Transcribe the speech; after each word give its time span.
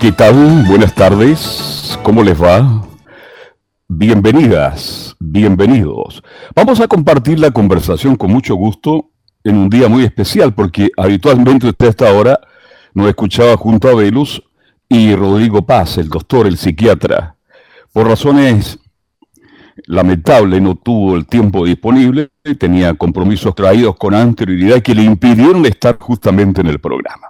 ¿Qué 0.00 0.12
tal? 0.12 0.64
Buenas 0.66 0.94
tardes. 0.94 1.98
¿Cómo 2.02 2.22
les 2.22 2.42
va? 2.42 2.88
Bienvenidas, 3.86 5.14
bienvenidos. 5.20 6.22
Vamos 6.56 6.80
a 6.80 6.88
compartir 6.88 7.38
la 7.38 7.50
conversación 7.50 8.16
con 8.16 8.32
mucho 8.32 8.54
gusto 8.54 9.10
en 9.44 9.58
un 9.58 9.68
día 9.68 9.90
muy 9.90 10.04
especial 10.04 10.54
porque 10.54 10.88
habitualmente 10.96 11.66
usted 11.66 11.88
hasta 11.88 12.08
ahora 12.08 12.40
nos 12.94 13.08
escuchaba 13.08 13.58
junto 13.58 13.88
a 13.88 13.94
Velus 13.94 14.42
y 14.88 15.14
Rodrigo 15.14 15.66
Paz, 15.66 15.98
el 15.98 16.08
doctor, 16.08 16.46
el 16.46 16.56
psiquiatra. 16.56 17.36
Por 17.92 18.08
razones 18.08 18.78
lamentables 19.84 20.62
no 20.62 20.76
tuvo 20.76 21.14
el 21.14 21.26
tiempo 21.26 21.66
disponible, 21.66 22.30
tenía 22.58 22.94
compromisos 22.94 23.54
traídos 23.54 23.96
con 23.96 24.14
anterioridad 24.14 24.80
que 24.80 24.94
le 24.94 25.02
impidieron 25.02 25.66
estar 25.66 25.98
justamente 25.98 26.62
en 26.62 26.68
el 26.68 26.78
programa. 26.78 27.29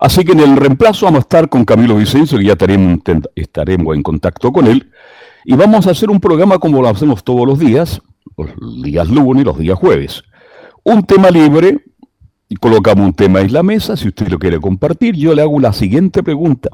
Así 0.00 0.24
que 0.24 0.32
en 0.32 0.40
el 0.40 0.56
reemplazo 0.56 1.04
vamos 1.04 1.18
a 1.18 1.20
estar 1.20 1.48
con 1.50 1.66
Camilo 1.66 1.96
Vicencio, 1.96 2.38
que 2.38 2.44
ya 2.44 2.52
estaremos, 2.54 3.94
en 3.94 4.02
contacto 4.02 4.50
con 4.50 4.66
él, 4.66 4.90
y 5.44 5.54
vamos 5.54 5.86
a 5.86 5.90
hacer 5.90 6.08
un 6.08 6.20
programa 6.20 6.58
como 6.58 6.80
lo 6.80 6.88
hacemos 6.88 7.22
todos 7.22 7.46
los 7.46 7.58
días, 7.58 8.00
los 8.36 8.82
días 8.82 9.08
lunes 9.10 9.42
y 9.42 9.44
los 9.44 9.58
días 9.58 9.78
jueves. 9.78 10.24
Un 10.84 11.04
tema 11.04 11.30
libre, 11.30 11.84
y 12.48 12.56
colocamos 12.56 13.04
un 13.04 13.12
tema 13.12 13.40
en 13.42 13.52
la 13.52 13.62
mesa, 13.62 13.94
si 13.94 14.08
usted 14.08 14.28
lo 14.28 14.38
quiere 14.38 14.58
compartir, 14.58 15.14
yo 15.16 15.34
le 15.34 15.42
hago 15.42 15.60
la 15.60 15.74
siguiente 15.74 16.22
pregunta. 16.22 16.70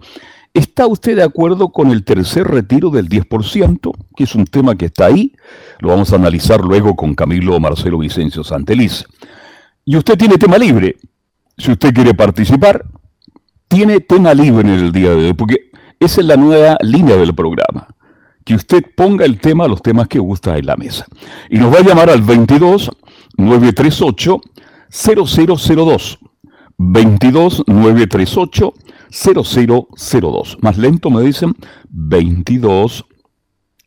¿Está 0.54 0.86
usted 0.86 1.16
de 1.16 1.24
acuerdo 1.24 1.70
con 1.70 1.90
el 1.90 2.04
tercer 2.04 2.46
retiro 2.46 2.90
del 2.90 3.08
10%, 3.08 3.92
que 4.16 4.24
es 4.24 4.34
un 4.36 4.46
tema 4.46 4.76
que 4.76 4.86
está 4.86 5.06
ahí? 5.06 5.34
Lo 5.80 5.88
vamos 5.88 6.12
a 6.12 6.16
analizar 6.16 6.60
luego 6.60 6.94
con 6.94 7.14
Camilo 7.14 7.58
Marcelo 7.58 7.98
Vicencio 7.98 8.44
Santeliz. 8.44 9.04
Y 9.84 9.96
usted 9.96 10.16
tiene 10.16 10.38
tema 10.38 10.56
libre. 10.56 10.96
Si 11.58 11.72
usted 11.72 11.92
quiere 11.92 12.14
participar, 12.14 12.84
tiene 13.76 14.00
tema 14.00 14.32
libre 14.32 14.66
en 14.66 14.70
el 14.70 14.90
día 14.90 15.10
de 15.10 15.26
hoy, 15.26 15.34
porque 15.34 15.70
esa 16.00 16.22
es 16.22 16.26
la 16.26 16.38
nueva 16.38 16.78
línea 16.80 17.14
del 17.16 17.34
programa. 17.34 17.86
Que 18.42 18.54
usted 18.54 18.82
ponga 18.96 19.26
el 19.26 19.38
tema, 19.38 19.68
los 19.68 19.82
temas 19.82 20.08
que 20.08 20.18
gusta 20.18 20.56
en 20.56 20.64
la 20.64 20.76
mesa. 20.76 21.04
Y 21.50 21.58
nos 21.58 21.70
va 21.70 21.80
a 21.80 21.82
llamar 21.82 22.08
al 22.08 22.22
22 22.22 22.90
938 23.36 24.40
0002. 24.88 26.18
22 26.78 27.64
938 27.66 28.72
0002. 29.10 30.58
Más 30.62 30.78
lento 30.78 31.10
me 31.10 31.20
dicen 31.20 31.54
22 31.90 33.04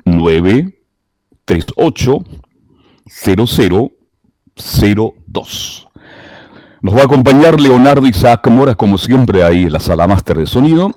938 0.06 2.23
0002. 3.08 5.89
Nos 6.81 6.95
va 6.95 7.02
a 7.02 7.05
acompañar 7.05 7.59
Leonardo 7.59 8.08
Isaac 8.08 8.48
Mora, 8.48 8.76
como 8.76 8.98
siempre, 8.98 9.43
ahí 9.43 9.64
en 9.64 9.73
la 9.73 9.80
sala 9.80 10.08
máster 10.08 10.37
de 10.37 10.45
sonido. 10.45 10.93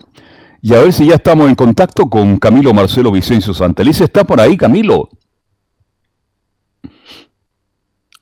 Y 0.60 0.74
a 0.74 0.80
ver 0.80 0.92
si 0.92 1.06
ya 1.06 1.16
estamos 1.16 1.48
en 1.48 1.56
contacto 1.56 2.08
con 2.08 2.38
Camilo 2.38 2.72
Marcelo 2.72 3.10
Vicencio 3.10 3.52
Santeliz. 3.52 4.00
¿Está 4.00 4.22
por 4.22 4.40
ahí, 4.40 4.56
Camilo? 4.56 5.08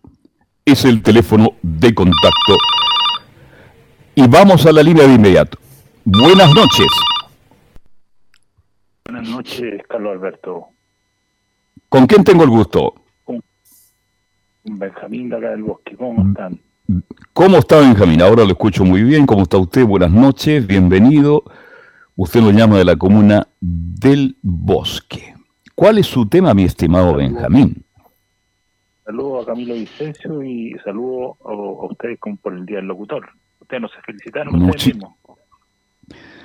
Es 0.65 0.84
el 0.87 1.03
teléfono 1.03 1.50
de 1.62 1.94
contacto. 1.94 2.56
Y 4.15 4.27
vamos 4.27 4.65
a 4.65 4.72
la 4.72 4.83
línea 4.83 5.06
de 5.06 5.12
inmediato. 5.15 5.59
Buenas 6.05 6.55
noches. 6.55 6.87
Buenas 9.05 9.28
noches, 9.28 9.83
Carlos 9.87 10.12
Alberto. 10.12 10.69
¿Con 11.91 12.06
quién 12.06 12.25
tengo 12.25 12.44
el 12.44 12.50
gusto? 12.50 12.94
Con 13.25 13.43
Benjamín 14.65 15.28
de 15.28 15.37
acá 15.37 15.50
del 15.50 15.62
bosque. 15.62 15.94
¿Cómo 15.97 16.27
están? 16.27 16.59
¿Cómo 17.34 17.59
está 17.59 17.81
Benjamín? 17.81 18.23
Ahora 18.23 18.44
lo 18.44 18.53
escucho 18.53 18.83
muy 18.83 19.03
bien. 19.03 19.27
¿Cómo 19.27 19.43
está 19.43 19.59
usted? 19.59 19.84
Buenas 19.84 20.11
noches, 20.11 20.67
bienvenido. 20.67 21.44
Usted 22.17 22.41
lo 22.41 22.50
llama 22.50 22.78
de 22.78 22.87
la 22.87 22.97
comuna 22.97 23.47
del 23.61 24.38
bosque. 24.41 25.36
¿Cuál 25.76 25.98
es 25.98 26.06
su 26.06 26.26
tema, 26.26 26.54
mi 26.54 26.64
estimado 26.64 27.14
Benjamín? 27.14 27.84
Saludo 29.04 29.42
a 29.42 29.44
Camilo 29.44 29.75
Vicencio 29.75 30.42
y 30.42 30.75
saludo 30.82 31.37
a, 31.44 31.53
ustedes 31.84 32.19
como 32.19 32.37
por 32.37 32.54
el 32.54 32.64
Día 32.64 32.78
del 32.78 32.87
Locutor. 32.87 33.28
Ustedes 33.60 33.82
nos 33.82 33.92
felicitaron 34.04 34.54
ustedes 34.54 34.87
mismos. 34.87 35.12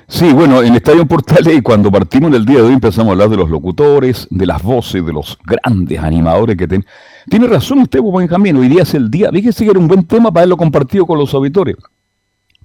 Sí, 0.10 0.34
bueno, 0.34 0.62
en 0.62 0.76
Estadio 0.76 1.06
Portales, 1.06 1.62
cuando 1.64 1.90
partimos 1.90 2.32
en 2.32 2.36
el 2.36 2.46
día 2.46 2.58
de 2.58 2.64
hoy, 2.64 2.74
empezamos 2.74 3.08
a 3.08 3.12
hablar 3.14 3.30
de 3.30 3.38
los 3.38 3.50
locutores, 3.50 4.28
de 4.30 4.46
las 4.46 4.62
voces, 4.62 5.06
de 5.06 5.14
los 5.14 5.40
grandes 5.46 5.98
animadores 5.98 6.58
que 6.58 6.68
tienen. 6.68 6.86
Tiene 7.30 7.48
razón 7.48 7.80
usted, 7.80 8.02
Benjamín, 8.02 8.58
hoy 8.58 8.68
día 8.68 8.82
es 8.82 8.94
el 8.94 9.10
día. 9.10 9.32
Fíjese 9.32 9.64
que 9.64 9.72
era 9.72 9.80
un 9.80 9.88
buen 9.88 10.06
tema 10.06 10.30
para 10.30 10.42
haberlo 10.42 10.58
compartido 10.58 11.06
con 11.06 11.18
los 11.18 11.34
auditores. 11.34 11.78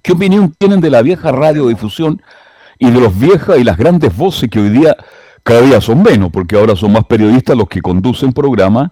¿Qué 0.01 0.11
opinión 0.11 0.53
tienen 0.57 0.81
de 0.81 0.89
la 0.89 1.01
vieja 1.01 1.31
radiodifusión 1.31 2.21
y 2.77 2.91
de 2.91 2.99
los 2.99 3.17
viejas 3.17 3.57
y 3.57 3.63
las 3.63 3.77
grandes 3.77 4.15
voces 4.17 4.49
que 4.49 4.59
hoy 4.59 4.69
día 4.69 4.97
cada 5.47 5.61
día 5.61 5.79
son 5.79 6.03
menos, 6.03 6.29
porque 6.29 6.57
ahora 6.57 6.75
son 6.75 6.91
más 6.91 7.05
periodistas 7.05 7.55
los 7.55 7.69
que 7.69 7.81
conducen 7.81 8.33
programas 8.33 8.91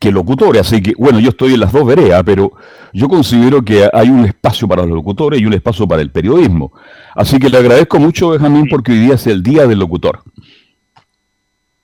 que 0.00 0.10
locutores. 0.10 0.62
Así 0.62 0.82
que, 0.82 0.94
bueno, 0.96 1.20
yo 1.20 1.28
estoy 1.28 1.52
en 1.52 1.60
las 1.60 1.70
dos 1.70 1.86
veredas, 1.86 2.22
pero 2.24 2.52
yo 2.94 3.08
considero 3.08 3.62
que 3.62 3.90
hay 3.92 4.08
un 4.08 4.24
espacio 4.24 4.66
para 4.66 4.84
los 4.84 4.92
locutores 4.92 5.38
y 5.38 5.44
un 5.44 5.52
espacio 5.52 5.86
para 5.86 6.00
el 6.00 6.10
periodismo. 6.10 6.72
Así 7.14 7.38
que 7.38 7.50
le 7.50 7.58
agradezco 7.58 7.98
mucho, 7.98 8.30
Benjamín, 8.30 8.68
porque 8.70 8.92
hoy 8.92 9.00
día 9.00 9.16
es 9.16 9.26
el 9.26 9.42
Día 9.42 9.66
del 9.66 9.80
Locutor. 9.80 10.22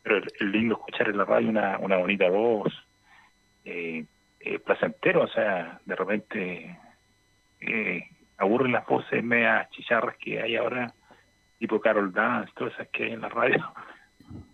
Pero 0.03 0.17
es 0.17 0.41
lindo 0.41 0.77
escuchar 0.77 1.11
en 1.11 1.19
la 1.19 1.27
radio 1.27 1.51
una, 1.51 1.79
una 1.79 1.99
bonita 1.99 2.31
voz, 2.31 2.73
eh, 3.67 4.07
eh, 4.41 4.59
placentero, 4.61 5.25
o 5.25 5.29
sea, 5.29 5.81
de 5.85 5.95
repente 5.95 6.79
eh, 7.61 8.05
aburren 8.39 8.73
las 8.73 8.87
voces 8.87 9.23
medias 9.23 9.69
chicharras 9.73 10.17
que 10.17 10.41
hay 10.41 10.57
ahora, 10.57 10.95
tipo 11.59 11.79
Carol 11.79 12.11
Dance, 12.11 12.51
todas 12.57 12.73
esas 12.73 12.89
que 12.89 13.05
hay 13.05 13.13
en 13.13 13.21
la 13.21 13.29
radio 13.29 13.63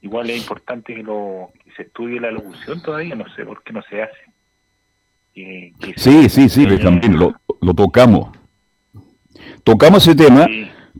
igual 0.03 0.31
es 0.31 0.39
importante 0.39 0.95
que, 0.95 1.03
lo, 1.03 1.51
se 1.77 1.83
estudie 1.83 2.21
la 2.21 2.31
locución 2.31 2.83
todavía, 2.83 3.15
no 3.15 3.25
sé 3.35 3.45
por 3.45 3.63
qué 3.63 3.73
no 3.73 3.83
se 3.89 4.03
hace. 4.03 4.17
sí, 5.97 6.29
sí, 6.29 6.49
sí, 6.49 6.67
también 6.79 7.19
lo, 7.19 7.35
lo, 7.61 7.75
tocamos. 7.75 8.37
Tocamos 9.63 10.07
ese 10.07 10.15
tema 10.15 10.47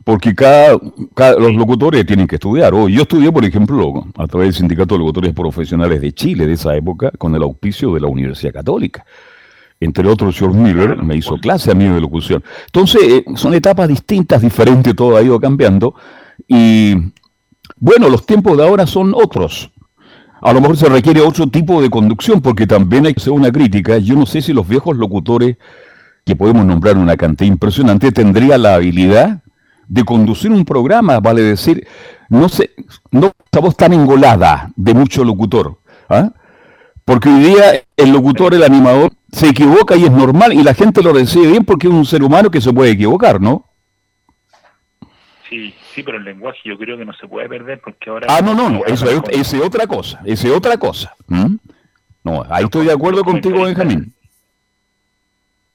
porque 0.03 0.35
cada, 0.35 0.77
cada, 1.13 1.39
los 1.39 1.55
locutores 1.55 2.05
tienen 2.05 2.27
que 2.27 2.35
estudiar. 2.35 2.73
Oh, 2.73 2.87
yo 2.89 3.03
estudié, 3.03 3.31
por 3.31 3.45
ejemplo, 3.45 4.05
a 4.17 4.27
través 4.27 4.47
del 4.47 4.53
Sindicato 4.55 4.95
de 4.95 4.99
Locutores 4.99 5.33
Profesionales 5.33 6.01
de 6.01 6.11
Chile 6.13 6.45
de 6.45 6.53
esa 6.53 6.75
época, 6.75 7.11
con 7.17 7.33
el 7.35 7.43
auspicio 7.43 7.93
de 7.93 8.01
la 8.01 8.07
Universidad 8.07 8.53
Católica. 8.53 9.05
Entre 9.79 10.07
otros, 10.07 10.37
George 10.37 10.57
Miller 10.57 11.01
me 11.03 11.15
hizo 11.15 11.37
clase 11.37 11.71
a 11.71 11.75
mí 11.75 11.85
de 11.85 11.99
locución. 11.99 12.43
Entonces, 12.67 13.01
eh, 13.03 13.25
son 13.35 13.53
etapas 13.53 13.87
distintas, 13.87 14.41
diferentes, 14.41 14.95
todo 14.95 15.17
ha 15.17 15.21
ido 15.21 15.39
cambiando. 15.39 15.95
Y 16.47 16.95
Bueno, 17.85 18.09
los 18.09 18.25
tiempos 18.25 18.57
de 18.57 18.63
ahora 18.63 18.87
son 18.87 19.13
otros. 19.13 19.69
A 20.41 20.51
lo 20.53 20.59
mejor 20.59 20.75
se 20.75 20.89
requiere 20.89 21.21
otro 21.21 21.45
tipo 21.45 21.83
de 21.83 21.91
conducción, 21.91 22.41
porque 22.41 22.65
también 22.65 23.05
hay 23.05 23.13
que 23.13 23.21
hacer 23.21 23.31
una 23.31 23.51
crítica. 23.51 23.99
Yo 23.99 24.15
no 24.15 24.25
sé 24.25 24.41
si 24.41 24.53
los 24.53 24.67
viejos 24.67 24.97
locutores, 24.97 25.57
que 26.25 26.35
podemos 26.35 26.65
nombrar 26.65 26.97
una 26.97 27.15
cantidad 27.15 27.47
impresionante, 27.47 28.11
tendrían 28.11 28.63
la 28.63 28.73
habilidad 28.73 29.43
de 29.87 30.03
conducir 30.03 30.49
un 30.49 30.65
programa, 30.65 31.19
vale 31.19 31.43
decir, 31.43 31.87
no 32.27 32.49
sé, 32.49 32.71
no 33.11 33.31
esa 33.51 33.61
voz 33.61 33.77
tan 33.77 33.93
engolada 33.93 34.71
de 34.75 34.95
mucho 34.95 35.23
locutor. 35.23 35.77
¿ah? 36.09 36.31
Porque 37.03 37.29
hoy 37.29 37.43
día 37.43 37.83
el 37.97 38.09
locutor, 38.09 38.55
el 38.55 38.63
animador, 38.63 39.11
se 39.31 39.49
equivoca 39.49 39.95
y 39.95 40.05
es 40.05 40.11
normal 40.11 40.53
y 40.53 40.63
la 40.63 40.73
gente 40.73 41.03
lo 41.03 41.13
recibe 41.13 41.51
bien 41.51 41.63
porque 41.63 41.85
es 41.85 41.93
un 41.93 42.07
ser 42.07 42.23
humano 42.23 42.49
que 42.49 42.61
se 42.61 42.73
puede 42.73 42.89
equivocar, 42.89 43.39
¿no? 43.39 43.69
Sí, 45.47 45.75
sí, 45.95 46.03
pero 46.03 46.17
el 46.17 46.23
lenguaje 46.23 46.59
yo 46.65 46.77
creo 46.77 46.97
que 46.97 47.05
no 47.05 47.13
se 47.13 47.27
puede 47.27 47.49
perder 47.49 47.81
porque 47.81 48.09
ahora... 48.09 48.27
Ah, 48.29 48.41
no, 48.43 48.53
no, 48.53 48.69
no, 48.69 48.85
eso 48.85 49.07
es, 49.31 49.53
otra 49.55 49.87
cosa, 49.87 50.21
es 50.25 50.45
otra 50.45 50.77
cosa. 50.77 51.15
No, 52.23 52.43
ahí 52.49 52.65
estoy 52.65 52.85
de 52.85 52.93
acuerdo 52.93 53.23
contigo, 53.23 53.63
Benjamín 53.63 54.15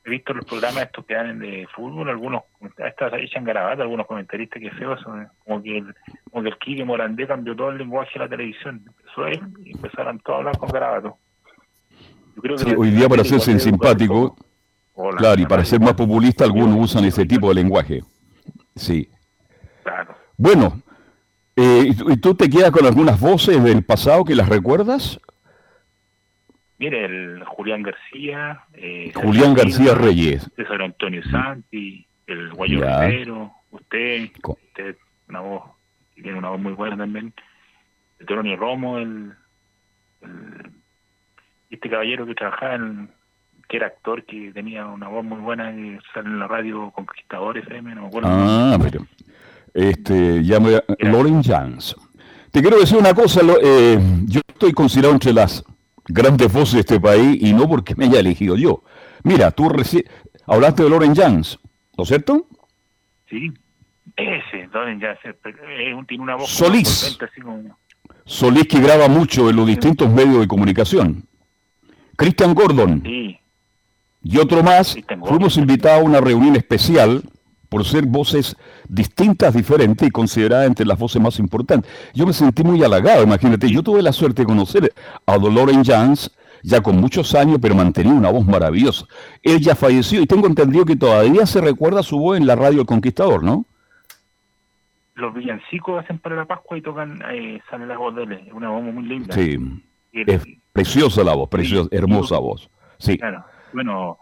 he 0.05 0.11
visto 0.11 0.33
los 0.33 0.45
programas 0.45 0.85
estos 0.85 1.05
que 1.05 1.15
dan 1.15 1.39
de 1.39 1.67
fútbol, 1.75 2.09
algunos 2.09 2.43
estas 2.79 3.13
echan 3.15 3.45
garabatos, 3.45 3.83
algunos 3.83 4.07
comentaristas 4.07 4.61
que 4.61 4.71
feos, 4.71 5.01
como 5.45 5.63
que 5.63 5.79
el, 5.79 5.95
como 6.31 6.43
que 6.43 6.49
el 6.49 6.59
Quique 6.59 6.85
Morandé 6.85 7.27
cambió 7.27 7.55
todo 7.55 7.71
el 7.71 7.79
lenguaje 7.79 8.13
de 8.15 8.19
la 8.21 8.29
televisión, 8.29 8.83
empezó 8.87 9.27
él 9.27 9.41
y 9.65 9.73
empezaron 9.73 10.19
todos 10.21 10.37
a 10.37 10.39
hablar 10.39 10.59
con 10.59 10.69
garabatos. 10.71 11.13
hoy 12.77 12.91
día 12.91 13.09
para 13.09 13.23
hacerse 13.23 13.59
simpático, 13.59 14.37
claro, 15.19 15.41
y 15.41 15.47
para 15.47 15.65
ser 15.65 15.81
más 15.81 15.95
populista 15.95 16.45
algunos 16.45 16.77
usan 16.79 17.05
ese 17.05 17.27
tipo 17.27 17.49
de 17.49 17.55
lenguaje. 17.55 18.03
Sí. 18.75 19.09
Claro. 19.91 20.15
Bueno, 20.37 20.83
eh, 21.57 21.93
¿y 22.09 22.17
tú 22.19 22.35
te 22.35 22.49
quedas 22.49 22.71
con 22.71 22.87
algunas 22.87 23.21
voces 23.21 23.63
del 23.63 23.85
pasado 23.85 24.25
que 24.25 24.37
las 24.37 24.49
recuerdas? 24.49 25.21
Mire, 26.79 27.05
el 27.05 27.45
Julián 27.45 27.83
García. 27.83 28.61
Eh, 28.75 29.13
Julián 29.15 29.55
García 29.55 29.95
Reyes. 29.95 30.49
César 30.55 30.81
Antonio 30.81 31.23
Santi, 31.25 32.07
el 32.27 32.53
Guayo 32.53 32.81
Rivero, 32.81 33.53
usted, 33.71 34.31
usted, 34.43 34.97
una 35.29 35.41
voz, 35.41 35.65
tiene 36.15 36.39
una 36.39 36.51
voz 36.51 36.61
muy 36.61 36.73
buena 36.73 36.97
también. 36.97 37.35
El 38.21 38.27
Toronio 38.27 38.57
Romo, 38.57 38.99
el, 38.99 39.33
este 41.69 41.91
caballero 41.91 42.27
que 42.27 42.35
trabajaba 42.35 42.77
en, 42.77 43.11
que 43.69 43.77
era 43.77 43.89
actor, 43.89 44.25
que 44.25 44.53
tenía 44.53 44.87
una 44.87 45.09
voz 45.09 45.25
muy 45.25 45.39
buena 45.39 45.73
y 45.73 45.99
sale 46.15 46.29
en 46.29 46.39
la 46.39 46.49
radio 46.49 46.91
Conquistador 46.93 47.59
FM, 47.59 47.95
no 47.95 48.03
me 48.03 48.07
acuerdo. 48.07 48.29
Ah, 48.31 48.79
pero, 48.81 49.07
este, 49.75 50.41
llamo 50.41 50.69
Loren 50.99 51.43
Jans. 51.43 51.97
Te 52.51 52.61
quiero 52.61 52.79
decir 52.79 52.99
una 52.99 53.15
cosa, 53.15 53.41
eh, 53.63 53.99
yo 54.27 54.41
estoy 54.47 54.73
considerado 54.73 55.15
entre 55.15 55.33
las 55.33 55.65
grandes 56.07 56.53
voces 56.53 56.75
de 56.75 56.81
este 56.81 57.01
país 57.01 57.39
y 57.41 57.53
no 57.53 57.69
porque 57.69 57.95
me 57.95 58.07
haya 58.07 58.21
elegido 58.21 58.57
yo. 58.57 58.83
Mira, 59.23 59.51
tú 59.51 59.69
recién 59.69 60.05
hablaste 60.47 60.83
de 60.83 60.91
Loren 60.91 61.15
Jans, 61.15 61.59
¿no 61.97 62.03
es 62.03 62.09
cierto? 62.09 62.49
Sí, 63.29 63.53
ese, 64.17 64.69
Loren 64.73 65.01
Jans, 65.01 65.19
tiene 66.09 66.23
una 66.23 66.37
voz 66.37 66.51
Solís. 66.51 67.17
Solís 68.25 68.67
que 68.67 68.81
graba 68.81 69.09
mucho 69.09 69.49
en 69.51 69.57
los 69.57 69.67
distintos 69.67 70.11
medios 70.11 70.41
de 70.41 70.49
comunicación. 70.49 71.25
Christian 72.17 72.55
Gordon. 72.55 73.03
Sí. 73.05 73.39
Y 74.23 74.39
otro 74.39 74.63
más, 74.63 74.97
fuimos 75.25 75.57
invitados 75.57 76.01
a 76.01 76.05
una 76.05 76.21
reunión 76.21 76.57
especial 76.57 77.23
por 77.71 77.85
ser 77.87 78.05
voces 78.05 78.57
distintas, 78.89 79.55
diferentes 79.55 80.07
y 80.07 80.11
consideradas 80.11 80.67
entre 80.67 80.85
las 80.85 80.99
voces 80.99 81.23
más 81.23 81.39
importantes. 81.39 81.91
Yo 82.13 82.27
me 82.27 82.35
sentí 82.35 82.63
muy 82.63 82.83
halagado, 82.85 83.23
imagínate, 83.23 83.71
yo 83.71 83.83
tuve 83.83 84.03
la 84.03 84.13
suerte 84.13 84.43
de 84.43 84.47
conocer 84.47 84.93
a 85.25 85.39
Dolores 85.39 85.79
Jans, 85.85 86.37
ya 86.63 86.83
con 86.83 87.01
muchos 87.01 87.35
años, 87.35 87.59
pero 87.63 87.75
mantenía 87.75 88.13
una 88.13 88.31
voz 88.31 88.45
maravillosa. 88.45 89.07
Él 89.43 89.61
ya 89.61 89.75
falleció 89.75 90.21
y 90.21 90.27
tengo 90.27 90.47
entendido 90.47 90.85
que 90.85 90.97
todavía 90.97 91.47
se 91.47 91.61
recuerda 91.61 92.03
su 92.03 92.19
voz 92.19 92.37
en 92.37 92.47
la 92.47 92.57
radio 92.57 92.81
El 92.81 92.87
Conquistador, 92.87 93.43
¿no? 93.43 93.65
Los 95.15 95.33
villancicos 95.33 96.03
hacen 96.03 96.19
para 96.19 96.35
la 96.35 96.47
Pascua 96.47 96.77
y 96.77 96.83
tocan, 96.83 97.23
eh, 97.31 97.61
sale 97.71 97.87
la 97.87 97.97
voz 97.97 98.15
de 98.17 98.25
él, 98.25 98.51
una 98.53 98.71
voz 98.71 98.83
muy 98.83 99.05
linda. 99.05 99.35
Sí, 99.35 99.59
es 100.13 100.43
preciosa 100.73 101.23
la 101.23 101.35
voz, 101.35 101.49
preciosa, 101.49 101.89
hermosa 101.93 102.39
voz. 102.39 102.69
Sí. 102.99 103.17
Claro, 103.17 103.45
bueno, 103.73 104.19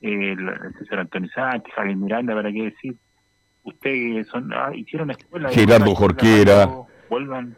el, 0.00 0.38
César 0.78 1.00
Antonio 1.00 1.30
Sánchez, 1.34 1.72
Javier 1.74 1.96
Miranda, 1.96 2.34
para 2.34 2.52
qué 2.52 2.64
decir, 2.64 2.96
ustedes 3.64 4.26
son, 4.28 4.52
ah, 4.52 4.70
hicieron 4.74 5.10
escuela. 5.10 5.50
Gerardo 5.50 5.94
Jorquera. 5.94 6.68
Vuelvan. 7.08 7.56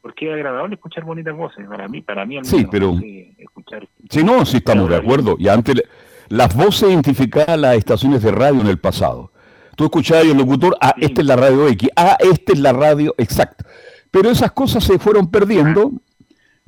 Porque 0.00 0.28
es 0.28 0.34
agradable 0.34 0.76
escuchar 0.76 1.04
bonitas 1.04 1.36
voces, 1.36 1.66
para 1.68 1.86
mí, 1.86 2.00
para 2.00 2.24
mí 2.24 2.38
al 2.38 2.44
menos. 2.44 2.48
Sí, 2.48 2.66
pero... 2.70 2.94
Escuchar, 3.36 3.86
sí, 4.08 4.24
no, 4.24 4.46
sí 4.46 4.58
estamos 4.58 4.88
de 4.88 4.96
acuerdo. 4.96 5.36
Y 5.38 5.48
antes, 5.48 5.82
las 6.28 6.54
voces 6.54 6.90
identificaban 6.90 7.60
las 7.60 7.76
estaciones 7.76 8.22
de 8.22 8.30
radio 8.32 8.60
en 8.60 8.68
el 8.68 8.78
pasado. 8.78 9.32
Tú 9.76 9.84
escuchabas 9.84 10.24
el 10.24 10.38
locutor, 10.38 10.76
ah, 10.80 10.94
esta 10.98 11.20
es 11.20 11.26
la 11.26 11.36
radio 11.36 11.68
X, 11.68 11.90
ah, 11.96 12.16
esta 12.18 12.52
es 12.52 12.58
la 12.58 12.72
radio, 12.72 13.14
exacto. 13.18 13.64
Pero 14.10 14.30
esas 14.30 14.52
cosas 14.52 14.84
se 14.84 14.98
fueron 14.98 15.30
perdiendo 15.30 15.92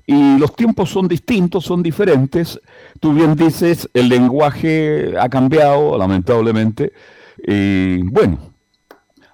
y 0.07 0.39
los 0.39 0.55
tiempos 0.57 0.91
son 0.91 1.09
distintos, 1.09 1.65
son 1.65 1.83
diferentes. 1.83 2.61
Tú 3.01 3.13
bien 3.13 3.35
dices, 3.37 3.89
el 3.95 4.09
lenguaje 4.09 5.15
ha 5.19 5.29
cambiado, 5.29 5.97
lamentablemente. 5.97 6.93
Y 7.47 8.03
bueno, 8.03 8.39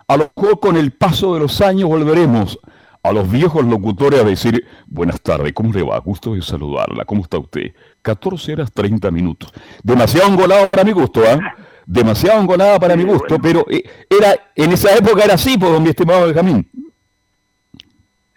a 0.07 0.17
lo 0.17 0.31
mejor 0.37 0.61
con 0.61 0.77
el 0.77 0.93
paso 0.93 1.35
de 1.35 1.41
los 1.41 1.61
años 1.61 1.89
volveremos 1.89 2.59
a 3.03 3.13
los 3.13 3.31
viejos 3.31 3.65
locutores 3.65 4.21
a 4.21 4.25
decir, 4.25 4.67
buenas 4.87 5.21
tardes, 5.21 5.53
¿cómo 5.53 5.73
le 5.73 5.83
va? 5.83 5.99
Gusto 6.01 6.35
de 6.35 6.43
saludarla, 6.43 7.05
¿cómo 7.05 7.23
está 7.23 7.39
usted? 7.39 7.73
14 8.03 8.53
horas 8.53 8.73
30 8.73 9.11
minutos. 9.11 9.53
Demasiado 9.83 10.29
engolado 10.29 10.69
para 10.69 10.85
mi 10.85 10.93
gusto, 10.93 11.23
¿ah? 11.27 11.39
Demasiado 11.87 12.41
engolada 12.41 12.79
para 12.79 12.97
mi 12.97 13.05
gusto, 13.05 13.39
pero 13.41 13.65
eh, 13.71 13.83
era 14.11 14.37
en 14.55 14.73
esa 14.73 14.95
época 14.95 15.25
era 15.25 15.35
así, 15.35 15.57
por 15.57 15.71
pues, 15.71 15.81
mi 15.81 15.89
estimado 15.89 16.27
Benjamín. 16.27 16.69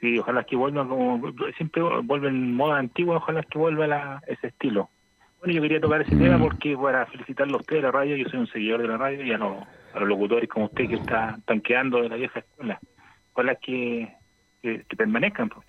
Sí, 0.02 0.18
ojalá 0.18 0.44
que 0.44 0.56
vuelva 0.56 0.88
como 0.88 1.22
siempre 1.56 1.84
vuelve 2.04 2.30
en 2.30 2.56
moda 2.56 2.80
antigua, 2.80 3.18
ojalá 3.18 3.44
que 3.44 3.60
vuelva 3.60 4.22
ese 4.26 4.48
estilo. 4.48 4.90
Bueno, 5.40 5.54
yo 5.54 5.62
quería 5.62 5.80
tocar 5.80 6.02
ese 6.02 6.16
tema 6.16 6.38
mm. 6.38 6.42
porque 6.42 6.76
para 6.76 7.06
felicitarlo 7.06 7.58
a 7.58 7.62
usted 7.62 7.78
de 7.78 7.82
la 7.84 7.92
radio, 7.92 8.16
yo 8.16 8.28
soy 8.30 8.40
un 8.40 8.48
seguidor 8.48 8.82
de 8.82 8.88
la 8.88 8.98
radio 8.98 9.24
y 9.24 9.32
a 9.32 9.38
los, 9.38 9.64
a 9.94 10.00
los 10.00 10.10
locutores 10.10 10.50
como 10.50 10.66
usted 10.66 10.88
que 10.88 10.96
está 10.96 11.38
tanqueando 11.46 12.02
de 12.02 12.10
la 12.10 12.16
vieja 12.16 12.40
escuela. 12.40 12.80
Ojalá 13.34 13.56
que, 13.56 14.12
que, 14.64 14.84
permanezcan. 14.98 15.50
Pues. 15.50 15.68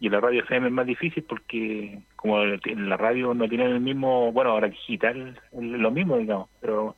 Y 0.00 0.10
la 0.10 0.20
radio 0.20 0.42
FM 0.42 0.68
es 0.68 0.72
más 0.72 0.86
difícil 0.86 1.22
porque 1.22 2.02
como 2.16 2.42
en 2.42 2.88
la 2.88 2.98
radio 2.98 3.32
no 3.32 3.48
tienen 3.48 3.68
el 3.68 3.80
mismo, 3.80 4.30
bueno, 4.30 4.50
ahora 4.50 4.68
digital 4.68 5.40
es 5.52 5.62
lo 5.62 5.90
mismo, 5.90 6.18
digamos, 6.18 6.50
pero 6.60 6.96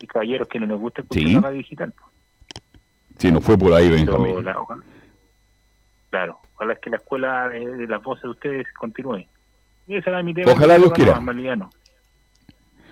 hay 0.00 0.06
caballeros 0.06 0.46
que 0.46 0.60
no 0.60 0.66
les 0.66 0.78
gusta 0.78 1.02
escuchar 1.02 1.28
la 1.30 1.40
radio 1.40 1.58
digital. 1.58 1.92
Pues. 1.98 2.10
Sí, 3.18 3.32
no 3.32 3.40
fue 3.40 3.58
por 3.58 3.72
ahí, 3.72 3.90
Benjamín. 3.90 4.44
Claro, 6.10 6.40
ojalá 6.54 6.74
que 6.76 6.90
la 6.90 6.96
escuela 6.96 7.48
de, 7.48 7.86
las 7.86 8.02
voces 8.02 8.24
de 8.24 8.30
ustedes 8.30 8.66
continúe. 8.78 9.26
Ojalá 10.46 10.76
Dios 10.76 10.92
quiera. 10.92 11.20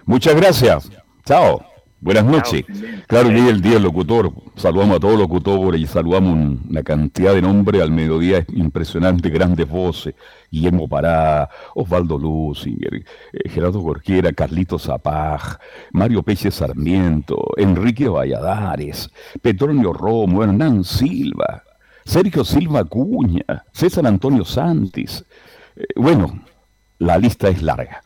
Muchas 0.05 0.35
gracias. 0.35 0.91
Chao. 1.25 1.65
Buenas 2.01 2.25
noches. 2.25 2.65
claro, 3.09 3.29
hoy 3.29 3.49
el 3.49 3.61
día 3.61 3.75
del 3.75 3.83
locutor. 3.83 4.33
Saludamos 4.55 4.97
a 4.97 5.01
todos 5.01 5.15
los 5.15 5.23
locutores 5.23 5.81
y 5.81 5.87
saludamos 5.87 6.61
una 6.69 6.85
cantidad 6.85 7.35
de 7.35 7.43
nombres 7.43 7.83
al 7.83 7.91
mediodía 7.91 8.45
impresionante, 8.55 9.29
grandes 9.31 9.69
voces. 9.69 10.15
Guillermo 10.49 10.89
Pará, 10.89 11.51
Osvaldo 11.75 12.17
Luz, 12.17 12.67
eh, 12.69 13.03
Gerardo 13.49 13.81
Gorquiera, 13.81 14.33
Carlito 14.33 14.79
Zapaj, 14.79 15.59
Mario 15.93 16.23
Pérez 16.23 16.55
Sarmiento, 16.55 17.37
Enrique 17.57 18.09
Valladares, 18.09 19.11
Petronio 19.43 19.93
Romo, 19.93 20.45
Hernán 20.45 20.85
Silva, 20.85 21.65
Sergio 22.09 22.43
Silva 22.43 22.85
Cuña, 22.85 23.45
César 23.71 24.07
Antonio 24.07 24.43
Santis. 24.43 25.23
Eh, 25.77 25.85
bueno, 25.95 26.43
la 26.99 27.19
lista 27.19 27.51
es 27.51 27.61
larga. 27.61 28.01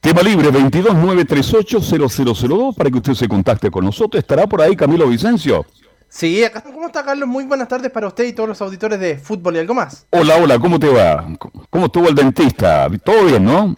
Tema 0.00 0.22
libre 0.22 0.50
229380002 0.50 2.74
para 2.74 2.90
que 2.90 2.96
usted 2.96 3.12
se 3.12 3.28
contacte 3.28 3.70
con 3.70 3.84
nosotros. 3.84 4.18
¿Estará 4.18 4.46
por 4.46 4.62
ahí 4.62 4.74
Camilo 4.74 5.06
Vicencio? 5.06 5.66
Sí, 6.08 6.42
acá 6.42 6.62
¿cómo 6.62 6.86
está 6.86 7.04
Carlos? 7.04 7.28
Muy 7.28 7.44
buenas 7.44 7.68
tardes 7.68 7.90
para 7.90 8.06
usted 8.06 8.24
y 8.24 8.32
todos 8.32 8.48
los 8.48 8.62
auditores 8.62 8.98
de 8.98 9.18
fútbol 9.18 9.56
y 9.56 9.58
algo 9.58 9.74
más. 9.74 10.06
Hola, 10.08 10.36
hola, 10.36 10.58
¿cómo 10.58 10.78
te 10.78 10.88
va? 10.88 11.26
¿Cómo 11.68 11.84
estuvo 11.86 12.08
el 12.08 12.14
dentista? 12.14 12.88
¿Todo 13.04 13.26
bien, 13.26 13.44
no? 13.44 13.76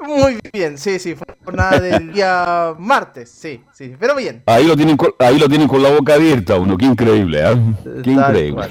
Muy 0.00 0.38
bien, 0.52 0.78
sí, 0.78 1.00
sí, 1.00 1.16
fue 1.16 1.26
jornada 1.44 1.80
del 1.80 2.12
día 2.12 2.72
martes, 2.78 3.30
sí, 3.30 3.64
sí, 3.72 3.96
pero 3.98 4.14
bien. 4.14 4.44
Ahí 4.46 4.64
lo 4.64 4.76
tienen 4.76 4.96
con, 4.96 5.10
ahí 5.18 5.40
lo 5.40 5.48
tienen 5.48 5.66
con 5.66 5.82
la 5.82 5.90
boca 5.90 6.14
abierta 6.14 6.56
uno, 6.56 6.78
qué 6.78 6.84
increíble, 6.84 7.40
¿eh? 7.42 7.56
Qué 8.04 8.12
increíble. 8.12 8.68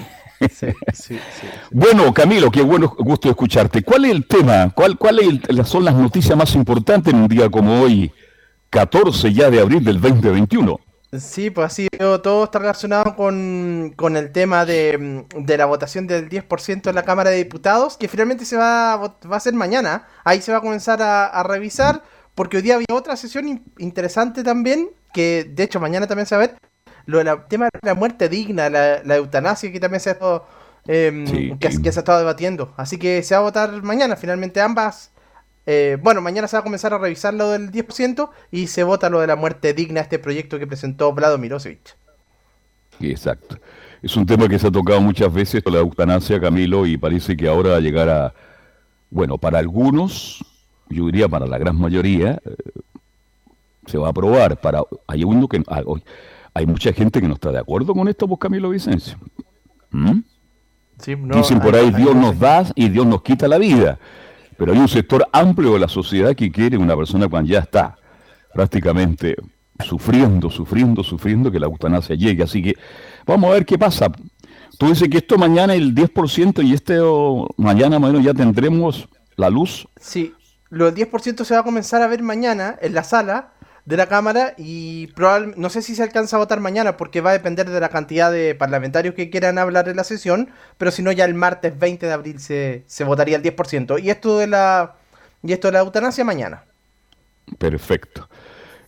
Bueno, 1.71 2.13
Camilo, 2.13 2.51
qué 2.51 2.61
bueno 2.61 2.95
gusto 2.97 3.29
escucharte. 3.29 3.83
¿Cuál 3.83 4.05
es 4.05 4.11
el 4.11 4.27
tema? 4.27 4.71
¿Cuál, 4.73 4.97
cuál 4.97 5.41
son 5.65 5.85
las 5.85 5.95
noticias 5.95 6.37
más 6.37 6.53
importantes 6.55 7.13
en 7.13 7.21
un 7.21 7.27
día 7.27 7.49
como 7.49 7.81
hoy, 7.81 8.11
14 8.69 9.33
ya 9.33 9.49
de 9.49 9.59
abril 9.59 9.83
del 9.83 9.99
2021? 9.99 10.79
Sí, 11.19 11.49
pues 11.49 11.71
sido 11.73 12.21
todo 12.21 12.43
está 12.43 12.59
relacionado 12.59 13.15
con, 13.15 13.93
con 13.95 14.17
el 14.17 14.33
tema 14.33 14.65
de, 14.65 15.25
de, 15.37 15.57
la 15.57 15.65
votación 15.65 16.05
del 16.05 16.27
10% 16.27 16.89
en 16.89 16.95
la 16.95 17.03
Cámara 17.03 17.29
de 17.29 17.37
Diputados, 17.37 17.95
que 17.95 18.09
finalmente 18.09 18.43
se 18.43 18.57
va 18.57 18.93
a, 18.93 18.97
va 18.97 19.15
a 19.31 19.37
hacer 19.37 19.53
mañana. 19.53 20.05
Ahí 20.25 20.41
se 20.41 20.51
va 20.51 20.57
a 20.57 20.61
comenzar 20.61 21.01
a, 21.01 21.25
a 21.27 21.43
revisar, 21.43 22.03
porque 22.35 22.57
hoy 22.57 22.63
día 22.63 22.75
había 22.75 22.87
otra 22.91 23.15
sesión 23.15 23.63
interesante 23.77 24.43
también, 24.43 24.89
que 25.13 25.45
de 25.49 25.63
hecho 25.63 25.79
mañana 25.79 26.07
también 26.07 26.25
se 26.25 26.35
va 26.35 26.43
a 26.43 26.47
ver, 26.47 26.57
lo 27.07 27.19
del 27.19 27.29
tema 27.49 27.67
de 27.67 27.79
la 27.83 27.95
muerte 27.95 28.29
digna, 28.29 28.69
la, 28.69 29.03
la 29.03 29.17
eutanasia, 29.17 29.71
que 29.73 29.79
también 29.81 30.01
se 30.01 30.11
ha, 30.11 30.13
estado, 30.13 30.47
eh, 30.87 31.11
Sí, 31.23 31.57
que, 31.59 31.71
sí. 31.71 31.81
que 31.81 31.91
se 31.93 31.99
ha 31.99 32.01
estado 32.01 32.19
debatiendo. 32.19 32.73
Así 32.77 32.99
que 32.99 33.23
se 33.23 33.35
va 33.35 33.41
a 33.41 33.43
votar 33.45 33.83
mañana, 33.83 34.17
finalmente 34.17 34.61
ambas. 34.61 35.13
eh, 35.67 35.97
bueno, 36.01 36.21
mañana 36.21 36.47
se 36.47 36.57
va 36.57 36.61
a 36.61 36.63
comenzar 36.63 36.93
a 36.93 36.99
revisar 36.99 37.33
lo 37.35 37.51
del 37.51 37.71
10% 37.71 38.31
y 38.51 38.67
se 38.67 38.83
vota 38.83 39.09
lo 39.09 39.21
de 39.21 39.27
la 39.27 39.37
muerte 39.37 39.73
digna, 39.73 40.01
este 40.01 40.19
proyecto 40.19 40.59
que 40.59 40.67
presentó 40.67 41.13
Vlado 41.13 41.37
Mirosevic. 41.39 41.97
Exacto. 42.99 43.57
Es 44.01 44.15
un 44.15 44.25
tema 44.25 44.47
que 44.47 44.59
se 44.59 44.67
ha 44.67 44.71
tocado 44.71 45.01
muchas 45.01 45.31
veces, 45.33 45.63
la 45.65 45.79
eutanasia, 45.79 46.39
Camilo, 46.39 46.85
y 46.85 46.97
parece 46.97 47.35
que 47.37 47.47
ahora 47.47 47.71
va 47.71 47.77
a 47.77 47.79
llegar 47.81 48.09
a, 48.09 48.33
bueno, 49.11 49.37
para 49.39 49.59
algunos, 49.59 50.45
yo 50.89 51.05
diría 51.07 51.29
para 51.29 51.47
la 51.47 51.59
gran 51.59 51.77
mayoría, 51.79 52.41
eh, 52.45 52.55
se 53.87 53.97
va 53.97 54.07
a 54.07 54.11
aprobar. 54.11 54.59
Para, 54.59 54.81
hay 55.07 55.23
uno 55.23 55.47
que, 55.47 55.63
ah, 55.67 55.81
hay 56.57 56.65
mucha 56.65 56.91
gente 56.91 57.21
que 57.21 57.27
no 57.27 57.35
está 57.35 57.51
de 57.51 57.59
acuerdo 57.59 57.93
con 57.93 58.07
esto, 58.07 58.27
pues 58.27 58.39
Camilo 58.39 58.69
Vicencio. 58.69 59.17
¿Mm? 59.91 60.19
Sí, 60.99 61.15
no, 61.15 61.37
Dicen 61.37 61.59
por 61.59 61.75
ahí, 61.75 61.85
hay 61.85 61.93
Dios 61.93 62.15
nos 62.15 62.39
da 62.39 62.65
y 62.73 62.89
Dios 62.89 63.05
nos 63.05 63.21
quita 63.21 63.47
la 63.47 63.59
vida. 63.59 63.99
Pero 64.57 64.73
hay 64.73 64.79
un 64.79 64.87
sector 64.87 65.27
amplio 65.31 65.73
de 65.73 65.79
la 65.79 65.87
sociedad 65.87 66.35
que 66.35 66.51
quiere 66.51 66.75
una 66.77 66.95
persona 66.95 67.27
cuando 67.27 67.51
ya 67.51 67.59
está 67.59 67.95
prácticamente 68.53 69.35
sufriendo, 69.85 70.49
sufriendo, 70.49 71.03
sufriendo 71.03 71.51
que 71.51 71.59
la 71.59 71.67
eutanasia 71.67 72.15
llegue. 72.15 72.41
Así 72.41 72.63
que 72.63 72.75
vamos 73.27 73.51
a 73.51 73.53
ver 73.53 73.65
qué 73.65 73.77
pasa. 73.77 74.11
Tú 74.79 74.87
dices 74.87 75.07
que 75.09 75.19
esto 75.19 75.37
mañana 75.37 75.75
el 75.75 75.93
10% 75.93 76.65
y 76.65 76.73
este 76.73 76.97
oh, 76.99 77.47
mañana 77.57 77.99
más 77.99 78.09
o 78.09 78.13
menos 78.13 78.25
ya 78.25 78.33
tendremos 78.33 79.07
la 79.35 79.51
luz. 79.51 79.87
Sí, 80.01 80.33
lo 80.69 80.91
del 80.91 81.07
10% 81.07 81.43
se 81.43 81.53
va 81.53 81.59
a 81.59 81.63
comenzar 81.63 82.01
a 82.01 82.07
ver 82.07 82.23
mañana 82.23 82.75
en 82.81 82.95
la 82.95 83.03
sala 83.03 83.53
de 83.87 83.95
la 83.95 84.07
Cámara 84.07 84.53
y 84.57 85.07
probablemente, 85.07 85.61
no 85.61 85.69
sé 85.69 85.81
si 85.81 85.95
se 85.95 86.03
alcanza 86.03 86.35
a 86.35 86.39
votar 86.39 86.59
mañana 86.59 86.97
porque 86.97 87.21
va 87.21 87.29
a 87.29 87.33
depender 87.33 87.69
de 87.69 87.79
la 87.79 87.87
cantidad 87.87 88.29
de 88.29 88.53
parlamentarios 88.53 89.15
que 89.15 89.29
quieran 89.29 89.57
hablar 89.57 89.87
en 89.87 89.95
la 89.95 90.03
sesión, 90.03 90.49
pero 90.77 90.91
si 90.91 91.01
no 91.01 91.13
ya 91.13 91.23
el 91.23 91.33
martes 91.33 91.79
20 91.79 92.05
de 92.05 92.11
abril 92.11 92.39
se, 92.41 92.83
se 92.85 93.05
votaría 93.05 93.37
el 93.37 93.43
10%. 93.43 94.03
Y 94.03 94.09
esto 94.09 94.37
de 94.37 94.47
la 94.47 94.95
y 95.41 95.53
esto 95.53 95.69
de 95.69 95.71
la 95.71 95.79
eutanasia 95.79 96.25
mañana. 96.25 96.65
Perfecto. 97.57 98.27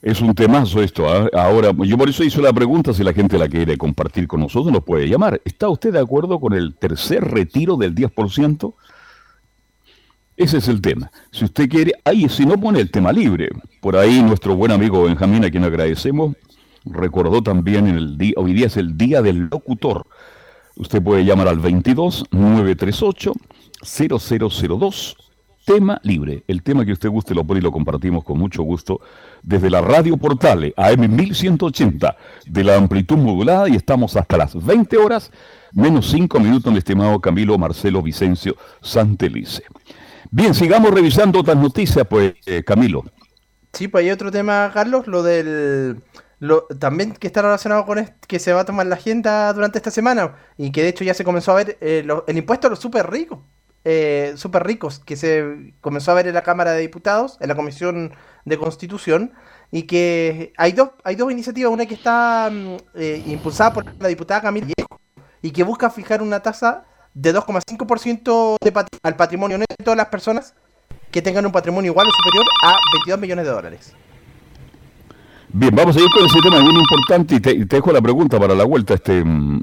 Es 0.01 0.20
un 0.20 0.36
temazo 0.36 0.82
esto. 0.82 1.08
¿ah? 1.10 1.29
Ahora, 1.34 1.72
yo 1.77 1.98
por 1.98 2.10
eso 2.10 2.22
hice 2.25 2.41
la 2.41 2.51
pregunta, 2.51 2.94
si 2.94 3.01
la 3.01 3.13
gente 3.13 3.38
la 3.38 3.48
quiere 3.48 3.77
compartir 3.77 4.27
con 4.27 4.41
nosotros, 4.41 4.74
nos 4.74 4.84
puede 4.84 5.08
llamar. 5.08 5.39
¿Está 5.46 5.70
usted 5.70 5.94
de 5.94 6.00
acuerdo 6.00 6.41
con 6.41 6.51
el 6.51 6.75
tercer 6.75 7.24
retiro 7.24 7.77
del 7.77 7.96
10%? 7.96 8.74
Ese 10.39 10.60
es 10.60 10.69
el 10.69 10.79
tema. 10.79 11.12
Si 11.31 11.43
usted 11.43 11.67
quiere, 11.67 11.91
ahí 12.05 12.29
si 12.29 12.46
no 12.46 12.58
pone 12.58 12.79
el 12.79 12.89
tema 12.89 13.12
libre. 13.12 13.50
Por 13.81 13.98
ahí 13.98 14.24
nuestro 14.24 14.55
buen 14.55 14.72
amigo 14.72 15.03
Benjamín, 15.03 15.43
a 15.43 15.51
quien 15.51 15.65
agradecemos, 15.65 16.34
recordó 16.86 17.43
también 17.43 17.88
en 17.88 17.98
el 17.98 18.17
día, 18.17 18.36
hoy 18.38 18.53
día 18.53 18.67
es 18.67 18.77
el 18.77 18.98
día 18.98 19.22
del 19.22 19.50
locutor. 19.51 20.08
Usted 20.77 21.03
puede 21.03 21.25
llamar 21.25 21.50
al 21.50 21.60
22 21.60 22.27
938 22.31 23.34
0002 23.84 25.17
tema 25.65 26.00
libre. 26.03 26.46
El 26.48 26.63
tema 26.63 26.86
que 26.86 26.93
usted 26.93 27.10
guste 27.10 27.36
lo 27.36 27.43
pone 27.43 27.60
y 27.60 27.63
lo 27.63 27.74
compartimos 27.74 28.24
con 28.24 28.39
mucho 28.39 28.63
gusto 28.63 29.01
desde 29.43 29.69
la 29.69 29.81
radio 29.81 30.15
Portale 30.15 30.74
AM 30.77 31.17
1180 31.17 32.15
de 32.46 32.63
la 32.63 32.77
amplitud 32.77 33.17
modulada 33.17 33.67
y 33.67 33.75
estamos 33.75 34.15
hasta 34.15 34.38
las 34.38 34.55
20 34.65 34.96
horas 35.00 35.34
menos 35.74 36.10
5 36.10 36.39
minutos, 36.39 36.72
mi 36.72 36.79
estimado 36.79 37.19
Camilo 37.19 37.58
Marcelo 37.58 38.01
Vicencio 38.01 38.55
Santelice. 38.81 39.63
Bien, 40.32 40.54
sigamos 40.54 40.92
revisando 40.92 41.40
otras 41.40 41.58
noticias, 41.58 42.06
pues, 42.08 42.34
eh, 42.46 42.64
Camilo. 42.64 43.04
Sí, 43.74 43.88
pues 43.88 44.04
hay 44.04 44.12
otro 44.12 44.32
tema, 44.32 44.70
Carlos, 44.74 45.08
lo 45.08 45.24
del... 45.24 46.02
También 46.80 47.14
que 47.14 47.28
está 47.28 47.42
relacionado 47.42 47.86
con 47.86 47.98
esto, 47.98 48.16
que 48.28 48.40
se 48.40 48.54
va 48.54 48.62
a 48.62 48.66
tomar 48.66 48.86
la 48.86 48.96
agenda 48.96 49.52
durante 49.52 49.78
esta 49.78 49.92
semana 49.92 50.36
y 50.56 50.72
que 50.72 50.84
de 50.84 50.90
hecho 50.90 51.04
ya 51.04 51.14
se 51.14 51.26
comenzó 51.26 51.52
a 51.52 51.56
ver 51.56 51.78
eh, 51.82 52.08
el 52.28 52.38
impuesto 52.38 52.68
a 52.68 52.70
los 52.70 52.80
súper 52.80 53.10
ricos, 53.10 53.40
eh, 53.84 54.34
súper 54.38 54.66
ricos, 54.66 55.00
que 55.00 55.18
se 55.18 55.74
comenzó 55.82 56.12
a 56.12 56.14
ver 56.14 56.28
en 56.28 56.36
la 56.36 56.44
Cámara 56.44 56.72
de 56.72 56.80
Diputados, 56.80 57.38
en 57.42 57.50
la 57.50 57.56
Comisión 57.56 58.14
de 58.46 58.58
Constitución, 58.58 59.34
y 59.72 59.84
que 59.84 60.54
hay 60.58 60.72
dos, 60.72 60.92
hay 61.04 61.16
dos 61.16 61.32
iniciativas, 61.32 61.74
una 61.74 61.86
que 61.86 61.96
está 61.96 62.50
mm, 62.50 62.78
eh, 62.96 63.24
impulsada 63.28 63.74
por 63.74 64.02
la 64.02 64.08
diputada 64.08 64.42
Camila 64.42 64.68
Viejo 64.68 65.02
y 65.42 65.52
que 65.52 65.64
busca 65.64 65.90
fijar 65.90 66.22
una 66.22 66.42
tasa 66.42 66.86
de 67.13 67.34
2,5% 67.34 68.58
de 68.62 68.72
pat- 68.72 68.88
al 69.04 69.16
patrimonio 69.16 69.58
neto 69.58 69.75
de 69.78 69.84
todas 69.84 69.98
las 69.98 70.08
personas 70.08 70.54
que 71.12 71.22
tengan 71.22 71.46
un 71.46 71.51
patrimonio 71.51 71.92
igual 71.92 72.08
o 72.08 72.12
superior 72.12 72.46
a 72.63 72.75
22 72.94 73.20
millones 73.20 73.46
de 73.46 73.51
dólares. 73.51 73.94
Bien, 75.51 75.74
vamos 75.75 75.98
a 75.98 76.00
ir 76.00 76.10
con 76.12 76.25
ese 76.25 76.39
tema 76.42 76.60
bien 76.60 76.75
importante 76.75 77.36
y 77.36 77.39
te, 77.39 77.51
y 77.51 77.66
te 77.66 77.78
dejo 77.78 77.92
la 77.92 78.01
pregunta 78.01 78.39
para 78.39 78.54
la 78.54 78.63
vuelta. 78.66 78.94
Este, 78.94 79.24
mm, 79.24 79.62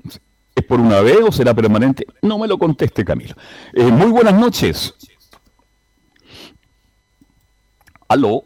¿Es 0.56 0.64
por 0.64 0.80
una 0.80 1.00
vez 1.00 1.18
o 1.22 1.30
será 1.30 1.54
permanente? 1.54 2.04
No 2.22 2.38
me 2.38 2.48
lo 2.48 2.58
conteste, 2.58 3.04
Camilo. 3.04 3.34
Eh, 3.74 3.84
muy 3.84 4.10
buenas 4.10 4.34
noches. 4.34 4.94
Aló, 8.08 8.44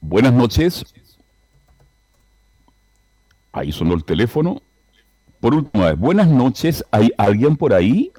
buenas 0.00 0.32
noches. 0.32 0.84
Ahí 3.52 3.72
sonó 3.72 3.94
el 3.94 4.04
teléfono. 4.04 4.60
Por 5.40 5.54
última 5.54 5.86
vez, 5.86 5.98
buenas 5.98 6.28
noches. 6.28 6.84
¿Hay 6.90 7.10
alguien 7.16 7.56
por 7.56 7.72
ahí? 7.72 8.12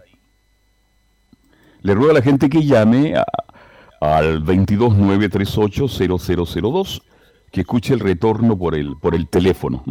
Le 1.87 1.95
ruego 1.95 2.11
a 2.11 2.15
la 2.15 2.21
gente 2.21 2.49
que 2.49 2.65
llame 2.65 3.15
a- 3.15 3.25
al 4.01 4.43
229380002 4.43 7.01
que 7.49 7.61
escuche 7.61 7.93
el 7.93 8.01
retorno 8.01 8.57
por 8.57 8.75
el, 8.75 8.97
por 8.97 9.15
el 9.15 9.29
teléfono. 9.29 9.85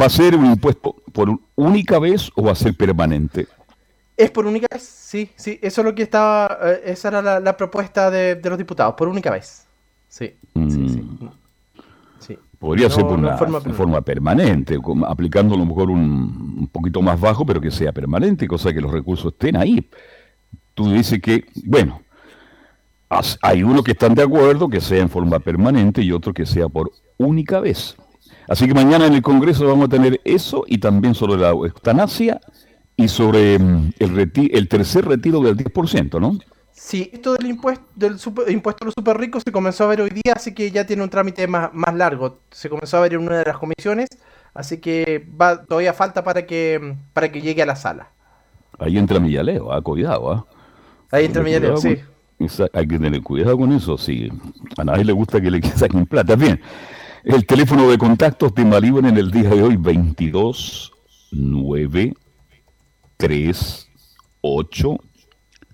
¿va 0.00 0.06
a 0.06 0.10
ser 0.10 0.36
un 0.36 0.46
impuesto 0.46 0.94
por 1.12 1.28
única 1.56 1.98
vez 1.98 2.30
o 2.34 2.42
va 2.44 2.52
a 2.52 2.54
ser 2.56 2.74
permanente? 2.76 3.48
Es 4.16 4.30
por 4.30 4.46
única 4.46 4.66
vez, 4.70 4.82
sí, 4.84 5.30
sí. 5.36 5.58
Eso 5.62 5.80
es 5.80 5.84
lo 5.84 5.94
que 5.94 6.02
estaba. 6.04 6.58
eh, 6.62 6.82
esa 6.86 7.08
era 7.08 7.22
la, 7.22 7.40
la 7.40 7.56
propuesta 7.56 8.10
de, 8.10 8.36
de 8.36 8.48
los 8.48 8.58
diputados, 8.58 8.94
por 8.94 9.08
única 9.08 9.30
vez. 9.30 9.66
Sí, 10.08 10.34
sí, 10.68 10.88
sí. 10.88 11.04
Sí. 12.18 12.38
Podría 12.58 12.88
No, 12.88 12.90
ser 12.90 13.06
por 13.06 13.18
no 13.18 13.18
una 13.18 13.32
forma 13.32 13.58
en 13.64 13.64
permanente. 13.64 13.72
forma 13.72 14.00
permanente, 14.02 14.78
como 14.78 15.06
aplicando 15.06 15.54
a 15.54 15.58
lo 15.58 15.66
mejor 15.66 15.90
un, 15.90 16.00
un 16.60 16.68
poquito 16.72 17.02
más 17.02 17.20
bajo, 17.20 17.44
pero 17.44 17.60
que 17.60 17.70
sea 17.70 17.92
permanente, 17.92 18.46
cosa 18.48 18.72
que 18.72 18.80
los 18.80 18.92
recursos 18.92 19.32
estén 19.32 19.56
ahí. 19.56 19.88
Tú 20.74 20.92
dices 20.92 21.20
que, 21.22 21.46
bueno, 21.66 22.02
hay 23.42 23.62
unos 23.62 23.84
que 23.84 23.92
están 23.92 24.14
de 24.14 24.22
acuerdo 24.22 24.68
que 24.68 24.80
sea 24.80 25.00
en 25.00 25.08
forma 25.08 25.38
permanente 25.38 26.02
y 26.02 26.12
otros 26.12 26.34
que 26.34 26.46
sea 26.46 26.68
por 26.68 26.92
única 27.16 27.60
vez. 27.60 27.96
Así 28.48 28.66
que 28.66 28.74
mañana 28.74 29.06
en 29.06 29.14
el 29.14 29.22
Congreso 29.22 29.66
vamos 29.66 29.86
a 29.86 29.88
tener 29.88 30.20
eso 30.24 30.64
y 30.66 30.78
también 30.78 31.14
sobre 31.14 31.36
la 31.40 31.50
eutanasia 31.50 32.40
y 32.96 33.08
sobre 33.08 33.58
mm, 33.58 33.92
el, 33.98 34.10
reti- 34.14 34.50
el 34.52 34.68
tercer 34.68 35.06
retiro 35.06 35.40
del 35.40 35.56
10%, 35.56 36.20
¿no? 36.20 36.38
Sí, 36.72 37.08
esto 37.12 37.34
del 37.34 37.46
impuesto, 37.46 37.84
del 37.94 38.18
super- 38.18 38.50
impuesto 38.50 38.84
a 38.84 38.86
los 38.86 38.94
super 38.94 39.16
ricos 39.16 39.42
se 39.44 39.52
comenzó 39.52 39.84
a 39.84 39.86
ver 39.88 40.00
hoy 40.02 40.10
día, 40.10 40.34
así 40.34 40.52
que 40.52 40.70
ya 40.70 40.84
tiene 40.84 41.02
un 41.02 41.08
trámite 41.08 41.46
más, 41.46 41.70
más 41.72 41.94
largo. 41.94 42.40
Se 42.50 42.68
comenzó 42.68 42.98
a 42.98 43.00
ver 43.00 43.14
en 43.14 43.20
una 43.20 43.38
de 43.38 43.44
las 43.44 43.58
comisiones, 43.58 44.08
así 44.52 44.78
que 44.78 45.26
va, 45.40 45.64
todavía 45.64 45.92
falta 45.94 46.22
para 46.24 46.44
que, 46.46 46.96
para 47.12 47.30
que 47.32 47.40
llegue 47.40 47.62
a 47.62 47.66
la 47.66 47.76
sala. 47.76 48.08
Ahí 48.78 48.98
entra 48.98 49.20
Millaleo, 49.20 49.72
ah, 49.72 49.80
cuidado, 49.80 50.30
ah. 50.32 50.46
Ahí 51.12 51.24
entra 51.26 51.42
Millaleo, 51.42 51.76
sí. 51.76 51.96
con- 51.96 52.68
hay 52.72 52.86
que 52.88 52.98
tener 52.98 53.22
cuidado 53.22 53.56
con 53.56 53.72
eso, 53.72 53.96
sí. 53.96 54.28
A 54.76 54.84
nadie 54.84 55.04
le 55.04 55.12
gusta 55.12 55.40
que 55.40 55.50
le 55.50 55.62
saquen 55.76 56.04
plata. 56.06 56.34
Bien, 56.34 56.60
el 57.24 57.46
teléfono 57.46 57.88
de 57.88 57.98
contactos 57.98 58.54
de 58.54 58.64
Malibu 58.64 58.98
en 58.98 59.16
el 59.16 59.30
día 59.30 59.48
de 59.48 59.62
hoy, 59.62 59.76
22 59.76 60.92
9 61.32 62.14
3 63.16 63.88
8 64.42 64.98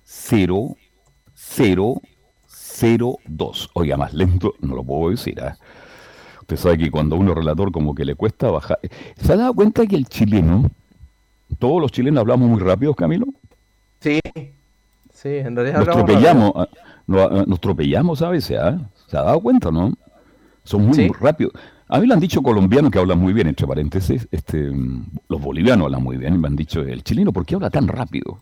0 0.05 0.77
0 1.35 2.03
0 2.47 3.19
2. 3.27 3.71
Oiga, 3.75 3.97
más 3.97 4.15
lento 4.15 4.55
no 4.61 4.77
lo 4.77 4.85
puedo 4.85 5.11
decir, 5.11 5.41
¿ah? 5.41 5.57
Usted 6.41 6.57
sabe 6.57 6.79
que 6.79 6.91
cuando 6.91 7.17
a 7.17 7.19
uno 7.19 7.35
relator 7.35 7.71
como 7.71 7.95
que 7.95 8.05
le 8.05 8.15
cuesta 8.15 8.51
bajar. 8.51 8.79
¿Se 9.17 9.33
ha 9.33 9.37
dado 9.37 9.55
cuenta 9.55 9.87
que 9.87 9.97
el 9.97 10.07
chileno, 10.07 10.71
todos 11.59 11.81
los 11.81 11.93
chilenos 11.93 12.21
hablamos 12.21 12.49
muy 12.49 12.61
rápido, 12.61 12.95
Camilo? 12.95 13.27
Sí, 14.01 14.21
Sí, 15.21 15.29
en 15.29 15.55
realidad 15.55 15.81
Nos 15.81 15.89
hablamos 15.89 16.07
tropellamos, 16.07 16.53
ah, 16.57 16.69
no, 17.07 17.21
ah, 17.21 17.45
nos 17.47 17.61
tropellamos 17.61 18.23
a 18.23 18.31
veces, 18.31 18.59
¿ah? 18.59 18.79
¿Se 19.07 19.19
ha 19.19 19.23
dado 19.23 19.39
cuenta, 19.41 19.71
no? 19.71 19.93
Son 20.65 20.85
muy 20.87 20.95
Sí. 20.95 21.09
rápidos. 21.21 21.53
A 21.89 21.99
mí 21.99 22.07
lo 22.07 22.15
han 22.15 22.21
dicho 22.21 22.43
colombianos 22.43 22.91
que 22.91 22.99
hablan 22.99 23.19
muy 23.19 23.33
bien, 23.33 23.49
entre 23.49 23.67
paréntesis. 23.67 24.29
Este, 24.31 24.71
los 25.29 25.41
bolivianos 25.41 25.87
hablan 25.87 26.03
muy 26.03 26.17
bien. 26.17 26.35
y 26.35 26.39
Me 26.39 26.47
han 26.49 26.57
dicho, 26.57 26.83
el 26.83 27.03
chileno, 27.03 27.33
¿por 27.33 27.45
qué 27.45 27.57
habla 27.57 27.71
tan 27.71 27.89
rápido? 27.89 28.39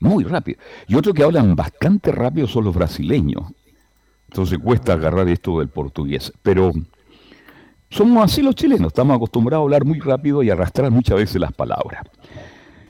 Muy 0.00 0.24
rápido. 0.24 0.58
Y 0.88 0.96
otros 0.96 1.14
que 1.14 1.22
hablan 1.22 1.54
bastante 1.54 2.10
rápido 2.10 2.46
son 2.48 2.64
los 2.64 2.74
brasileños. 2.74 3.44
Entonces 4.28 4.58
cuesta 4.58 4.94
agarrar 4.94 5.28
esto 5.28 5.60
del 5.60 5.68
portugués. 5.68 6.32
Pero 6.42 6.72
somos 7.90 8.24
así 8.24 8.42
los 8.42 8.56
chilenos. 8.56 8.88
Estamos 8.88 9.14
acostumbrados 9.16 9.62
a 9.62 9.64
hablar 9.64 9.84
muy 9.84 10.00
rápido 10.00 10.42
y 10.42 10.50
arrastrar 10.50 10.90
muchas 10.90 11.16
veces 11.16 11.40
las 11.40 11.52
palabras. 11.52 12.02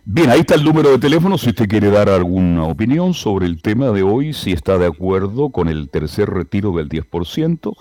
Bien, 0.06 0.30
ahí 0.30 0.40
está 0.40 0.54
el 0.54 0.64
número 0.64 0.90
de 0.90 0.98
teléfono 0.98 1.36
si 1.38 1.50
usted 1.50 1.68
quiere 1.68 1.90
dar 1.90 2.08
alguna 2.08 2.64
opinión 2.64 3.14
sobre 3.14 3.46
el 3.46 3.60
tema 3.62 3.90
de 3.90 4.02
hoy, 4.02 4.32
si 4.32 4.52
está 4.52 4.76
de 4.78 4.86
acuerdo 4.86 5.50
con 5.50 5.68
el 5.68 5.88
tercer 5.90 6.28
retiro 6.30 6.72
del 6.72 6.88
10%. 6.88 7.74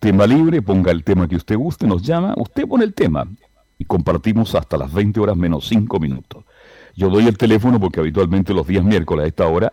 Tema 0.00 0.26
libre, 0.26 0.62
ponga 0.62 0.90
el 0.92 1.04
tema 1.04 1.28
que 1.28 1.36
usted 1.36 1.58
guste, 1.58 1.86
nos 1.86 2.02
llama, 2.02 2.32
usted 2.38 2.66
pone 2.66 2.84
el 2.84 2.94
tema 2.94 3.28
y 3.76 3.84
compartimos 3.84 4.54
hasta 4.54 4.78
las 4.78 4.90
20 4.94 5.20
horas 5.20 5.36
menos 5.36 5.68
5 5.68 6.00
minutos. 6.00 6.42
Yo 6.96 7.10
doy 7.10 7.26
el 7.26 7.36
teléfono 7.36 7.78
porque 7.78 8.00
habitualmente 8.00 8.54
los 8.54 8.66
días 8.66 8.82
miércoles 8.82 9.24
a 9.24 9.28
esta 9.28 9.46
hora 9.46 9.70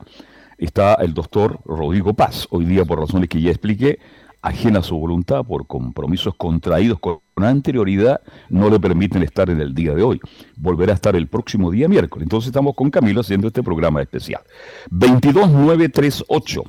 está 0.58 0.96
el 0.96 1.14
doctor 1.14 1.62
Rodrigo 1.64 2.14
Paz. 2.14 2.46
Hoy 2.50 2.66
día, 2.66 2.84
por 2.84 3.00
razones 3.00 3.30
que 3.30 3.40
ya 3.40 3.52
expliqué, 3.52 4.00
ajena 4.42 4.80
a 4.80 4.84
su 4.84 4.98
voluntad, 4.98 5.46
por 5.46 5.66
compromisos 5.66 6.36
contraídos 6.36 7.00
con 7.00 7.22
anterioridad, 7.38 8.20
no 8.50 8.70
le 8.70 8.82
permiten 8.82 9.24
estar 9.24 9.50
en 9.50 9.62
el 9.62 9.74
día 9.74 9.96
de 9.96 10.04
hoy. 10.04 10.20
Volverá 10.58 10.92
a 10.92 10.96
estar 10.96 11.16
el 11.16 11.28
próximo 11.28 11.72
día 11.72 11.88
miércoles. 11.88 12.24
Entonces 12.24 12.48
estamos 12.48 12.76
con 12.76 12.90
Camilo 12.90 13.22
haciendo 13.22 13.48
este 13.48 13.64
programa 13.64 14.02
especial. 14.02 14.42
22938 14.90 16.64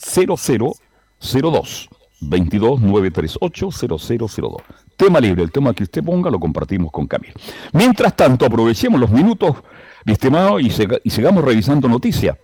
0002 0.00 1.90
22938 2.22 3.70
0002 3.70 4.62
Tema 4.96 5.20
libre, 5.20 5.42
el 5.42 5.50
tema 5.50 5.74
que 5.74 5.82
usted 5.84 6.02
ponga 6.02 6.30
lo 6.30 6.38
compartimos 6.38 6.90
con 6.92 7.06
Camilo. 7.06 7.34
Mientras 7.72 8.14
tanto, 8.14 8.46
aprovechemos 8.46 9.00
los 9.00 9.10
minutos, 9.10 9.56
mi 10.04 10.12
estimado, 10.12 10.60
y, 10.60 10.66
sega- 10.70 11.00
y 11.02 11.10
sigamos 11.10 11.44
revisando 11.44 11.88
noticias. 11.88 12.36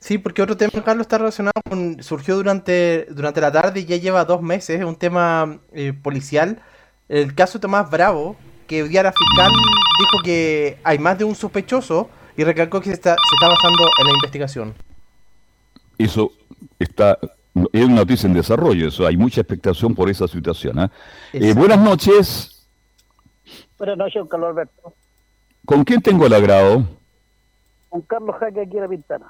Sí, 0.00 0.18
porque 0.18 0.42
otro 0.42 0.56
tema, 0.56 0.82
Carlos, 0.84 1.04
está 1.06 1.18
relacionado 1.18 1.52
con. 1.68 2.02
surgió 2.02 2.36
durante, 2.36 3.06
durante 3.10 3.40
la 3.40 3.52
tarde 3.52 3.80
y 3.80 3.84
ya 3.84 3.96
lleva 3.96 4.24
dos 4.24 4.40
meses, 4.42 4.80
es 4.80 4.86
un 4.86 4.96
tema 4.96 5.58
eh, 5.72 5.92
policial. 5.92 6.62
El 7.08 7.34
caso 7.34 7.58
de 7.58 7.62
Tomás 7.62 7.90
Bravo, 7.90 8.36
que 8.66 8.82
hoy 8.82 8.88
día 8.88 9.02
la 9.02 9.12
fiscal 9.12 9.50
dijo 9.52 10.22
que 10.24 10.78
hay 10.84 10.98
más 10.98 11.18
de 11.18 11.24
un 11.24 11.34
sospechoso 11.34 12.08
y 12.36 12.44
recalcó 12.44 12.80
que 12.80 12.86
se 12.86 12.94
está, 12.94 13.10
se 13.14 13.34
está 13.36 13.48
basando 13.48 13.84
en 14.00 14.06
la 14.06 14.12
investigación. 14.14 14.74
Eso 15.98 16.32
está, 16.78 17.18
es 17.72 17.84
una 17.84 17.96
noticia 17.96 18.26
en 18.26 18.34
desarrollo, 18.34 18.88
eso 18.88 19.06
hay 19.06 19.16
mucha 19.16 19.40
expectación 19.40 19.94
por 19.94 20.08
esa 20.08 20.28
situación. 20.28 20.78
¿ah? 20.78 20.90
Eh, 21.32 21.54
buenas 21.54 21.78
noches, 21.78 22.58
Buenas 23.78 23.96
noches, 23.96 24.14
don 24.14 24.28
Carlos 24.28 24.50
Alberto. 24.50 24.94
¿con 25.64 25.84
quién 25.84 26.00
tengo 26.00 26.26
el 26.26 26.34
agrado? 26.34 26.84
Con 27.88 28.00
Carlos 28.02 28.36
Jaque 28.40 28.62
aquí 28.62 28.76
en 28.76 28.82
la 28.82 28.88
Pintana. 28.88 29.26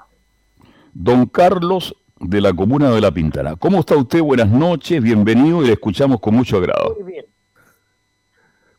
Don 0.93 1.25
Carlos 1.27 1.95
de 2.19 2.41
la 2.41 2.51
comuna 2.53 2.89
de 2.91 2.99
La 2.99 3.11
Pintana. 3.11 3.55
¿Cómo 3.55 3.79
está 3.79 3.95
usted? 3.95 4.21
Buenas 4.21 4.49
noches, 4.49 5.01
bienvenido 5.01 5.63
y 5.63 5.67
le 5.67 5.73
escuchamos 5.73 6.19
con 6.19 6.35
mucho 6.35 6.57
agrado. 6.57 6.95
Muy 6.99 7.11
bien. 7.11 7.25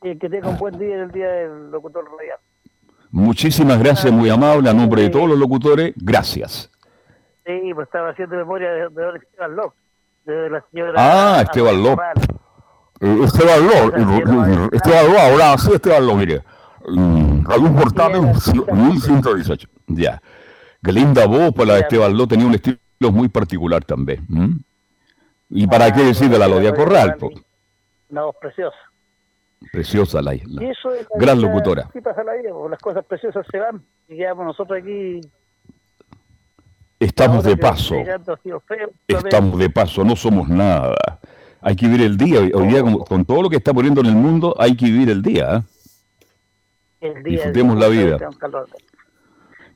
Y 0.02 0.19
que 0.19 0.28
tenga 0.28 0.49
un 0.49 0.59
buen 0.59 0.78
día 0.78 0.95
en 0.95 1.00
el 1.02 1.11
día 1.11 1.28
del 1.28 1.71
locutor 1.71 2.04
radial. 2.04 2.38
Muchísimas 3.11 3.78
gracias, 3.78 4.12
muy 4.12 4.28
amable, 4.28 4.69
a 4.69 4.75
nombre 4.75 5.02
de 5.02 5.11
todos 5.11 5.28
los 5.28 5.38
locutores, 5.38 5.92
gracias. 5.97 6.71
Sí, 7.61 7.75
pues 7.75 7.87
estaba 7.87 8.11
haciendo 8.11 8.37
memoria 8.37 8.71
de, 8.71 8.88
de 8.88 9.19
Esteban 9.19 9.57
López, 9.57 9.80
de 10.25 10.50
la 10.50 10.64
señora. 10.71 10.92
Ah, 10.97 11.42
Esteban 11.42 11.83
López. 11.83 11.97
Morales. 11.97 12.28
Eh, 13.00 13.21
Esteban 13.25 13.67
Ló, 13.67 14.69
Esteban 14.73 15.13
Ló, 15.13 15.19
ahora 15.19 15.58
sí, 15.58 15.73
Esteban 15.73 16.06
Ló, 16.06 16.15
mire. 16.17 16.43
Mm, 16.86 17.45
portal 17.78 18.34
Sí, 18.41 18.52
1118. 18.52 19.69
Ya. 19.89 20.21
Qué 20.82 20.93
linda 20.93 21.26
voz 21.26 21.52
para 21.52 21.67
la 21.69 21.75
de 21.75 21.80
Esteban 21.80 22.17
Ló, 22.17 22.26
tenía 22.26 22.47
un 22.47 22.54
estilo 22.54 22.78
muy 23.10 23.28
particular 23.28 23.84
también. 23.84 24.26
¿m? 24.30 24.58
¿Y 25.49 25.67
para 25.67 25.86
Ah, 25.86 25.93
qué 25.93 26.02
decir 26.04 26.28
de 26.28 26.39
la 26.39 26.47
Lodia 26.47 26.75
Corral? 26.75 27.17
po? 27.17 27.30
Una 28.10 28.25
voz 28.25 28.36
preciosa. 28.41 28.76
Preciosa 29.73 30.23
la 30.23 30.34
isla. 30.34 30.63
es 30.63 30.78
la 30.84 30.93
Gran 31.19 31.39
vida, 31.39 31.49
locutora. 31.49 31.82
Así 31.89 32.00
pasa 32.00 32.23
la 32.25 32.34
vida, 32.34 32.50
pues, 32.52 32.71
las 32.71 32.80
cosas 32.80 33.04
preciosas 33.04 33.47
se 33.50 33.58
van 33.58 33.82
y 34.08 34.17
quedamos 34.17 34.47
nosotros 34.47 34.78
aquí. 34.80 35.21
Estamos 37.00 37.45
de 37.45 37.56
paso. 37.56 37.97
Estamos 39.08 39.58
de 39.58 39.71
paso, 39.71 40.04
no 40.04 40.15
somos 40.15 40.50
nada. 40.50 41.19
Hay 41.63 41.75
que 41.75 41.86
vivir 41.86 42.02
el 42.02 42.19
día. 42.19 42.41
Hoy 42.54 42.67
día, 42.69 42.82
con, 42.82 42.99
con 42.99 43.25
todo 43.25 43.43
lo 43.43 43.49
que 43.49 43.56
está 43.56 43.73
poniendo 43.73 44.02
en 44.02 44.08
el 44.08 44.15
mundo, 44.15 44.54
hay 44.58 44.76
que 44.76 44.84
vivir 44.84 45.08
el 45.08 45.23
día. 45.23 45.56
¿eh? 45.56 45.63
el 47.00 47.23
día 47.23 47.32
disfrutemos 47.32 47.78
la 47.78 47.89
vida. 47.89 48.19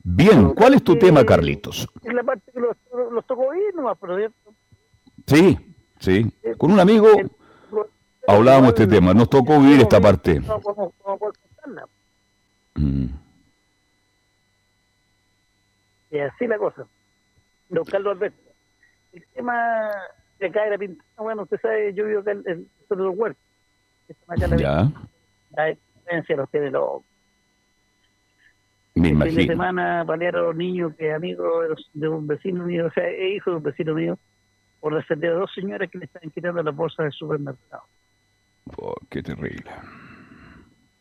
Bien, 0.03 0.53
¿cuál 0.53 0.75
es 0.75 0.83
tu 0.83 0.93
Eh, 0.93 0.97
tema, 0.97 1.25
Carlitos? 1.25 1.87
Es 2.03 2.13
la 2.13 2.23
parte 2.23 2.51
que 2.51 2.59
los, 2.59 2.77
los 3.11 3.25
tocó 3.25 3.51
ir 3.55 3.73
nomás, 3.73 3.97
pero. 3.99 4.17
Sí, 5.25 5.75
sí. 5.99 6.31
Con 6.59 6.71
un 6.71 6.79
amigo 6.79 7.07
hablábamos 8.27 8.69
este 8.69 8.85
tema. 8.85 9.15
Nos 9.15 9.31
tocó 9.31 9.59
vivir 9.59 9.81
esta 9.81 9.99
parte. 9.99 10.41
Mm. 12.75 13.05
Y 16.11 16.19
así 16.19 16.45
la 16.45 16.59
cosa. 16.59 16.85
Don 17.69 17.83
Carlos 17.85 18.15
Alberto. 18.15 18.51
El 19.13 19.25
tema 19.33 19.91
de 20.39 20.47
acá 20.47 20.65
de 20.65 20.69
la 20.71 20.77
Pintana, 20.77 21.09
bueno, 21.17 21.43
usted 21.43 21.59
sabe, 21.61 21.93
yo 21.93 22.05
vivo 22.05 22.19
acá 22.21 22.31
en 22.31 22.43
el 22.45 22.67
sur 22.87 22.97
de 22.97 23.03
los 23.03 23.17
huertos. 23.17 23.43
Estamos 24.07 24.37
acá 24.37 24.45
en 24.45 24.51
la 24.51 24.57
Ya. 24.57 24.91
La 25.51 25.69
experiencia 25.69 26.35
los 26.35 26.49
tiene 26.51 26.71
los 26.71 27.03
me 28.95 29.09
El 29.09 29.23
fin 29.23 29.35
de 29.35 29.47
semana 29.47 30.03
balearon 30.05 30.41
a 30.41 30.47
los 30.47 30.55
niños 30.55 30.95
que 30.95 31.09
es 31.09 31.15
amigo 31.15 31.63
de, 31.93 32.07
un 32.07 32.27
vecino 32.27 32.65
mío, 32.65 32.87
o 32.87 32.91
sea, 32.91 33.11
hijo 33.11 33.51
de 33.51 33.57
un 33.57 33.63
vecino 33.63 33.93
mío, 33.93 34.17
por 34.79 34.95
defender 34.95 35.33
a 35.33 35.35
dos 35.35 35.53
señoras 35.53 35.89
que 35.91 35.97
le 35.97 36.05
estaban 36.05 36.29
quitando 36.31 36.63
las 36.63 36.73
bolsas 36.73 37.03
del 37.03 37.11
supermercado. 37.11 37.83
Oh, 38.77 38.95
qué 39.09 39.21
terrible. 39.21 39.69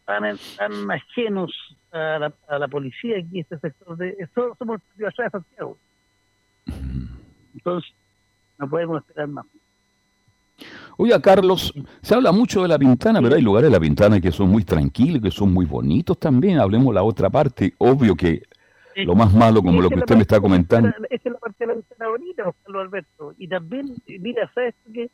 Tan, 0.06 0.36
tan 0.56 0.90
ajenos 0.90 1.52
a 1.92 2.18
la, 2.18 2.34
a 2.48 2.58
la 2.58 2.68
policía 2.68 3.18
aquí, 3.18 3.40
este 3.40 3.58
sector 3.58 3.96
de. 3.96 4.28
Todos 4.34 4.58
somos 4.58 4.80
allá 4.98 5.24
de 5.24 5.30
Santiago. 5.30 5.78
Entonces, 7.54 7.92
no 8.58 8.68
podemos 8.68 9.02
esperar 9.02 9.28
más. 9.28 9.46
Oiga, 10.96 11.20
Carlos, 11.20 11.74
se 12.00 12.14
habla 12.14 12.30
mucho 12.30 12.62
de 12.62 12.68
la 12.68 12.78
Pintana, 12.78 13.20
pero 13.20 13.34
hay 13.34 13.42
lugares 13.42 13.70
de 13.70 13.76
la 13.76 13.80
Pintana 13.80 14.20
que 14.20 14.30
son 14.30 14.48
muy 14.50 14.64
tranquilos, 14.64 15.20
que 15.20 15.30
son 15.30 15.52
muy 15.52 15.66
bonitos 15.66 16.18
también. 16.18 16.60
Hablemos 16.60 16.94
la 16.94 17.02
otra 17.02 17.28
parte. 17.30 17.74
Obvio 17.78 18.14
que 18.14 18.42
lo 18.96 19.14
más 19.16 19.32
malo, 19.34 19.62
como 19.62 19.82
lo 19.82 19.88
que 19.88 19.98
usted 19.98 20.14
me 20.14 20.22
está 20.22 20.40
comentando. 20.40 20.90
Esa 21.10 21.28
es 21.28 21.32
la 21.32 21.38
parte 21.38 21.56
de 21.58 21.66
la 21.66 21.74
ventana 21.74 22.08
bonita, 22.08 22.44
Carlos 22.62 22.82
Alberto. 22.82 23.34
Y 23.38 23.48
también, 23.48 23.94
mira, 24.06 24.50
¿sabes 24.54 24.74
que 24.92 25.10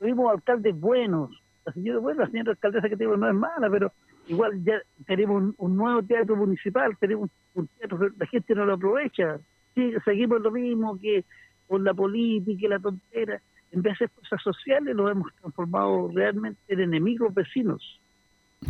tuvimos 0.00 0.32
alcaldes 0.32 0.78
buenos? 0.78 1.30
La 1.64 1.72
señora, 1.72 1.98
bueno, 2.00 2.20
la 2.22 2.30
señora 2.30 2.50
alcaldesa 2.52 2.88
que 2.88 2.96
tenemos 2.96 3.18
no 3.18 3.28
es 3.28 3.34
mala, 3.34 3.70
pero 3.70 3.92
igual 4.26 4.62
ya 4.64 4.82
tenemos 5.06 5.42
un, 5.42 5.54
un 5.56 5.76
nuevo 5.76 6.02
teatro 6.02 6.36
municipal, 6.36 6.96
tenemos 6.98 7.30
un 7.54 7.68
teatro 7.78 8.10
la 8.18 8.26
gente 8.26 8.54
no 8.54 8.64
lo 8.66 8.74
aprovecha. 8.74 9.38
Sí, 9.74 9.92
seguimos 10.04 10.40
lo 10.40 10.50
mismo 10.50 10.98
que 11.00 11.24
con 11.66 11.82
la 11.84 11.94
política 11.94 12.66
y 12.66 12.68
la 12.68 12.78
tontera. 12.78 13.40
En 13.72 13.82
vez 13.82 13.98
de 13.98 14.08
cosas 14.08 14.40
sociales, 14.42 14.94
lo 14.94 15.08
hemos 15.10 15.34
transformado 15.40 16.08
realmente 16.14 16.60
en 16.68 16.80
enemigos 16.80 17.34
vecinos. 17.34 18.00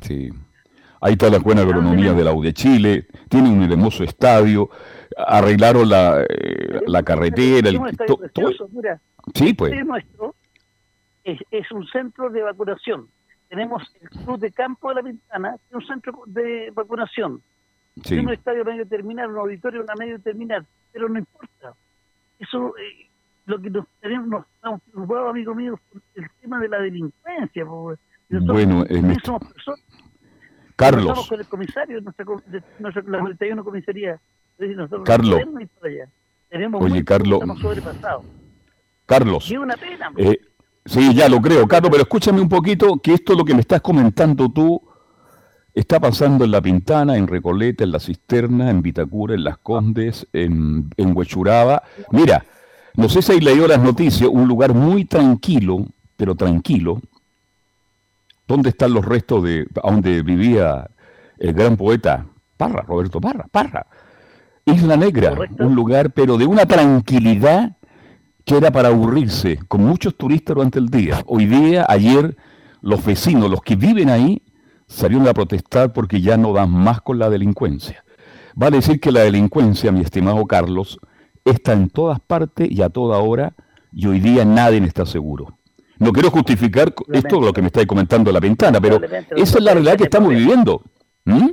Sí. 0.00 0.30
Ahí 1.00 1.12
está 1.12 1.28
la 1.28 1.38
buena 1.38 1.60
agronomía 1.60 2.14
de 2.14 2.24
la 2.24 2.32
U 2.32 2.42
de 2.42 2.54
Chile, 2.54 3.06
tiene 3.28 3.50
un 3.50 3.62
hermoso 3.70 4.02
estadio, 4.04 4.70
arreglaron 5.18 5.86
la, 5.90 6.22
eh, 6.22 6.80
la 6.86 7.02
carretera, 7.02 7.68
el, 7.68 7.78
to- 8.06 8.18
todo- 8.32 8.68
mira, 8.72 8.98
sí, 9.34 9.52
pues, 9.52 9.72
El 9.74 9.86
nuestro 9.86 10.34
es, 11.22 11.38
es 11.50 11.70
un 11.72 11.86
centro 11.88 12.30
de 12.30 12.40
vacunación. 12.42 13.08
Tenemos 13.50 13.82
el 14.00 14.08
Club 14.08 14.38
de 14.40 14.50
Campo 14.52 14.88
de 14.88 14.94
la 14.94 15.02
Pintana, 15.02 15.56
que 15.58 15.64
es 15.68 15.74
un 15.74 15.86
centro 15.86 16.22
de 16.26 16.70
vacunación. 16.74 17.42
Sí, 18.02 18.18
un 18.18 18.30
estadio 18.32 18.64
medio 18.64 18.86
terminal, 18.86 19.30
un 19.30 19.38
auditorio 19.38 19.82
una 19.82 19.94
medio 19.94 20.18
terminal, 20.20 20.66
pero 20.92 21.08
no 21.08 21.18
importa. 21.18 21.74
Eso, 22.38 22.76
eh, 22.78 23.08
lo 23.46 23.60
que 23.60 23.70
nos 23.70 23.86
tenemos, 24.00 24.28
nos 24.28 24.44
estamos 24.54 24.80
preocupados, 24.90 25.30
amigo 25.30 25.54
mío, 25.54 25.78
por 25.92 26.02
el 26.14 26.26
tema 26.40 26.60
de 26.60 26.68
la 26.68 26.78
delincuencia. 26.80 27.64
porque 27.66 28.00
nosotros 28.30 28.54
Bueno, 28.54 28.84
también 28.84 29.06
me- 29.08 29.14
somos 29.24 29.42
personas. 29.52 29.80
Carlos, 30.76 31.28
con 31.28 31.38
el 31.40 31.46
comisario 31.46 32.00
nuestra, 32.00 32.24
nuestra 32.80 33.02
la 33.06 33.18
91 33.18 33.62
comisaría. 33.64 34.20
Es 34.58 34.68
nosotros 34.76 35.00
no 35.00 35.04
Carlos. 35.04 35.30
podemos 35.40 35.60
ir 35.62 35.68
para 35.68 35.92
allá. 35.92 36.08
Tenemos 36.48 36.82
Oye, 36.82 37.04
Carlos. 37.04 37.34
Estamos 37.34 37.60
sobrepasados. 37.60 38.24
Carlos, 39.06 39.50
Y 39.50 39.54
es 39.54 39.60
una 39.60 39.76
pena. 39.76 40.10
eh, 40.16 40.38
sí, 40.84 41.14
ya 41.14 41.28
lo 41.28 41.40
creo, 41.40 41.66
Carlos, 41.68 41.90
pero 41.90 42.02
escúchame 42.02 42.40
un 42.40 42.48
poquito, 42.48 42.96
que 43.02 43.12
esto 43.12 43.32
es 43.32 43.38
lo 43.38 43.44
que 43.44 43.54
me 43.54 43.60
estás 43.60 43.80
comentando 43.82 44.48
tú, 44.50 44.80
Está 45.74 45.98
pasando 45.98 46.44
en 46.44 46.52
La 46.52 46.62
Pintana, 46.62 47.16
en 47.16 47.26
Recoleta, 47.26 47.82
en 47.82 47.90
La 47.90 47.98
Cisterna, 47.98 48.70
en 48.70 48.80
Vitacura, 48.80 49.34
en 49.34 49.42
Las 49.42 49.58
Condes, 49.58 50.26
en, 50.32 50.88
en 50.96 51.16
Huechuraba. 51.16 51.82
Mira, 52.12 52.44
no 52.94 53.08
sé 53.08 53.22
si 53.22 53.32
hay 53.32 53.40
leído 53.40 53.66
las 53.66 53.80
noticias, 53.80 54.30
un 54.32 54.46
lugar 54.46 54.72
muy 54.72 55.04
tranquilo, 55.04 55.84
pero 56.16 56.36
tranquilo. 56.36 57.00
¿Dónde 58.46 58.68
están 58.68 58.92
los 58.94 59.04
restos 59.04 59.42
de 59.42 59.66
donde 59.82 60.22
vivía 60.22 60.88
el 61.38 61.52
gran 61.52 61.76
poeta 61.76 62.24
Parra, 62.56 62.82
Roberto 62.82 63.20
Parra? 63.20 63.46
Parra. 63.50 63.86
Isla 64.66 64.96
Negra, 64.96 65.34
un 65.58 65.74
lugar, 65.74 66.12
pero 66.12 66.38
de 66.38 66.46
una 66.46 66.66
tranquilidad 66.66 67.76
que 68.44 68.56
era 68.56 68.70
para 68.70 68.88
aburrirse, 68.88 69.58
con 69.66 69.82
muchos 69.82 70.14
turistas 70.16 70.54
durante 70.54 70.78
el 70.78 70.88
día. 70.88 71.22
Hoy 71.26 71.46
día, 71.46 71.84
ayer, 71.88 72.36
los 72.80 73.04
vecinos, 73.04 73.50
los 73.50 73.60
que 73.60 73.74
viven 73.74 74.08
ahí, 74.08 74.40
salieron 74.94 75.28
a 75.28 75.34
protestar 75.34 75.92
porque 75.92 76.20
ya 76.20 76.36
no 76.36 76.52
dan 76.52 76.70
más 76.70 77.00
con 77.00 77.18
la 77.18 77.28
delincuencia. 77.30 78.04
Vale 78.54 78.76
decir 78.76 79.00
que 79.00 79.10
la 79.10 79.20
delincuencia, 79.20 79.90
mi 79.90 80.00
estimado 80.00 80.46
Carlos, 80.46 80.98
está 81.44 81.72
en 81.72 81.90
todas 81.90 82.20
partes 82.20 82.70
y 82.70 82.82
a 82.82 82.88
toda 82.88 83.18
hora, 83.18 83.52
y 83.92 84.06
hoy 84.06 84.20
día 84.20 84.44
nadie 84.44 84.78
está 84.84 85.04
seguro. 85.04 85.58
No 85.98 86.12
quiero 86.12 86.30
justificar 86.30 86.92
esto 87.12 87.40
lo 87.40 87.52
que 87.52 87.60
me 87.60 87.68
estáis 87.68 87.86
comentando 87.86 88.32
la 88.32 88.40
ventana, 88.40 88.80
pero 88.80 89.00
esa 89.36 89.58
es 89.58 89.62
la 89.62 89.72
realidad 89.72 89.96
que 89.96 90.04
estamos 90.04 90.30
viviendo. 90.30 90.82
¿Mm? 91.24 91.50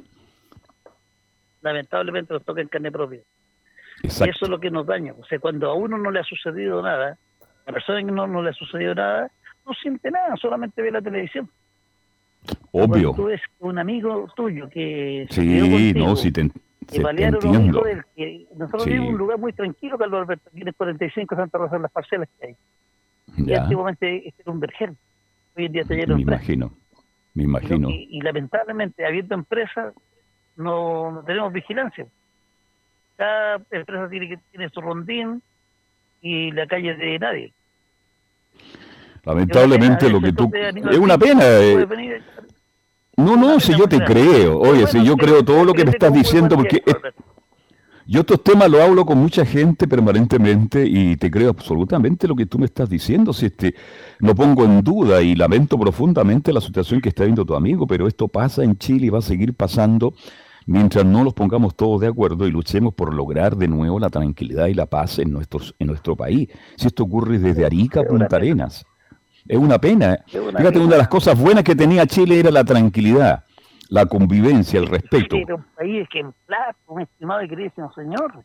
Lamentablemente 1.62 2.34
nos 2.34 2.44
toca 2.44 2.62
en 2.62 2.68
carne 2.68 2.92
propia. 2.92 3.22
Y 4.04 4.08
eso 4.08 4.24
es 4.24 4.50
lo 4.50 4.60
que 4.60 4.72
nos 4.72 4.86
daña. 4.86 5.14
O 5.20 5.26
sea, 5.26 5.40
cuando 5.40 5.70
a 5.70 5.76
uno 5.76 5.98
no 5.98 6.10
le 6.10 6.20
ha 6.20 6.24
sucedido 6.24 6.82
nada, 6.82 7.18
a 7.42 7.48
la 7.68 7.74
persona 7.74 8.00
que 8.00 8.12
no, 8.12 8.26
no 8.26 8.42
le 8.42 8.50
ha 8.50 8.54
sucedido 8.54 8.96
nada, 8.96 9.32
no 9.66 9.74
siente 9.74 10.10
nada, 10.10 10.36
solamente 10.38 10.82
ve 10.82 10.92
la 10.92 11.02
televisión. 11.02 11.50
Obvio. 12.72 13.14
tú 13.14 13.26
ves 13.26 13.42
un 13.60 13.78
amigo 13.78 14.28
tuyo 14.36 14.70
que... 14.70 15.28
Sí, 15.30 15.94
no, 15.96 16.16
si 16.16 16.32
te, 16.32 16.50
que 16.88 16.98
entiendo. 16.98 17.84
que 18.16 18.48
nosotros 18.56 18.86
vivimos 18.86 19.08
en 19.08 19.14
un 19.14 19.20
lugar 19.20 19.38
muy 19.38 19.54
tranquilo, 19.54 19.98
Carlos 19.98 20.22
Alberto, 20.22 20.50
aquí 20.50 20.62
en 20.62 20.74
45 20.74 21.36
Santa 21.36 21.58
Rosa, 21.58 21.76
en 21.76 21.82
las 21.84 21.92
parcelas 21.92 22.30
que 22.40 22.48
hay. 22.48 22.56
Y 23.38 23.54
antiguamente 23.54 24.28
este 24.28 24.42
era 24.42 24.52
un 24.52 24.60
vergel. 24.60 24.98
Hoy 25.56 25.66
en 25.66 25.72
día 25.72 25.84
lleno 25.84 26.16
Me 26.16 26.22
imagino, 26.22 26.74
me 27.34 27.44
imagino. 27.44 27.90
Y, 27.90 28.20
lamentablemente, 28.22 29.06
habiendo 29.06 29.36
empresas, 29.36 29.94
no, 30.56 31.12
no, 31.12 31.24
tenemos 31.24 31.54
vigilancia. 31.54 32.08
Cada 33.16 33.62
empresa 33.72 34.10
tiene, 34.10 34.40
tiene 34.52 34.70
su 34.70 34.82
rondín 34.82 35.42
y 36.22 36.52
la 36.52 36.68
calle 36.68 36.96
de 36.96 37.20
nadie. 37.20 37.54
Lamentablemente 39.24 40.10
lo 40.10 40.20
que 40.22 40.34
tú... 40.34 40.52
Es 40.90 40.98
una 40.98 41.18
pena. 41.18 41.42
Eh. 41.44 41.88
No, 43.18 43.36
no, 43.36 43.60
si 43.60 43.76
yo 43.78 43.88
te 43.88 44.04
creo. 44.04 44.60
Oye, 44.60 44.88
si 44.88 45.04
yo 45.04 45.16
creo 45.16 45.44
todo 45.44 45.64
lo 45.64 45.74
que 45.74 45.86
me 45.86 45.92
estás 45.92 46.14
diciendo, 46.14 46.56
porque 46.56 46.82
yo 48.08 48.22
estos 48.22 48.44
temas 48.44 48.70
lo 48.70 48.82
hablo 48.82 49.06
con 49.06 49.20
mucha 49.20 49.46
gente 49.46 49.88
permanentemente 49.88 50.86
y 50.86 51.16
te 51.18 51.30
creo 51.30 51.52
absolutamente 51.52 52.28
lo 52.28 52.36
que 52.36 52.46
tú 52.46 52.58
me 52.58 52.66
estás 52.66 52.90
diciendo. 52.90 53.32
Si 53.32 53.46
este, 53.46 53.76
no 54.20 54.34
pongo 54.34 54.66
en 54.66 54.84
duda 54.84 55.22
y 55.22 55.36
lamento 55.36 55.78
profundamente 55.78 56.52
la 56.52 56.62
situación 56.62 57.00
que 57.00 57.10
está 57.10 57.24
viendo 57.24 57.46
tu 57.46 57.56
amigo, 57.56 57.86
pero 57.86 58.08
esto 58.08 58.28
pasa 58.28 58.64
en 58.64 58.78
Chile 58.78 59.06
y 59.06 59.10
va 59.10 59.20
a 59.20 59.22
seguir 59.22 59.54
pasando 59.54 60.14
mientras 60.66 61.06
no 61.06 61.24
nos 61.24 61.34
pongamos 61.34 61.76
todos 61.76 62.02
de 62.02 62.08
acuerdo 62.08 62.48
y 62.48 62.52
luchemos 62.52 62.94
por 62.94 63.14
lograr 63.14 63.56
de 63.56 63.68
nuevo 63.68 64.00
la 64.00 64.10
tranquilidad 64.10 64.68
y 64.68 64.74
la 64.74 64.88
paz 64.88 65.20
en, 65.20 65.32
nuestros, 65.32 65.76
en 65.80 65.88
nuestro 65.88 66.16
país. 66.16 66.50
Si 66.76 66.88
esto 66.88 67.04
ocurre 67.04 67.40
desde 67.40 67.66
Arica 67.66 68.02
a 68.02 68.04
Punta 68.04 68.36
Arenas. 68.36 68.86
Es 69.48 69.58
una 69.58 69.80
pena. 69.80 70.18
Fíjate, 70.28 70.80
una 70.80 70.92
de 70.92 70.98
las 70.98 71.08
cosas 71.08 71.40
buenas 71.40 71.64
que 71.64 71.76
tenía 71.76 72.06
Chile 72.06 72.40
era 72.40 72.52
la 72.52 72.64
tranquilidad, 72.64 73.44
la 73.90 74.06
convivencia, 74.06 74.80
el 74.80 74.88
respeto. 74.88 75.36
Era 75.36 75.56
un 75.56 75.66
país 75.76 76.08
ejemplar, 76.08 76.76
un 76.88 77.02
estimado 77.02 77.44
y 77.44 77.50
queridísimo 77.50 77.92
señor. 77.94 78.44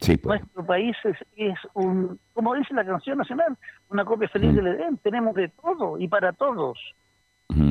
Sí, 0.00 0.16
pues. 0.16 0.40
Nuestro 0.40 0.66
país 0.66 0.96
es, 1.36 1.56
un, 1.74 2.18
como 2.34 2.54
dice 2.54 2.74
la 2.74 2.84
canción 2.84 3.18
nacional, 3.18 3.56
una 3.88 4.04
copia 4.04 4.28
feliz 4.28 4.54
del 4.54 4.66
Edén. 4.66 4.98
Tenemos 4.98 5.34
de 5.34 5.48
todo 5.48 5.98
y 5.98 6.08
para 6.08 6.32
todos. 6.32 6.78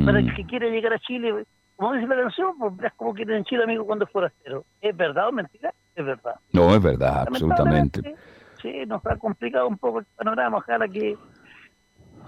Para 0.05 0.19
el 0.19 0.33
que 0.35 0.45
quiere 0.45 0.71
llegar 0.71 0.91
a 0.91 0.99
Chile, 0.99 1.45
como 1.77 1.93
dice 1.93 2.07
la 2.07 2.17
canción, 2.17 2.57
pues 2.59 2.75
verás 2.75 2.93
cómo 2.97 3.13
quieren 3.13 3.37
en 3.37 3.43
Chile, 3.45 3.63
amigo, 3.63 3.85
cuando 3.85 4.03
es 4.03 4.11
forastero. 4.11 4.65
¿Es 4.81 4.95
verdad 4.97 5.29
o 5.29 5.31
mentira? 5.31 5.73
Es 5.95 6.05
verdad. 6.05 6.35
No, 6.51 6.75
es 6.75 6.81
verdad, 6.81 7.21
absolutamente. 7.27 8.15
Sí, 8.61 8.85
nos 8.85 9.05
ha 9.05 9.15
complicado 9.15 9.67
un 9.67 9.77
poco 9.77 9.99
el 9.99 10.05
panorama. 10.17 10.57
Ojalá 10.57 10.89
que 10.89 11.15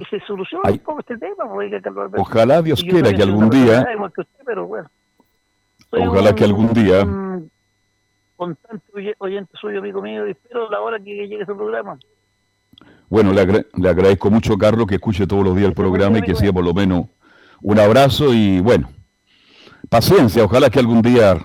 que 0.02 0.20
se 0.20 0.26
solucione 0.26 0.72
un 0.72 0.80
poco 0.80 1.00
este 1.00 1.18
tema. 1.18 1.46
Ojalá 2.18 2.62
Dios 2.62 2.84
quiera 2.84 3.14
que 3.14 3.22
algún 3.22 3.50
día... 3.50 3.86
Ojalá 5.92 6.34
que 6.34 6.44
algún 6.44 6.74
día... 6.74 7.06
Constante 8.36 9.16
oyente 9.20 9.52
suyo, 9.60 9.80
amigo 9.80 10.02
mío, 10.02 10.28
y 10.28 10.32
espero 10.32 10.68
la 10.72 10.82
hora 10.82 10.98
que 10.98 11.14
llegue 11.14 11.36
ese 11.36 11.54
programa. 11.54 12.00
Bueno, 13.08 13.34
le, 13.34 13.68
le, 13.76 13.90
agradezco 13.90 14.32
mucho, 14.32 14.58
Carlos, 14.58 14.88
que 14.88 14.96
escuche 14.96 15.28
todos 15.28 15.44
los 15.44 15.56
días 15.56 15.68
el 15.68 15.76
programa 15.76 16.18
y 16.18 16.22
que 16.24 16.34
sea 16.34 16.52
por 16.52 16.64
lo 16.64 16.74
menos 16.74 17.06
un 17.62 17.78
abrazo 17.78 18.34
y 18.34 18.60
bueno, 18.60 18.90
paciencia, 19.90 20.44
ojalá 20.44 20.72
que 20.72 20.80
algún 20.80 21.04
día 21.04 21.38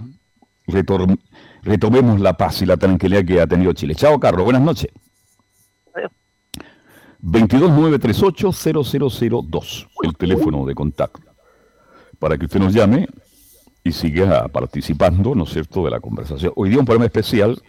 retomemos 1.62 2.18
la 2.18 2.34
paz 2.34 2.62
y 2.62 2.66
la 2.66 2.78
tranquilidad 2.78 3.26
que 3.26 3.42
ha 3.42 3.46
tenido 3.46 3.74
Chile. 3.74 3.94
Chao, 3.94 4.18
Carlos, 4.18 4.44
buenas 4.44 4.62
noches. 4.62 4.90
22938-0002, 7.26 9.88
el 10.02 10.16
teléfono 10.16 10.64
de 10.64 10.74
contacto, 10.74 11.20
para 12.18 12.38
que 12.38 12.46
usted 12.46 12.60
nos 12.60 12.72
llame 12.72 13.06
y 13.82 13.92
siga 13.92 14.48
participando, 14.48 15.34
¿no 15.34 15.44
es 15.44 15.50
cierto?, 15.50 15.84
de 15.84 15.90
la 15.90 16.00
conversación. 16.00 16.52
Hoy 16.54 16.70
día 16.70 16.78
un 16.78 16.84
programa 16.84 17.06
especial, 17.06 17.60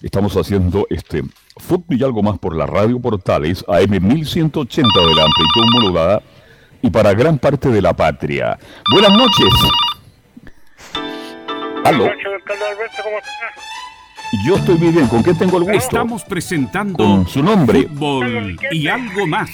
estamos 0.00 0.36
haciendo 0.36 0.86
este 0.90 1.24
fútbol 1.56 2.00
y 2.00 2.04
algo 2.04 2.22
más 2.22 2.38
por 2.38 2.54
la 2.56 2.66
radio 2.66 3.00
Portales, 3.00 3.64
AM 3.66 4.00
1180 4.00 5.00
de 5.00 5.14
la 5.14 5.24
amplitud 5.24 5.64
modulada 5.74 6.22
y 6.80 6.90
para 6.90 7.12
gran 7.12 7.38
parte 7.38 7.68
de 7.68 7.82
la 7.82 7.92
patria. 7.92 8.56
Buenas 8.92 9.12
noches. 9.12 9.52
Aló. 11.84 12.04
Buenas 12.04 12.16
noches, 12.16 12.62
Alberto, 12.62 13.02
¿cómo 13.02 13.16
yo 14.44 14.56
estoy 14.56 14.76
muy 14.78 14.88
bien. 14.90 15.08
¿Con 15.08 15.22
qué 15.22 15.34
tengo 15.34 15.58
el 15.58 15.64
gusto? 15.64 15.78
Estamos 15.78 16.24
presentando 16.24 17.26
su 17.26 17.42
nombre. 17.42 17.82
Fútbol 17.82 18.56
y 18.70 18.88
algo 18.88 19.26
más 19.26 19.50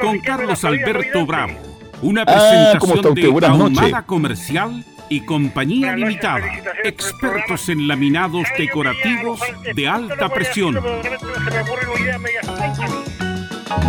con 0.00 0.18
Carlos 0.20 0.64
Alberto 0.64 1.26
Bravo. 1.26 1.54
Una 2.02 2.22
ah, 2.22 2.78
presentación 2.78 3.14
de 3.14 3.46
Ahumada 3.46 4.02
Comercial 4.02 4.84
y 5.08 5.20
Compañía 5.20 5.96
Limitada. 5.96 6.46
Expertos 6.84 7.68
en 7.68 7.88
laminados 7.88 8.46
decorativos 8.56 9.40
de 9.74 9.88
alta 9.88 10.28
presión. 10.28 10.78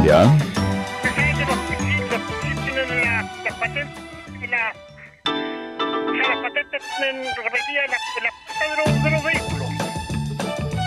Ya. 0.05 0.23
Las 6.17 6.37
patentes 6.37 6.83
tienen 6.97 7.23
repetidas 7.37 7.85
en 7.85 8.23
la 8.23 8.29
de 9.05 9.11
los. 9.11 9.50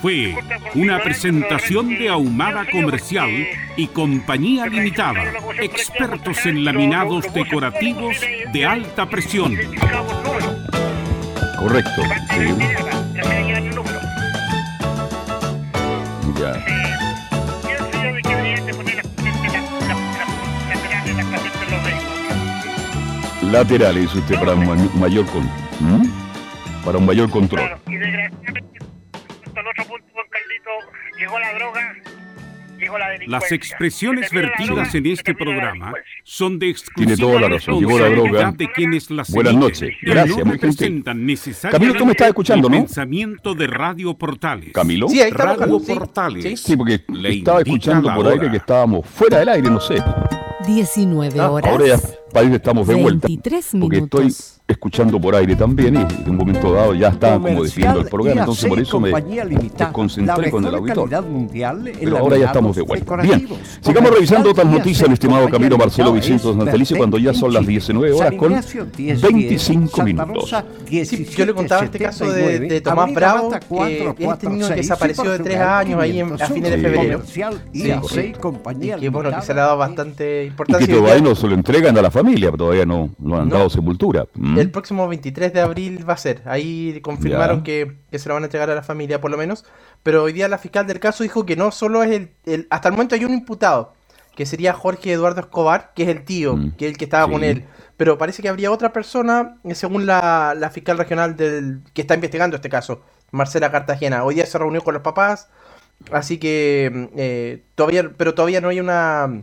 fue 0.00 0.34
una 0.74 1.02
presentación 1.02 1.88
de 1.88 2.08
Ahumada 2.08 2.64
Comercial 2.70 3.30
y 3.76 3.86
Compañía 3.88 4.66
Limitada, 4.66 5.24
expertos 5.60 6.46
en 6.46 6.64
laminados 6.64 7.32
decorativos 7.32 8.16
de 8.52 8.64
alta 8.64 9.08
presión. 9.08 9.56
Correcto. 11.58 12.02
Ya. 16.38 16.64
Laterales, 23.50 24.14
usted 24.14 24.38
para 24.38 24.54
un 24.54 25.00
mayor 25.00 25.26
con, 25.26 25.50
para 26.84 26.98
un 26.98 27.06
mayor 27.06 27.28
control 27.30 27.68
Las 33.26 33.50
expresiones 33.50 34.30
vertidas 34.30 34.94
en 34.94 35.06
este 35.06 35.34
programa 35.34 35.92
son 36.22 36.58
de 36.60 36.74
Tiene 36.94 37.16
toda 37.16 37.40
la 37.40 37.48
razón, 37.48 37.80
llegó 37.80 37.98
la 37.98 38.08
droga. 38.08 38.52
de 38.52 38.70
quienes 38.70 39.10
las 39.10 39.30
Buenas 39.32 39.54
noches, 39.54 39.94
gracias, 40.00 40.38
no 40.38 40.44
muy 40.44 40.58
gentil. 40.58 41.04
Camilo, 41.70 41.94
tú 41.94 42.06
me 42.06 42.12
estás 42.12 42.28
escuchando, 42.28 42.68
¿no? 42.68 42.76
pensamiento 42.78 43.54
de 43.54 43.66
Radio 43.66 44.14
Portales. 44.16 44.72
Camilo. 44.72 45.08
Sí, 45.08 45.20
ahí 45.20 45.30
estamos, 45.30 45.58
Radio 45.58 45.80
sí. 45.80 45.92
Portales. 45.94 46.44
Sí. 46.44 46.56
Sí, 46.56 46.76
porque 46.76 47.02
Le 47.08 47.38
estaba 47.38 47.60
escuchando 47.62 48.08
la 48.10 48.14
por 48.14 48.28
aire 48.28 48.50
que 48.50 48.56
estábamos 48.58 49.06
fuera 49.06 49.38
del 49.40 49.48
aire, 49.48 49.68
no 49.70 49.80
sé. 49.80 49.96
19 50.66 51.40
Ah, 51.40 51.50
horas. 51.50 51.70
Ahora 51.72 51.86
ya 51.86 51.98
que 52.32 52.54
estamos 52.56 52.86
de 52.86 52.94
vuelta. 52.94 53.26
23 53.28 53.68
Porque 53.80 53.98
estoy 53.98 54.34
escuchando 54.68 55.18
por 55.18 55.34
aire 55.34 55.56
también 55.56 55.94
y 55.96 55.98
en 55.98 56.28
un 56.30 56.36
momento 56.36 56.72
dado 56.74 56.92
ya 56.94 57.08
estaba 57.08 57.40
como 57.40 57.64
definiendo 57.64 58.00
el 58.00 58.06
programa, 58.06 58.40
entonces 58.42 58.68
por 58.68 58.78
eso 58.78 59.00
me 59.00 59.10
desconcentré 59.10 60.50
con 60.50 60.64
el 60.66 60.74
auditor. 60.74 61.08
Pero 61.98 62.18
ahora 62.18 62.36
ya 62.36 62.46
estamos 62.46 62.76
de 62.76 62.82
vuelta. 62.82 63.16
Bien, 63.16 63.48
sigamos 63.80 64.10
revisando 64.10 64.50
otras 64.50 64.66
noticias, 64.66 65.08
mi 65.08 65.14
estimado 65.14 65.48
Camilo 65.48 65.78
Marcelo 65.78 66.12
Vicente 66.12 66.42
Santelicio, 66.42 66.96
cuando 66.98 67.18
ya 67.18 67.32
son 67.32 67.52
las 67.52 67.66
19 67.66 68.12
horas 68.12 68.34
con 68.34 68.52
25 68.52 70.02
minutos. 70.02 70.54
Sí, 70.86 71.24
yo 71.36 71.46
le 71.46 71.54
contaba 71.54 71.84
este 71.84 71.98
caso 71.98 72.30
de, 72.30 72.60
de 72.60 72.80
Tomás 72.80 73.12
Bravo, 73.14 73.50
que 73.50 74.14
es 74.24 74.30
este 74.32 74.48
niño 74.50 74.68
que 74.68 74.74
desapareció 74.74 75.30
de 75.30 75.38
tres 75.38 75.60
años 75.60 76.00
ahí 76.00 76.20
en, 76.20 76.32
a 76.34 76.46
fines 76.46 76.70
de 76.70 76.76
Sí. 76.78 76.82
febrero. 76.82 77.22
Sí, 77.26 78.32
Y 78.92 79.00
que 79.00 79.08
bueno, 79.08 79.30
que 79.34 79.42
se 79.42 79.54
le 79.54 79.60
ha 79.60 79.64
dado 79.64 79.78
bastante 79.78 80.44
importancia. 80.44 80.86
que 80.86 80.92
y 80.92 80.96
hoy 80.96 81.02
todavía 81.02 81.22
no 81.28 81.34
se 81.34 81.46
lo 81.46 81.54
entregan 81.54 81.96
a 81.98 82.02
la 82.02 82.10
familia, 82.18 82.50
todavía 82.52 82.84
no, 82.86 83.10
no 83.18 83.40
han 83.40 83.48
No. 83.48 83.56
dado 83.56 83.70
sepultura. 83.70 84.26
¿Mm? 84.34 84.58
El 84.58 84.70
próximo 84.70 85.06
23 85.08 85.52
de 85.52 85.60
abril 85.60 86.08
va 86.08 86.14
a 86.14 86.16
ser. 86.18 86.42
Ahí 86.46 87.00
confirmaron 87.02 87.62
que, 87.62 87.96
que 88.10 88.18
se 88.18 88.28
lo 88.28 88.34
van 88.34 88.42
a 88.44 88.46
entregar 88.46 88.70
a 88.70 88.74
la 88.74 88.82
familia 88.82 89.20
por 89.20 89.30
lo 89.30 89.36
menos. 89.36 89.64
Pero 90.02 90.22
hoy 90.24 90.32
día 90.32 90.48
la 90.48 90.58
fiscal 90.58 90.86
del 90.86 91.00
caso 91.00 91.22
dijo 91.22 91.44
que 91.46 91.56
no 91.56 91.70
solo 91.70 92.02
es 92.02 92.10
el... 92.10 92.30
el- 92.46 92.66
hasta 92.70 92.88
el 92.88 92.92
momento 92.92 93.14
hay 93.14 93.24
un 93.24 93.34
imputado, 93.34 93.94
que 94.36 94.46
sería 94.46 94.72
Jorge 94.72 95.12
Eduardo 95.12 95.40
Escobar, 95.40 95.92
que 95.96 96.04
es 96.04 96.08
el 96.08 96.24
tío, 96.24 96.56
Mm. 96.56 96.72
que 96.76 96.86
es 96.86 96.92
el 96.92 96.98
que 96.98 97.04
estaba 97.04 97.26
Sí. 97.26 97.32
con 97.32 97.42
él. 97.44 97.64
Pero 97.96 98.16
parece 98.18 98.42
que 98.42 98.48
habría 98.48 98.70
otra 98.70 98.92
persona, 98.92 99.56
eh, 99.64 99.74
según 99.74 100.06
la, 100.06 100.54
la 100.56 100.70
fiscal 100.70 100.96
regional 100.98 101.36
del 101.36 101.80
que 101.94 102.02
está 102.02 102.14
investigando 102.14 102.54
este 102.56 102.68
caso, 102.68 103.02
Marcela 103.32 103.70
Cartagena. 103.72 104.22
Hoy 104.24 104.36
día 104.36 104.46
se 104.46 104.56
reunió 104.58 104.80
con 104.82 104.94
los 104.94 105.02
papás, 105.02 105.48
así 106.12 106.38
que... 106.38 106.90
mm, 106.94 107.04
eh, 107.16 107.62
todavía 107.74 108.10
Pero 108.16 108.34
todavía 108.34 108.60
no 108.60 108.68
hay 108.68 108.78
una... 108.80 109.42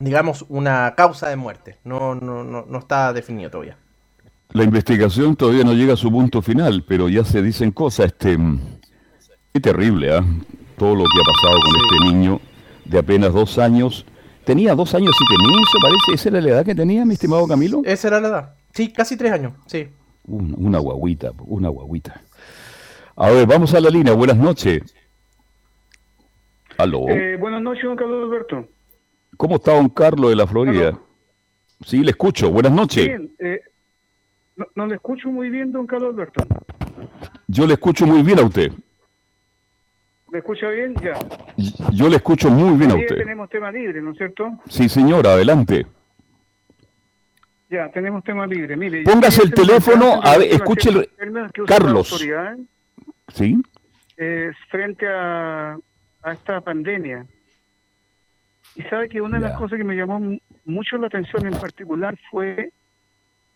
Digamos, 0.00 0.44
una 0.48 0.94
causa 0.96 1.28
de 1.28 1.36
muerte. 1.36 1.78
No, 1.84 2.14
no, 2.14 2.42
no, 2.44 2.64
no 2.68 2.78
está 2.78 3.12
definido 3.12 3.50
todavía. 3.50 3.76
La 4.50 4.64
investigación 4.64 5.36
todavía 5.36 5.64
no 5.64 5.72
llega 5.72 5.94
a 5.94 5.96
su 5.96 6.10
punto 6.10 6.42
final, 6.42 6.84
pero 6.86 7.08
ya 7.08 7.24
se 7.24 7.42
dicen 7.42 7.70
cosas. 7.72 8.06
Este, 8.06 8.36
mm, 8.36 8.60
qué 9.52 9.60
terrible, 9.60 10.16
¿ah? 10.16 10.24
Todo 10.76 10.94
lo 10.94 11.04
que 11.04 11.18
ha 11.20 11.32
pasado 11.32 11.60
con 11.60 11.76
este 11.76 12.12
niño 12.14 12.40
de 12.84 12.98
apenas 12.98 13.32
dos 13.32 13.58
años. 13.58 14.04
Tenía 14.44 14.74
dos 14.74 14.94
años 14.94 15.14
y 15.20 15.36
tenía, 15.36 15.58
se 15.72 15.78
parece. 15.80 16.12
¿Esa 16.14 16.28
era 16.28 16.40
la 16.40 16.48
edad 16.50 16.64
que 16.66 16.74
tenía, 16.74 17.04
mi 17.04 17.14
estimado 17.14 17.46
Camilo? 17.48 17.82
Esa 17.84 18.08
era 18.08 18.20
la 18.20 18.28
edad. 18.28 18.54
Sí, 18.72 18.92
casi 18.92 19.16
tres 19.16 19.32
años. 19.32 19.54
Sí. 19.66 19.88
Un- 20.26 20.54
una 20.58 20.78
guaguita, 20.78 21.32
una 21.46 21.68
guaguita. 21.68 22.20
A 23.16 23.30
ver, 23.30 23.46
vamos 23.46 23.72
a 23.74 23.80
la 23.80 23.88
línea. 23.90 24.12
Buenas 24.12 24.36
noches. 24.36 24.82
Aló. 26.76 27.08
Eh, 27.08 27.36
buenas 27.36 27.62
noches, 27.62 27.84
don 27.84 27.96
Carlos 27.96 28.24
Alberto. 28.24 28.68
¿Cómo 29.36 29.56
está 29.56 29.74
don 29.74 29.88
Carlos 29.88 30.30
de 30.30 30.36
la 30.36 30.46
Florida? 30.46 30.98
Sí, 31.84 32.02
le 32.02 32.10
escucho. 32.10 32.50
Buenas 32.50 32.72
noches. 32.72 33.06
Bien, 33.06 33.30
eh, 33.38 33.60
no, 34.56 34.66
no 34.74 34.86
le 34.86 34.94
escucho 34.96 35.28
muy 35.30 35.50
bien, 35.50 35.72
don 35.72 35.86
Carlos 35.86 36.14
Alberto. 36.14 36.44
Yo 37.46 37.66
le 37.66 37.74
escucho 37.74 38.06
muy 38.06 38.22
bien 38.22 38.38
a 38.38 38.42
usted. 38.42 38.72
¿Me 40.30 40.38
escucha 40.38 40.68
bien? 40.68 40.94
Ya. 40.96 41.14
Yo 41.92 42.08
le 42.08 42.16
escucho 42.16 42.50
muy 42.50 42.76
bien 42.76 42.90
a 42.90 42.94
usted. 42.96 43.16
tenemos 43.16 43.48
tema 43.50 43.70
libre, 43.70 44.00
¿no 44.02 44.12
es 44.12 44.18
cierto? 44.18 44.58
Sí, 44.68 44.88
señora, 44.88 45.34
adelante. 45.34 45.86
Ya, 47.70 47.90
tenemos 47.90 48.22
tema 48.24 48.46
libre. 48.46 48.76
Mire, 48.76 49.02
Póngase 49.04 49.42
el 49.42 49.52
teléfono, 49.52 50.20
a 50.22 50.38
ver, 50.38 50.52
escúchelo. 50.52 51.02
Carlos. 51.66 52.20
¿Sí? 53.28 53.60
eh, 54.16 54.52
frente 54.70 55.06
a, 55.08 55.76
a 56.22 56.32
esta 56.32 56.60
pandemia. 56.60 57.26
Y 58.76 58.82
sabe 58.82 59.08
que 59.08 59.20
una 59.20 59.38
de 59.38 59.44
las 59.48 59.58
cosas 59.58 59.78
que 59.78 59.84
me 59.84 59.94
llamó 59.96 60.18
mu- 60.20 60.38
mucho 60.64 60.96
la 60.98 61.06
atención 61.06 61.46
en 61.46 61.52
particular 61.60 62.16
fue 62.30 62.70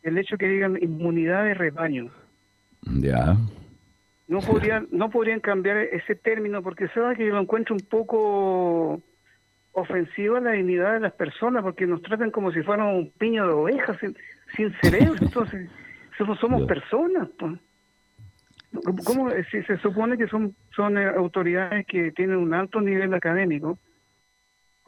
el 0.03 0.17
hecho 0.19 0.37
que 0.39 0.47
digan 0.49 0.79
inmunidad 0.81 1.45
de 1.45 1.55
rebaño. 1.55 2.11
Ya. 3.01 3.37
no 4.29 4.39
podrían 4.41 4.87
no 4.93 5.11
podrían 5.11 5.41
cambiar 5.41 5.79
ese 5.79 6.15
término 6.15 6.63
porque 6.63 6.87
sabe 6.89 7.17
que 7.17 7.27
yo 7.27 7.35
lo 7.35 7.41
encuentro 7.41 7.75
un 7.75 7.81
poco 7.89 9.03
ofensivo 9.73 10.37
a 10.37 10.41
la 10.41 10.53
dignidad 10.53 10.95
de 10.95 11.01
las 11.01 11.13
personas 11.15 11.63
porque 11.63 11.87
nos 11.87 12.03
tratan 12.03 12.31
como 12.31 12.53
si 12.53 12.63
fuéramos 12.63 12.95
un 12.95 13.11
piño 13.19 13.47
de 13.47 13.53
ovejas 13.53 13.97
sin, 14.01 14.17
sin 14.57 14.73
cerebro 14.81 15.15
entonces 15.21 15.69
somos, 16.17 16.39
somos 16.39 16.67
personas 16.67 17.29
pues. 17.39 17.59
¿Cómo- 18.85 19.03
¿Cómo 19.05 19.31
si 19.51 19.63
se 19.65 19.77
supone 19.79 20.17
que 20.17 20.29
son 20.29 20.55
son 20.77 20.97
eh, 20.99 21.07
autoridades 21.09 21.85
que 21.87 22.13
tienen 22.13 22.37
un 22.37 22.55
alto 22.55 22.81
nivel 22.81 23.13
académico? 23.15 23.79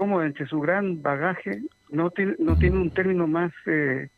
¿Cómo 0.01 0.23
entre 0.23 0.47
su 0.47 0.61
gran 0.61 1.03
bagaje 1.03 1.61
no 1.91 2.09
tiene, 2.09 2.35
no 2.39 2.57
tiene 2.57 2.79
un 2.79 2.91
término 2.91 3.27
más 3.27 3.53
eh, 3.67 4.09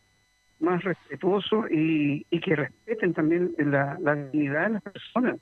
más 0.61 0.81
respetuoso 0.85 1.67
y, 1.69 2.25
y 2.31 2.39
que 2.39 2.55
respeten 2.55 3.13
también 3.13 3.53
la, 3.59 3.99
la 4.01 4.15
dignidad 4.15 4.69
de 4.69 4.75
las 4.75 4.83
personas? 4.85 5.41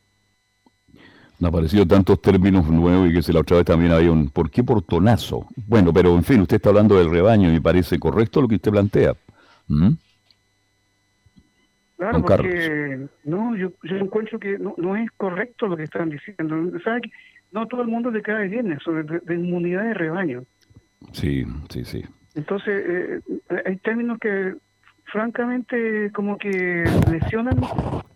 Me 1.39 1.47
han 1.47 1.53
aparecido 1.53 1.85
tantos 1.87 2.23
términos 2.23 2.67
nuevos 2.71 3.11
y 3.11 3.13
que 3.13 3.21
se 3.21 3.35
la 3.35 3.41
otra 3.41 3.59
vez 3.59 3.67
también 3.67 3.93
había 3.93 4.11
un 4.11 4.31
¿por 4.31 4.51
qué 4.51 4.65
portonazo? 4.65 5.47
Bueno, 5.69 5.93
pero 5.93 6.17
en 6.17 6.25
fin, 6.25 6.41
usted 6.41 6.57
está 6.57 6.71
hablando 6.71 6.97
del 6.97 7.11
rebaño 7.11 7.51
y 7.51 7.53
me 7.53 7.61
parece 7.61 7.99
correcto 7.99 8.41
lo 8.41 8.49
que 8.49 8.55
usted 8.55 8.71
plantea. 8.71 9.13
¿Mm? 9.69 9.91
Claro, 11.99 12.23
porque 12.23 13.09
no, 13.25 13.55
yo, 13.57 13.73
yo 13.83 13.97
encuentro 13.97 14.39
que 14.39 14.59
no, 14.59 14.75
no 14.79 14.97
es 14.97 15.11
correcto 15.19 15.67
lo 15.67 15.77
que 15.77 15.83
están 15.83 16.09
diciendo. 16.09 16.57
¿Sabe 16.83 17.03
que 17.03 17.11
no 17.53 17.67
todo 17.67 17.83
el 17.83 17.89
mundo 17.89 18.11
le 18.11 18.23
cae 18.23 18.49
bien 18.49 18.73
eso 18.73 18.93
de, 18.93 19.21
de 19.21 19.35
inmunidad 19.35 19.85
de 19.85 19.95
rebaño? 19.95 20.45
Sí, 21.13 21.45
sí, 21.71 21.85
sí. 21.85 22.05
Entonces, 22.35 22.85
eh, 22.87 23.21
hay 23.67 23.77
términos 23.79 24.19
que 24.21 24.55
francamente 25.07 26.11
como 26.13 26.39
que 26.39 26.85
lesionan 27.11 27.61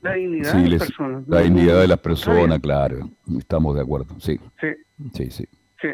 la 0.03 0.13
dignidad 0.13 0.53
Sí, 0.53 0.63
de 0.63 0.69
las 0.71 0.79
personas. 0.87 1.29
la 1.29 1.41
dignidad 1.41 1.81
de 1.81 1.89
las 1.89 1.99
personas, 1.99 2.61
claro. 2.61 3.11
Estamos 3.37 3.75
de 3.75 3.83
acuerdo, 3.83 4.19
sí, 4.21 4.39
Sí, 4.61 4.69
sí, 5.13 5.31
sí. 5.31 5.45
sí. 5.81 5.89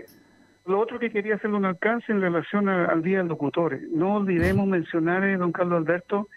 Lo 0.66 0.78
otro 0.78 0.98
que 0.98 1.10
quería 1.10 1.36
hacer 1.36 1.50
un 1.50 1.64
alcance 1.64 2.12
en 2.12 2.20
relación 2.20 2.68
a- 2.68 2.84
al 2.86 3.02
Día 3.02 3.18
del 3.18 3.28
Locutor. 3.28 3.78
No 3.92 4.16
olvidemos 4.16 4.66
mencionar, 4.66 5.24
eh, 5.24 5.36
don 5.38 5.52
Carlos 5.52 5.78
Alberto, 5.78 6.28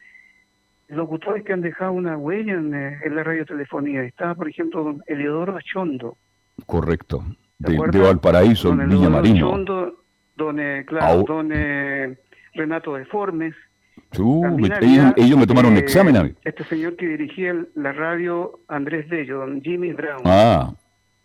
locutores 0.87 1.43
que 1.43 1.53
han 1.53 1.61
dejado 1.61 1.91
una 1.91 2.17
huella 2.17 2.53
en, 2.53 2.73
eh, 2.73 2.99
en 3.03 3.15
la 3.15 3.23
radiotelefonía. 3.23 4.03
Está, 4.03 4.33
por 4.35 4.47
ejemplo, 4.47 4.83
don 4.83 5.03
Eliodoro 5.07 5.57
Achondo. 5.57 6.17
Correcto. 6.65 7.23
¿Se 7.65 7.71
De, 7.71 7.79
de 7.91 7.99
Valparaíso, 7.99 8.69
Don 8.69 8.81
Eliodoro 8.81 9.09
Marino. 9.11 9.47
Achondo, 9.47 10.03
don, 10.35 10.59
eh, 10.59 10.83
claro, 10.85 11.23
don 11.27 11.49
eh, 11.53 12.17
Renato 12.53 12.95
Deformes. 12.95 13.53
Ellos, 14.11 15.13
ellos 15.17 15.37
me 15.39 15.47
tomaron 15.47 15.71
un 15.71 15.77
eh, 15.77 15.81
examen 15.81 16.17
a 16.17 16.23
mí. 16.23 16.33
Este 16.43 16.63
señor 16.65 16.95
que 16.95 17.07
dirigía 17.07 17.51
el- 17.51 17.69
la 17.75 17.93
radio 17.93 18.59
Andrés 18.67 19.07
Bello, 19.09 19.39
don 19.39 19.61
Jimmy 19.61 19.93
Brown. 19.93 20.21
Ah, 20.25 20.73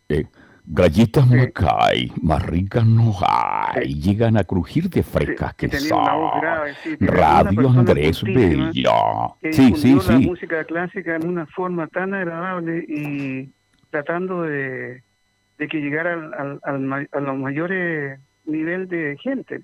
eh, 0.08 0.24
galletas 0.64 1.26
Sí. 1.28 1.34
Macay, 1.36 2.12
más 2.22 2.44
ricas 2.46 2.86
no 2.86 3.12
hay, 3.26 3.94
llegan 3.94 4.36
a 4.38 4.44
crujir 4.44 4.88
de 4.90 5.02
frescas 5.02 5.54
que 5.54 5.68
que 5.68 5.80
son. 5.80 6.02
grave, 6.40 6.72
sí, 6.82 6.96
Radio 7.00 7.68
Andrés 7.70 8.22
Bello. 8.22 9.36
Sí, 9.42 9.52
sí, 9.52 9.64
difundió 9.66 9.96
la 9.96 10.02
sí. 10.02 10.26
música 10.26 10.64
clásica 10.64 11.16
en 11.16 11.26
una 11.28 11.46
forma 11.46 11.86
tan 11.88 12.14
agradable 12.14 12.84
y 12.88 13.50
tratando 13.90 14.42
de, 14.42 15.02
de 15.58 15.68
que 15.68 15.78
llegara 15.78 16.14
al, 16.14 16.60
al, 16.62 16.92
al 16.92 17.08
a 17.12 17.20
los 17.20 17.36
mayores 17.38 18.18
nivel 18.44 18.88
de 18.88 19.16
gente. 19.22 19.60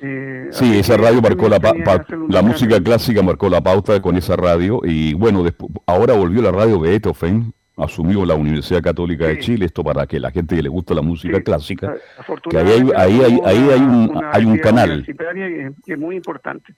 Eh, 0.00 0.48
Sí, 0.52 0.78
esa 0.78 0.96
que 0.96 1.02
radio 1.02 1.20
marcó 1.20 1.48
la, 1.48 1.58
pa- 1.58 1.72
que 2.04 2.16
la 2.28 2.42
música 2.42 2.80
clásica 2.80 3.20
marcó 3.22 3.48
la 3.48 3.60
pauta 3.60 4.00
con 4.00 4.16
esa 4.16 4.36
radio 4.36 4.80
y 4.84 5.12
bueno, 5.14 5.44
despu- 5.44 5.72
ahora 5.86 6.14
volvió 6.14 6.40
la 6.40 6.52
radio 6.52 6.78
Beethoven, 6.78 7.52
asumió 7.76 8.24
la 8.24 8.34
Universidad 8.36 8.80
Católica 8.80 9.26
de. 9.26 9.38
Chile, 9.40 9.66
esto 9.66 9.82
para 9.82 10.06
que 10.06 10.20
la 10.20 10.30
gente 10.30 10.54
que 10.54 10.62
le 10.62 10.68
gusta 10.68 10.94
la 10.94 11.02
música 11.02 11.38
Sí, 11.38 11.42
clásica, 11.42 11.94
afortunadamente, 12.16 12.92
ahí 12.96 13.20
hay- 13.20 13.22
ahí 13.22 13.40
hay- 13.40 13.40
ahí 13.44 13.70
hay 13.70 13.80
un- 13.80 14.20
hay 14.32 14.44
un 14.44 14.58
canal. 14.58 15.04
que- 15.04 15.72
que 15.84 15.92
es 15.94 15.98
muy 15.98 16.14
importante. 16.16 16.74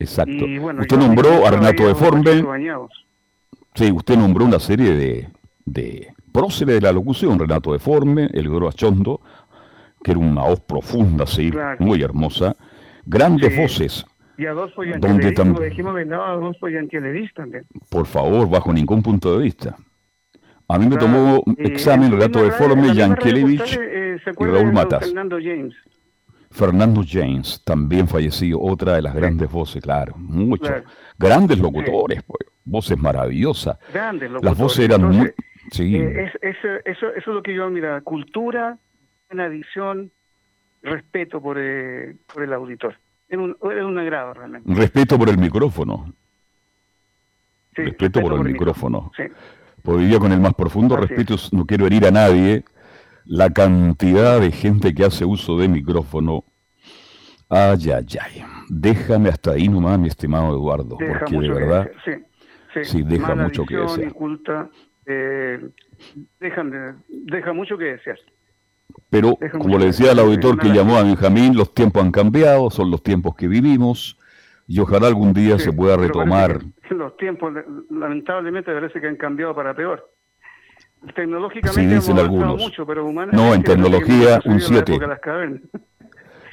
exacto. 0.00 0.32
Y, 0.32 0.58
bueno, 0.58 0.80
usted 0.80 0.96
nombró 0.96 1.46
a 1.46 1.50
Renato 1.52 1.86
de 1.86 1.94
Forme, 1.94 2.44
sí, 3.74 3.92
usted 3.92 4.16
nombró 4.16 4.44
una 4.44 4.58
serie 4.58 4.92
de, 4.94 5.28
de 5.66 6.12
próceres 6.32 6.76
de 6.76 6.80
la 6.80 6.92
locución, 6.92 7.38
Renato 7.38 7.72
de 7.72 7.78
Forme, 7.78 8.28
Elidoro 8.32 8.68
Achondo, 8.68 9.20
que 10.02 10.12
era 10.12 10.20
una 10.20 10.42
voz 10.42 10.60
profunda, 10.60 11.26
sí, 11.26 11.50
Claro. 11.50 11.76
muy 11.80 12.02
hermosa, 12.02 12.56
grandes 13.04 13.52
Sí. 13.54 13.60
voces, 13.60 14.06
Y 14.38 14.46
Adolfo 14.46 14.82
¿Dónde 14.82 14.98
Yankelevich, 15.34 15.36
tam- 15.38 15.60
dijimos 15.68 16.06
lado 16.06 16.22
a 16.22 16.30
Adolfo 16.32 16.66
Yankelevich 16.68 17.34
también. 17.34 17.64
por 17.90 18.06
favor, 18.06 18.48
bajo 18.48 18.72
ningún 18.72 19.02
punto 19.02 19.36
de 19.36 19.44
vista. 19.44 19.76
A 20.66 20.78
mí 20.78 20.86
me 20.86 20.96
Claro. 20.96 21.06
tomó 21.06 21.42
Y 21.58 21.66
examen 21.66 22.10
Renato 22.12 22.38
de 22.38 22.44
misma 22.46 22.58
radio- 22.58 22.68
Forme, 22.68 22.88
en 22.88 22.96
la 22.96 23.08
misma 23.08 23.16
radio 23.16 23.36
Yankelevich, 23.36 23.78
eh, 23.78 24.16
y 24.40 24.44
Raúl 24.44 24.72
Matas. 24.72 25.00
Fernando 25.04 25.36
James. 25.42 25.74
Fernando 26.50 27.02
James, 27.06 27.60
también 27.64 28.08
fallecido, 28.08 28.60
otra 28.62 28.94
de 28.94 29.02
las 29.02 29.14
grandes 29.14 29.50
voces, 29.50 29.82
claro, 29.82 30.14
mucho. 30.16 30.62
Claro. 30.64 30.84
Grandes 31.18 31.58
locutores, 31.58 32.22
pues, 32.22 32.40
voces 32.64 32.98
maravillosas. 32.98 33.76
Grandes 33.92 34.30
Las 34.30 34.42
locutores. 34.42 34.58
voces 34.58 34.84
eran 34.86 35.02
muy... 35.04 35.30
Sí, 35.70 35.96
eh, 35.96 36.24
es, 36.24 36.34
es- 36.42 36.56
eso, 36.84 37.08
eso 37.08 37.16
es 37.16 37.26
lo 37.26 37.42
que 37.42 37.54
yo 37.54 37.68
mira, 37.70 38.00
cultura, 38.00 38.78
una 39.30 39.48
visión, 39.48 40.10
respeto 40.82 41.40
por, 41.40 41.56
eh, 41.58 42.16
por 42.32 42.42
el 42.42 42.52
auditor. 42.52 42.96
Es 43.28 43.38
un, 43.38 43.50
es 43.62 43.84
un 43.84 43.98
agrado 43.98 44.34
realmente. 44.34 44.72
respeto 44.74 45.18
por 45.18 45.28
el 45.28 45.38
micrófono, 45.38 46.12
Sí, 47.76 47.82
respeto 47.82 48.20
por 48.20 48.34
el 48.34 48.40
micrófono. 48.52 49.12
Sí. 49.16 49.24
Pues 49.82 49.98
diría 50.00 50.18
con 50.18 50.32
el 50.32 50.40
más 50.40 50.54
profundo 50.54 50.96
Así 50.96 51.06
respeto, 51.06 51.36
no 51.52 51.64
quiero 51.64 51.86
herir 51.86 52.04
a 52.06 52.10
nadie, 52.10 52.64
la 53.24 53.50
cantidad 53.50 54.40
de 54.40 54.50
gente 54.50 54.92
que 54.92 55.04
hace 55.04 55.24
uso 55.24 55.56
de 55.58 55.68
micrófono. 55.68 56.44
Ay, 57.48 57.90
ay, 57.90 58.06
ay. 58.20 58.44
Déjame 58.68 59.28
hasta 59.28 59.52
ahí 59.52 59.68
nomás, 59.68 59.98
mi 59.98 60.08
estimado 60.08 60.52
Eduardo, 60.54 60.96
Deja 60.98 61.20
porque 61.20 61.38
de 61.40 61.48
verdad, 61.50 61.90
sí, 62.04 62.10
sí. 62.74 62.84
sí, 62.84 63.02
deja 63.02 63.28
Mala 63.28 63.44
mucho 63.44 63.64
que 63.64 63.76
desear. 63.76 64.08
inculta, 64.08 64.70
eh, 65.10 65.68
dejan 66.40 66.70
de- 66.70 66.94
deja 67.08 67.52
mucho 67.52 67.76
que 67.76 67.84
desear. 67.84 68.18
pero 69.08 69.36
como 69.58 69.78
le 69.78 69.86
decía 69.86 70.12
al 70.12 70.18
auditor 70.20 70.58
que 70.58 70.68
llamó 70.68 70.96
a 70.96 71.02
Benjamín, 71.02 71.56
los 71.56 71.74
tiempos 71.74 72.02
han 72.02 72.10
cambiado, 72.12 72.70
son 72.70 72.90
los 72.90 73.02
tiempos 73.02 73.34
que 73.36 73.48
vivimos, 73.48 74.16
y 74.66 74.78
ojalá 74.80 75.08
algún 75.08 75.32
día 75.32 75.58
Sí, 75.58 75.64
se 75.64 75.72
pueda 75.72 75.96
retomar. 75.96 76.60
Los 76.90 77.16
tiempos, 77.16 77.52
lamentablemente, 77.90 78.72
parece 78.72 79.00
que 79.00 79.06
han 79.08 79.16
cambiado 79.16 79.54
para 79.54 79.74
peor. 79.74 80.10
Tecnológicamente 81.14 81.80
Sí, 81.80 81.86
dicen 81.94 82.18
algunos. 82.18 82.58
mucho, 82.60 82.84
pero 82.86 83.06
humanamente... 83.06 83.36
No, 83.42 83.54
en 83.54 83.62
tecnología, 83.62 84.40
un 84.44 84.60
subido 84.60 84.80
la 84.80 84.86
7. 84.86 84.92
época 84.92 85.06
de 85.06 85.10
las 85.12 85.20
cavernas. 85.20 85.60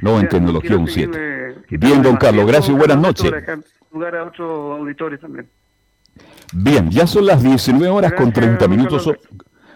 No, 0.02 0.15
en 0.17 0.22
Ya, 0.24 0.30
tecnología 0.30 0.78
un 0.78 0.88
seguir, 0.88 1.10
7. 1.13 1.65
eh, 1.74 1.78
Bien, 1.78 2.02
don 2.02 2.15
Carlos, 2.17 2.46
gracias 2.48 2.70
y 2.70 2.74
buenas 2.80 2.98
noches. 2.98 3.30
para 3.30 3.41
dejar 3.41 3.60
lugar 3.91 4.15
a 4.15 4.24
otros 4.26 4.80
auditores 4.80 5.20
también. 5.20 5.50
Bien, 6.53 6.89
ya 6.89 7.08
son 7.08 7.25
las 7.25 7.43
19 7.43 7.89
horas 7.89 8.13
con 8.13 8.32
Gracias, 8.32 8.58
30 8.58 8.67
don 8.67 8.77
minutos. 8.77 9.10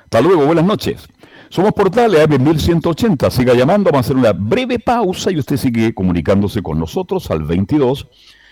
Hasta 0.04 0.22
luego, 0.22 0.46
buenas 0.46 0.66
noches. 0.66 1.08
Somos 1.50 1.74
Portales 1.74 2.22
AM 2.22 2.42
1180. 2.42 3.30
Siga 3.30 3.54
llamando, 3.54 3.92
vamos 3.92 4.06
a 4.06 4.08
hacer 4.08 4.16
una 4.16 4.32
breve 4.34 4.80
pausa 4.80 5.32
y 5.32 5.38
usted 5.38 5.58
sigue 5.58 5.94
comunicándose 5.94 6.62
con 6.64 6.80
nosotros 6.80 7.30
al 7.30 7.44
22 7.44 8.08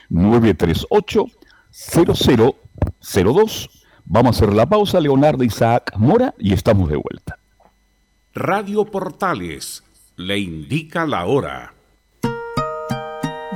938 0.10 1.26
0002. 1.72 3.70
Vamos 4.06 4.36
a 4.36 4.38
hacer 4.38 4.54
la 4.54 4.68
pausa, 4.68 5.00
Leonardo 5.00 5.44
Isaac 5.44 5.94
Mora, 5.98 6.34
y 6.40 6.54
estamos 6.54 6.90
de 6.90 6.98
vuelta. 6.98 7.38
Radio 8.34 8.86
Portales 8.86 9.84
le 10.16 10.40
indica 10.40 11.06
la 11.06 11.26
hora. 11.26 11.74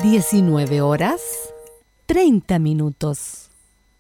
19 0.01 0.81
horas 0.81 1.21
30 2.05 2.59
minutos. 2.59 3.49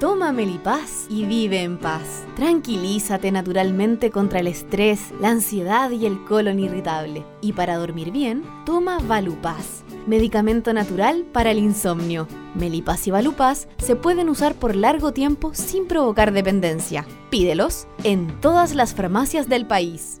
Toma 0.00 0.30
Melipaz 0.30 1.06
y 1.10 1.24
vive 1.24 1.62
en 1.62 1.76
paz. 1.76 2.24
Tranquilízate 2.36 3.32
naturalmente 3.32 4.12
contra 4.12 4.38
el 4.38 4.46
estrés, 4.46 5.12
la 5.20 5.30
ansiedad 5.30 5.90
y 5.90 6.06
el 6.06 6.24
colon 6.24 6.60
irritable. 6.60 7.24
Y 7.40 7.52
para 7.52 7.78
dormir 7.78 8.12
bien, 8.12 8.44
toma 8.64 9.00
Valupaz, 9.00 9.82
medicamento 10.06 10.72
natural 10.72 11.24
para 11.32 11.50
el 11.50 11.58
insomnio. 11.58 12.28
Melipaz 12.54 13.08
y 13.08 13.10
Valupaz 13.10 13.66
se 13.78 13.96
pueden 13.96 14.28
usar 14.28 14.54
por 14.54 14.76
largo 14.76 15.12
tiempo 15.12 15.52
sin 15.52 15.88
provocar 15.88 16.32
dependencia. 16.32 17.04
Pídelos 17.28 17.88
en 18.04 18.40
todas 18.40 18.76
las 18.76 18.94
farmacias 18.94 19.48
del 19.48 19.66
país. 19.66 20.20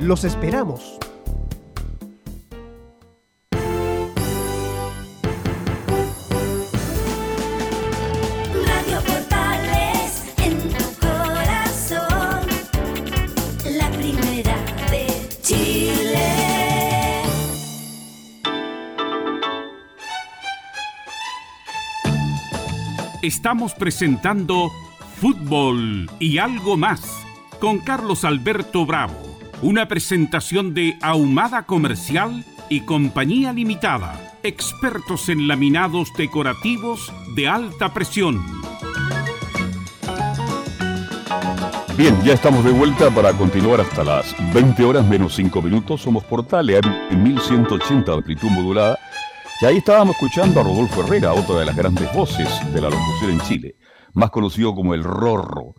Los 0.00 0.22
esperamos. 0.22 0.96
Radio 8.64 9.00
Portales 9.04 10.22
en 10.36 10.60
tu 10.60 10.84
corazón, 11.00 12.46
la 13.76 13.90
primera 13.90 14.56
de 14.88 15.06
Chile. 15.42 16.32
Estamos 23.20 23.74
presentando 23.74 24.70
Fútbol 25.20 26.08
y 26.20 26.38
algo 26.38 26.76
más 26.76 27.02
con 27.58 27.80
Carlos 27.80 28.24
Alberto 28.24 28.86
Bravo. 28.86 29.27
Una 29.60 29.88
presentación 29.88 30.72
de 30.72 30.96
Ahumada 31.02 31.64
Comercial 31.64 32.44
y 32.68 32.82
Compañía 32.82 33.52
Limitada. 33.52 34.36
Expertos 34.44 35.28
en 35.28 35.48
laminados 35.48 36.12
decorativos 36.16 37.12
de 37.34 37.48
alta 37.48 37.92
presión. 37.92 38.40
Bien, 41.96 42.16
ya 42.22 42.34
estamos 42.34 42.64
de 42.64 42.70
vuelta 42.70 43.10
para 43.10 43.32
continuar 43.32 43.80
hasta 43.80 44.04
las 44.04 44.32
20 44.54 44.84
horas 44.84 45.04
menos 45.04 45.34
5 45.34 45.60
minutos. 45.60 46.02
Somos 46.02 46.22
Portales 46.22 46.80
en 47.10 47.20
1180 47.20 48.12
de 48.12 48.16
amplitud 48.16 48.50
modulada. 48.50 48.96
Y 49.60 49.64
ahí 49.64 49.78
estábamos 49.78 50.14
escuchando 50.14 50.60
a 50.60 50.62
Rodolfo 50.62 51.02
Herrera, 51.02 51.32
otra 51.32 51.58
de 51.58 51.64
las 51.64 51.74
grandes 51.74 52.12
voces 52.14 52.48
de 52.72 52.80
la 52.80 52.90
locución 52.90 53.32
en 53.32 53.40
Chile, 53.40 53.74
más 54.12 54.30
conocido 54.30 54.72
como 54.72 54.94
el 54.94 55.02
Rorro, 55.02 55.74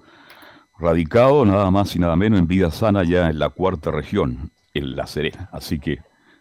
radicado 0.80 1.46
nada 1.46 1.70
más 1.72 1.96
y 1.96 2.00
nada 2.00 2.16
menos 2.16 2.40
en 2.40 2.48
Vida 2.48 2.72
Sana 2.72 3.04
ya 3.04 3.30
en 3.30 3.40
la 3.40 3.50
cuarta 3.50 3.92
región, 3.92 4.52
en 4.74 4.96
La 4.96 5.06
Serena. 5.08 5.50
Así 5.52 5.80
que 5.80 6.00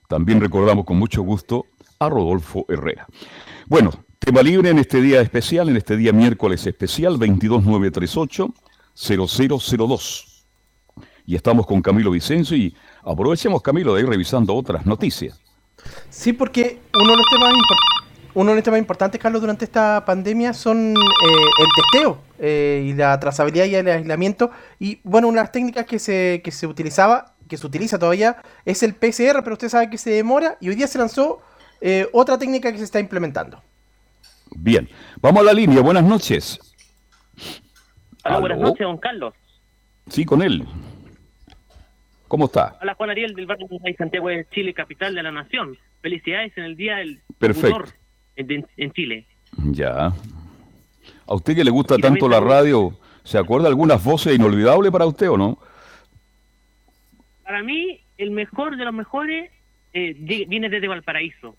también 0.09 0.41
recordamos 0.41 0.85
con 0.85 0.97
mucho 0.99 1.23
gusto 1.23 1.67
a 1.99 2.09
Rodolfo 2.09 2.65
Herrera. 2.69 3.07
Bueno, 3.67 3.91
tema 4.19 4.43
libre 4.43 4.71
en 4.71 4.79
este 4.79 5.01
día 5.03 5.21
especial, 5.21 5.69
en 5.69 5.77
este 5.77 5.97
día 5.97 6.13
miércoles 6.13 6.67
especial, 6.67 7.19
22938 7.19 8.55
0002. 8.95 10.45
Y 11.27 11.35
estamos 11.35 11.67
con 11.67 11.83
Camilo 11.83 12.11
Vicencio 12.11 12.57
y 12.57 12.75
aprovechemos, 13.03 13.61
Camilo, 13.61 13.95
de 13.95 14.01
ir 14.03 14.09
revisando 14.09 14.55
otras 14.55 14.87
noticias. 14.87 15.39
Sí, 16.09 16.33
porque 16.33 16.81
uno 16.95 17.11
de 17.11 17.17
los 17.17 17.27
temas, 17.31 17.51
impor- 17.53 18.08
uno 18.39 18.53
de 18.53 18.57
los 18.57 18.65
temas 18.65 18.79
importantes, 18.79 19.21
Carlos, 19.21 19.41
durante 19.41 19.65
esta 19.65 20.05
pandemia 20.05 20.53
son 20.53 20.95
eh, 20.95 21.61
el 21.61 21.67
testeo 21.75 22.23
eh, 22.39 22.85
y 22.87 22.93
la 22.93 23.19
trazabilidad 23.19 23.65
y 23.65 23.75
el 23.75 23.89
aislamiento. 23.89 24.53
Y 24.79 25.01
bueno, 25.03 25.27
una 25.27 25.41
de 25.41 25.45
las 25.47 25.53
técnicas 25.53 25.87
que 25.87 25.99
se, 25.99 26.41
que 26.45 26.53
se 26.53 26.69
utilizaba, 26.69 27.35
que 27.49 27.57
se 27.57 27.67
utiliza 27.67 27.99
todavía, 27.99 28.37
es 28.65 28.85
el 28.85 28.95
PCR, 28.95 29.43
pero 29.43 29.55
usted 29.55 29.69
sabe 29.69 29.91
que 29.91 29.99
se 29.99 30.11
demora 30.11 30.57
y 30.61 30.69
hoy 30.69 30.77
día 30.77 30.87
se 30.87 30.99
lanzó 30.99 31.43
eh, 31.81 32.07
otra 32.13 32.39
técnica 32.39 32.71
que 32.71 32.79
se 32.79 32.85
está 32.85 33.01
implementando. 33.01 33.61
Bien, 34.55 34.89
vamos 35.21 35.43
a 35.43 35.47
la 35.47 35.53
línea. 35.53 35.81
Buenas 35.81 36.05
noches. 36.05 36.61
Hola, 38.25 38.39
buenas 38.39 38.59
noches, 38.61 38.87
don 38.87 38.99
Carlos. 38.99 39.35
Sí, 40.11 40.25
con 40.25 40.43
él. 40.43 40.65
¿Cómo 42.29 42.45
está? 42.45 42.79
Hola, 42.81 42.95
Juan 42.95 43.11
Ariel 43.11 43.35
del 43.35 43.47
barrio 43.47 43.67
de 43.69 43.95
Santiago 43.97 44.29
de 44.29 44.47
Chile, 44.51 44.75
capital 44.75 45.13
de 45.17 45.25
la 45.25 45.33
nación. 45.33 45.77
Felicidades 46.03 46.57
en 46.57 46.63
el 46.63 46.77
Día 46.77 46.99
del 46.99 47.21
Perfecto. 47.37 47.99
En, 48.39 48.67
en 48.77 48.93
Chile. 48.93 49.27
Ya. 49.73 50.13
¿A 51.27 51.35
usted 51.35 51.55
que 51.55 51.65
le 51.65 51.71
gusta 51.71 51.97
Y 51.99 52.01
tanto 52.01 52.29
la 52.29 52.41
radio, 52.41 52.97
se 53.25 53.39
acuerda 53.39 53.69
algunas 53.69 54.03
voces 54.03 54.35
inolvidables 54.35 54.91
para 54.91 55.07
usted 55.07 55.29
o 55.31 55.37
no? 55.37 55.59
Para 57.45 57.63
mí, 57.63 58.01
el 58.19 58.31
mejor 58.31 58.77
de 58.77 58.85
los 58.85 58.95
mejores 58.95 59.51
eh, 59.93 60.15
viene 60.19 60.69
desde 60.69 60.89
Valparaíso. 60.89 61.57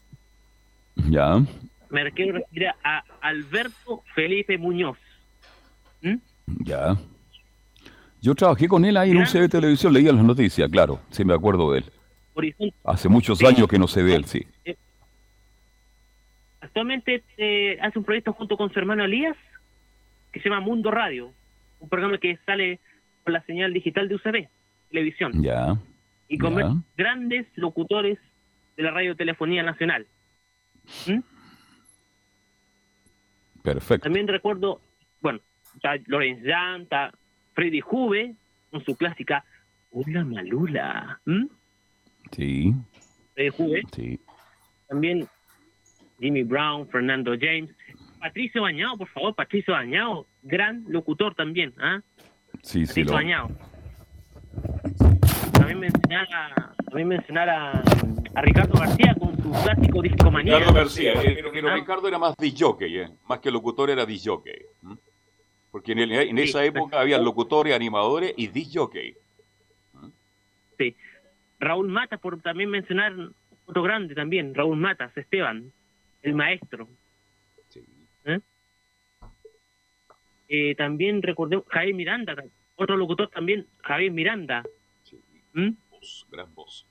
Ya. 1.09 1.41
Me 1.89 2.03
referir 2.03 2.67
a 2.83 3.03
Alberto 3.21 4.03
Felipe 4.13 4.57
Muñoz. 4.57 4.97
¿Mm? 6.01 6.15
Ya. 6.63 6.95
Yo 8.21 8.35
trabajé 8.35 8.67
con 8.67 8.85
él 8.85 8.97
ahí 8.97 9.11
en 9.11 9.17
un. 9.17 9.25
CB 9.25 9.41
de 9.41 9.49
televisión, 9.49 9.93
leía 9.93 10.11
las 10.11 10.23
noticias, 10.23 10.69
claro, 10.69 10.99
sí 11.09 11.23
me 11.23 11.33
acuerdo 11.33 11.71
de 11.71 11.79
él. 11.79 11.85
Horizonte. 12.33 12.75
Hace 12.83 13.09
muchos 13.09 13.39
Sí. 13.39 13.45
años 13.45 13.67
que 13.67 13.79
no 13.79 13.87
sé 13.87 14.03
de 14.03 14.15
él, 14.15 14.25
sí. 14.25 14.45
Actualmente 16.61 17.23
eh, 17.37 17.77
hace 17.81 17.97
un 17.99 18.05
proyecto 18.05 18.33
junto 18.33 18.57
con 18.57 18.71
su 18.71 18.79
hermano 18.79 19.03
Elías 19.05 19.37
que 20.31 20.39
se 20.41 20.49
llama 20.49 20.61
Mundo 20.61 20.91
Radio, 20.91 21.33
un 21.79 21.89
programa 21.89 22.17
que 22.17 22.37
sale 22.45 22.79
por 23.23 23.33
la 23.33 23.41
señal 23.43 23.73
digital 23.73 24.07
de 24.09 24.15
UCB, 24.15 24.47
televisión, 24.89 25.31
Ya. 25.41 25.75
y 26.27 26.37
con 26.37 26.83
grandes 26.97 27.47
locutores 27.55 28.19
de 28.77 28.83
la 28.83 28.91
radiotelefonía 28.91 29.63
nacional. 29.63 30.05
¿Mm? 31.07 31.19
Perfecto. 33.63 34.03
También 34.03 34.27
recuerdo, 34.27 34.81
bueno, 35.21 35.39
está 35.75 35.95
Lorenz 36.05 36.41
Jan, 36.45 36.81
está 36.83 37.11
Freddy 37.53 37.81
Juve 37.81 38.35
con 38.71 38.83
su 38.85 38.95
clásica 38.95 39.43
Hola 39.91 40.23
Malula. 40.23 41.19
¿Mm? 41.25 41.45
Sí, 42.31 42.73
Freddy 43.33 43.49
Juve. 43.49 43.81
sí. 43.93 44.19
También 44.87 45.27
Jimmy 46.19 46.43
Brown, 46.43 46.87
Fernando 46.89 47.33
James. 47.39 47.69
Patricio 48.19 48.61
Bañado, 48.63 48.97
por 48.97 49.07
favor, 49.09 49.33
Patricio 49.35 49.73
Bañado, 49.73 50.27
gran 50.43 50.83
locutor 50.89 51.33
también. 51.35 51.73
¿ah? 51.79 52.01
Sí, 52.63 52.85
sí. 52.85 53.03
Patricio 53.03 53.05
Lo... 53.05 53.13
Bañado. 53.13 53.49
También 55.53 55.79
mencionar 55.79 56.27
a, 56.33 56.73
también 56.85 57.07
mencionar 57.07 57.49
a, 57.49 57.71
a 58.35 58.41
Ricardo 58.41 58.77
García 58.79 59.15
con 59.19 59.35
su 59.41 59.51
clásico 59.51 60.01
discomanía. 60.01 60.57
Ricardo 60.57 60.73
García, 60.79 61.13
eh, 61.13 61.33
pero, 61.35 61.51
pero 61.51 61.69
Ah. 61.69 61.75
Ricardo 61.75 62.07
era 62.07 62.17
más 62.17 62.35
disjockey, 62.37 62.97
eh, 62.99 63.09
más 63.27 63.39
que 63.39 63.51
locutor 63.51 63.89
era 63.89 64.05
disjockey. 64.05 64.61
Porque 65.71 65.91
en, 65.91 65.99
el- 65.99 66.11
en 66.11 66.37
Sí, 66.37 66.43
esa 66.43 66.63
época 66.65 66.99
había 66.99 67.19
locutores, 67.19 67.75
animadores 67.75 68.33
y 68.37 68.47
disjockey. 68.47 69.15
Sí. 70.77 70.95
Raúl 71.59 71.87
Mata, 71.89 72.17
por 72.17 72.41
también 72.41 72.69
mencionar 72.69 73.13
otro 73.65 73.83
grande 73.83 74.15
también, 74.15 74.55
Raúl 74.55 74.77
Matas, 74.77 75.15
Esteban, 75.15 75.71
el 76.21 76.35
maestro. 76.35 76.87
¿Eh? 78.25 78.39
Eh, 80.47 80.75
también 80.75 81.21
recordé 81.21 81.61
Javier 81.67 81.95
Miranda, 81.95 82.35
otro 82.75 82.97
locutor 82.97 83.29
también, 83.29 83.67
Javier 83.83 84.11
Miranda. 84.11 84.63
¿Mm? 85.53 85.71
Voz, 85.89 86.27
gran 86.31 86.53
voz. 86.53 86.85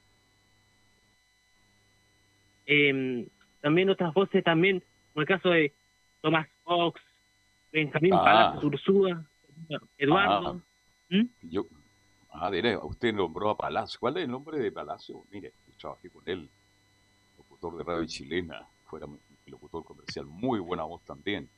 Eh, 2.66 3.26
también 3.60 3.88
otras 3.90 4.12
voces 4.14 4.44
también, 4.44 4.82
como 5.12 5.22
el 5.22 5.28
caso 5.28 5.50
de 5.50 5.72
Tomás 6.20 6.48
Fox, 6.62 7.00
Benjamín 7.72 8.12
Ah. 8.14 8.24
Palacios 8.24 8.64
Ursúa, 8.64 9.24
Eduardo. 9.96 10.62
¿Mm? 11.10 11.24
Yo, 11.42 11.66
ah, 12.30 12.50
usted 12.82 13.14
nombró 13.14 13.50
a 13.50 13.56
Palacio. 13.56 13.98
¿Cuál 14.00 14.18
es 14.18 14.24
el 14.24 14.30
nombre 14.30 14.58
de 14.58 14.72
Palacio? 14.72 15.24
Mire, 15.30 15.52
yo 15.66 15.74
trabajé 15.78 16.10
con 16.10 16.22
él, 16.26 16.48
locutor 17.36 17.76
de 17.76 17.84
radio 17.84 18.06
chilena, 18.06 18.66
fuera 18.88 19.06
un 19.06 19.20
locutor 19.46 19.84
comercial, 19.84 20.26
muy 20.26 20.58
buena 20.58 20.84
voz 20.84 21.02
también. 21.04 21.48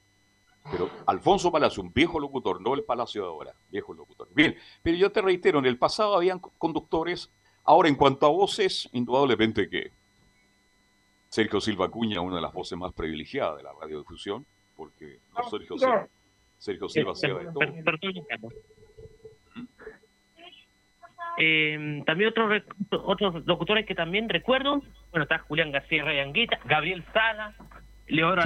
Pero 0.70 0.91
Alfonso 1.07 1.51
Palacio, 1.51 1.83
un 1.83 1.93
viejo 1.93 2.20
locutor, 2.20 2.61
no 2.61 2.74
el 2.74 2.85
Palacio 2.85 3.22
de 3.22 3.28
ahora, 3.28 3.55
viejo 3.70 3.95
locutor. 3.95 4.28
Bien, 4.35 4.55
pero 4.83 4.97
yo 4.97 5.11
te 5.11 5.22
reitero, 5.22 5.59
en 5.59 5.66
el 5.66 5.78
pasado 5.78 6.14
habían 6.14 6.39
co- 6.39 6.53
conductores. 6.59 7.33
Ahora, 7.64 7.89
en 7.89 7.95
cuanto 7.95 8.26
a 8.26 8.31
voces, 8.31 8.89
indudablemente 8.93 9.68
que 9.70 9.93
Sergio 11.28 11.61
Silva 11.61 11.89
Cuña, 11.89 12.20
una 12.20 12.37
de 12.37 12.43
las 12.43 12.53
voces 12.53 12.76
más 12.76 12.93
privilegiadas 12.93 13.57
de 13.59 13.62
la 13.62 13.72
radiodifusión, 13.81 14.45
porque 14.76 15.20
no 15.37 15.49
Sergio 15.49 15.78
Silva, 15.78 16.09
Sergio 16.59 16.89
Silva 16.89 17.12
de 17.14 17.45
todo. 17.47 17.59
per- 17.59 17.85
perdón, 17.85 18.12
Carlos. 18.28 18.53
Eh, 21.39 22.03
también 22.05 22.31
otros 22.31 22.62
otros 22.91 23.47
locutores 23.47 23.87
que 23.87 23.95
también 23.95 24.28
recuerdo, 24.28 24.83
bueno, 25.11 25.25
está 25.25 25.39
Julián 25.39 25.73
García 25.73 26.05
Rayanguita, 26.05 26.59
Gabriel 26.65 27.05
Sala, 27.13 27.55
Leora 28.07 28.45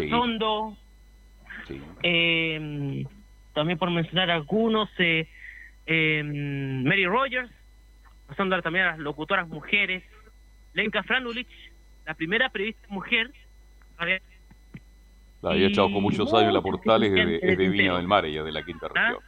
Sí. 1.67 1.81
Eh, 2.03 3.05
también 3.55 3.79
por 3.79 3.91
mencionar 3.91 4.31
algunos, 4.31 4.91
eh, 4.99 5.29
eh, 5.87 6.23
Mary 6.23 7.07
Rogers, 7.07 7.51
pasando 8.27 8.61
también 8.61 8.87
a 8.87 8.91
las 8.93 8.99
locutoras 8.99 9.49
mujeres, 9.49 10.03
Lenka 10.75 11.03
Franulich, 11.05 11.49
la 12.05 12.15
primera 12.15 12.51
periodista 12.51 12.87
mujer, 12.89 13.31
La 15.41 15.51
había 15.51 15.69
echado 15.69 15.91
con 15.91 16.03
muchos 16.03 16.33
años 16.35 16.53
la 16.53 16.61
Portales 16.61 17.13
es 17.13 17.27
de, 17.27 17.41
es 17.43 17.59
de 17.59 17.69
Viña 17.69 17.97
del 17.97 18.09
Mar, 18.09 18.27
ella 18.27 18.43
de 18.43 18.53
la 18.53 18.63
quinta 18.63 18.89
¿Ah? 18.95 19.09
región. 19.09 19.23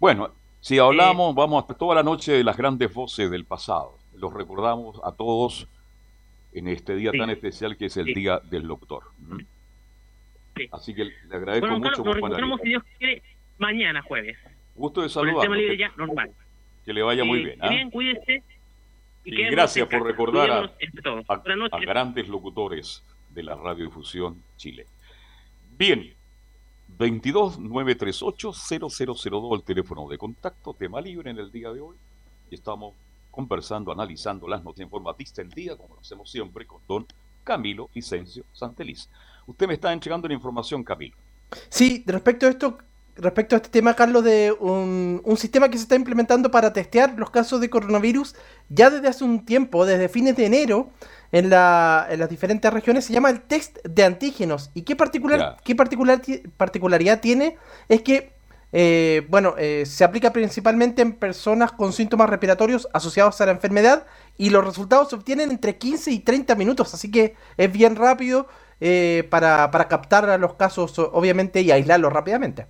Bueno, 0.00 0.30
si 0.60 0.78
hablamos, 0.78 1.34
vamos 1.34 1.64
a 1.68 1.74
toda 1.74 1.94
la 1.94 2.02
noche 2.02 2.32
de 2.32 2.44
las 2.44 2.56
grandes 2.56 2.92
voces 2.92 3.30
del 3.30 3.44
pasado. 3.44 3.98
Los 4.16 4.32
recordamos 4.32 5.00
a 5.04 5.12
todos 5.12 5.68
en 6.52 6.68
este 6.68 6.94
día 6.96 7.10
Sí. 7.12 7.18
tan 7.18 7.30
especial 7.30 7.76
que 7.76 7.86
es 7.86 7.96
el 7.96 8.06
Sí. 8.06 8.14
Día 8.14 8.40
del. 8.50 8.66
Sí. 10.56 10.68
Así 10.72 10.94
que 10.94 11.04
le 11.04 11.12
agradezco 11.36 11.66
Bueno, 11.68 11.78
mucho 11.80 12.02
Carlos, 12.02 12.20
nos 12.20 12.60
si 12.62 12.68
Dios 12.68 12.82
quiere, 12.98 13.22
mañana 13.58 14.02
jueves. 14.02 14.38
Gusto 14.74 15.02
de 15.02 15.08
ya 15.76 15.92
normal. 15.96 16.30
que 16.84 16.92
le 16.92 17.02
vaya 17.02 17.24
muy 17.24 17.44
bien. 17.44 17.58
¿ah? 17.62 17.68
bien, 17.68 17.90
cuídese. 17.90 18.42
Y 19.24 19.30
quedémonos 19.32 19.50
gracias 19.56 19.88
por 19.88 20.04
recordar 20.06 20.50
a, 20.50 20.58
a- 21.28 21.42
a 21.72 21.80
grandes 21.80 22.28
locutores 22.28 23.02
de 23.30 23.42
la 23.42 23.54
radiodifusión 23.56 24.40
Chile. 24.56 24.86
Bien, 25.76 26.14
22 26.96 27.58
938 27.58 28.52
0002 28.52 29.58
el 29.58 29.64
teléfono 29.64 30.08
de 30.08 30.16
contacto, 30.16 30.72
tema 30.74 31.00
libre 31.00 31.30
en 31.30 31.38
el 31.38 31.50
día 31.50 31.70
de 31.72 31.80
hoy. 31.80 31.96
Y 32.50 32.54
estamos 32.54 32.94
conversando, 33.36 33.92
analizando 33.92 34.48
las 34.48 34.64
noticias 34.64 34.86
en 34.86 34.90
forma 34.90 35.14
distendida, 35.16 35.76
como 35.76 35.94
lo 35.94 36.00
hacemos 36.00 36.28
siempre, 36.28 36.66
con 36.66 36.80
don 36.88 37.06
Camilo 37.44 37.88
Licencio 37.94 38.44
Santeliz. 38.52 39.08
Usted 39.46 39.68
me 39.68 39.74
está 39.74 39.92
entregando 39.92 40.26
la 40.26 40.34
información, 40.34 40.82
Camilo. 40.82 41.14
Sí, 41.68 42.02
respecto 42.06 42.46
a 42.46 42.48
esto, 42.50 42.78
respecto 43.14 43.54
a 43.54 43.58
este 43.58 43.68
tema, 43.68 43.94
Carlos, 43.94 44.24
de 44.24 44.52
un, 44.58 45.20
un 45.24 45.36
sistema 45.36 45.68
que 45.68 45.76
se 45.76 45.84
está 45.84 45.94
implementando 45.94 46.50
para 46.50 46.72
testear 46.72 47.14
los 47.16 47.30
casos 47.30 47.60
de 47.60 47.70
coronavirus 47.70 48.34
ya 48.68 48.90
desde 48.90 49.06
hace 49.08 49.22
un 49.22 49.44
tiempo, 49.44 49.86
desde 49.86 50.08
fines 50.08 50.34
de 50.36 50.46
enero, 50.46 50.90
en, 51.32 51.50
la, 51.50 52.06
en 52.08 52.18
las 52.20 52.28
diferentes 52.30 52.72
regiones, 52.72 53.04
se 53.04 53.12
llama 53.12 53.30
el 53.30 53.42
test 53.42 53.78
de 53.84 54.04
antígenos. 54.04 54.70
¿Y 54.74 54.82
qué, 54.82 54.96
particular, 54.96 55.56
qué 55.62 55.74
particular, 55.74 56.20
ti- 56.20 56.42
particularidad 56.56 57.20
tiene? 57.20 57.58
Es 57.88 58.02
que, 58.02 58.32
eh, 58.72 59.26
bueno, 59.28 59.54
eh, 59.58 59.84
se 59.86 60.04
aplica 60.04 60.32
principalmente 60.32 61.02
en 61.02 61.12
personas 61.14 61.72
con 61.72 61.92
síntomas 61.92 62.28
respiratorios 62.30 62.88
asociados 62.92 63.40
a 63.40 63.46
la 63.46 63.52
enfermedad 63.52 64.06
y 64.36 64.50
los 64.50 64.64
resultados 64.64 65.08
se 65.10 65.16
obtienen 65.16 65.50
entre 65.50 65.78
15 65.78 66.10
y 66.12 66.20
30 66.20 66.54
minutos, 66.56 66.92
así 66.94 67.10
que 67.10 67.36
es 67.56 67.72
bien 67.72 67.96
rápido 67.96 68.48
eh, 68.80 69.26
para, 69.30 69.70
para 69.70 69.88
captar 69.88 70.28
a 70.28 70.38
los 70.38 70.54
casos, 70.54 70.98
obviamente, 70.98 71.62
y 71.62 71.70
aislarlos 71.70 72.12
rápidamente. 72.12 72.66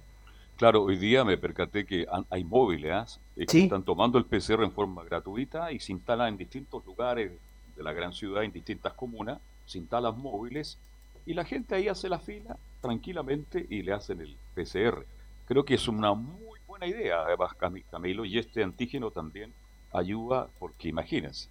Claro, 0.57 0.85
hoy 0.85 0.97
día 0.97 1.25
me 1.25 1.37
percaté 1.39 1.85
que 1.85 2.07
han- 2.11 2.27
hay 2.31 2.43
móviles 2.45 2.93
¿ah? 2.93 3.07
Eh, 3.37 3.49
que 3.49 3.53
Sí. 3.53 3.61
están 3.61 3.85
tomando 3.85 4.17
el 4.19 4.27
PCR 4.27 4.65
en 4.65 4.73
forma 4.73 5.05
gratuita 5.05 5.71
y 5.73 5.81
se 5.81 5.93
instalan 5.93 6.29
en 6.29 6.37
distintos 6.39 6.85
lugares 6.87 7.41
de 7.75 7.83
la 7.83 7.93
gran 7.93 8.13
ciudad, 8.15 8.43
en 8.43 8.53
distintas 8.53 8.95
comunas, 8.95 9.41
se 9.67 9.79
instalan 9.79 10.19
móviles 10.19 10.81
y 11.27 11.35
la 11.35 11.45
gente 11.45 11.75
ahí 11.75 11.89
hace 11.89 12.09
la 12.09 12.21
fila 12.21 12.59
tranquilamente 12.81 13.67
y 13.69 13.83
le 13.83 13.93
hacen 13.93 14.21
el 14.23 14.39
PCR. 14.55 15.07
Creo 15.47 15.65
que 15.65 15.75
es 15.75 15.89
una 15.89 16.15
muy 16.15 16.59
buena 16.67 16.87
idea, 16.87 17.23
además, 17.23 17.53
Cami- 17.59 17.85
Camilo, 17.91 18.25
y 18.25 18.39
este 18.39 18.63
antígeno 18.63 19.11
también 19.11 19.55
ayuda, 19.93 20.49
porque 20.59 20.89
imagínense, 20.89 21.49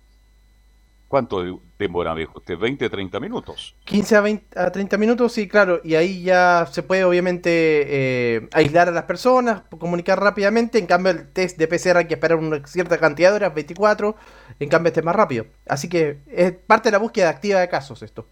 ¿Cuánto 1.07 1.43
de- 1.43 1.57
demora, 1.77 2.15
dijo 2.15 2.39
usted? 2.39 2.57
¿20, 2.57 2.89
30 2.89 3.19
minutos? 3.19 3.75
15 3.85 4.15
a, 4.15 4.21
20 4.21 4.59
a 4.59 4.71
30 4.71 4.97
minutos, 4.97 5.33
sí, 5.33 5.47
claro. 5.47 5.79
Y 5.83 5.93
ahí 5.95 6.23
ya 6.23 6.67
se 6.71 6.81
puede 6.81 7.03
obviamente 7.05 7.49
eh, 8.37 8.49
aislar 8.53 8.87
a 8.89 8.91
las 8.91 9.03
personas, 9.03 9.63
comunicar 9.79 10.19
rápidamente. 10.19 10.79
En 10.79 10.87
cambio, 10.87 11.11
el 11.11 11.31
test 11.31 11.57
de 11.59 11.67
PCR 11.67 11.99
hay 11.99 12.07
que 12.07 12.15
esperar 12.15 12.39
una 12.39 12.65
cierta 12.65 12.97
cantidad 12.97 13.29
de 13.29 13.35
horas, 13.35 13.53
24. 13.53 14.15
En 14.59 14.67
cambio, 14.67 14.87
este 14.89 15.01
es 15.01 15.05
más 15.05 15.15
rápido. 15.15 15.45
Así 15.67 15.87
que 15.89 16.21
es 16.27 16.53
parte 16.53 16.89
de 16.89 16.93
la 16.93 16.97
búsqueda 16.97 17.29
activa 17.29 17.59
de 17.59 17.69
casos 17.69 18.01
esto. 18.01 18.27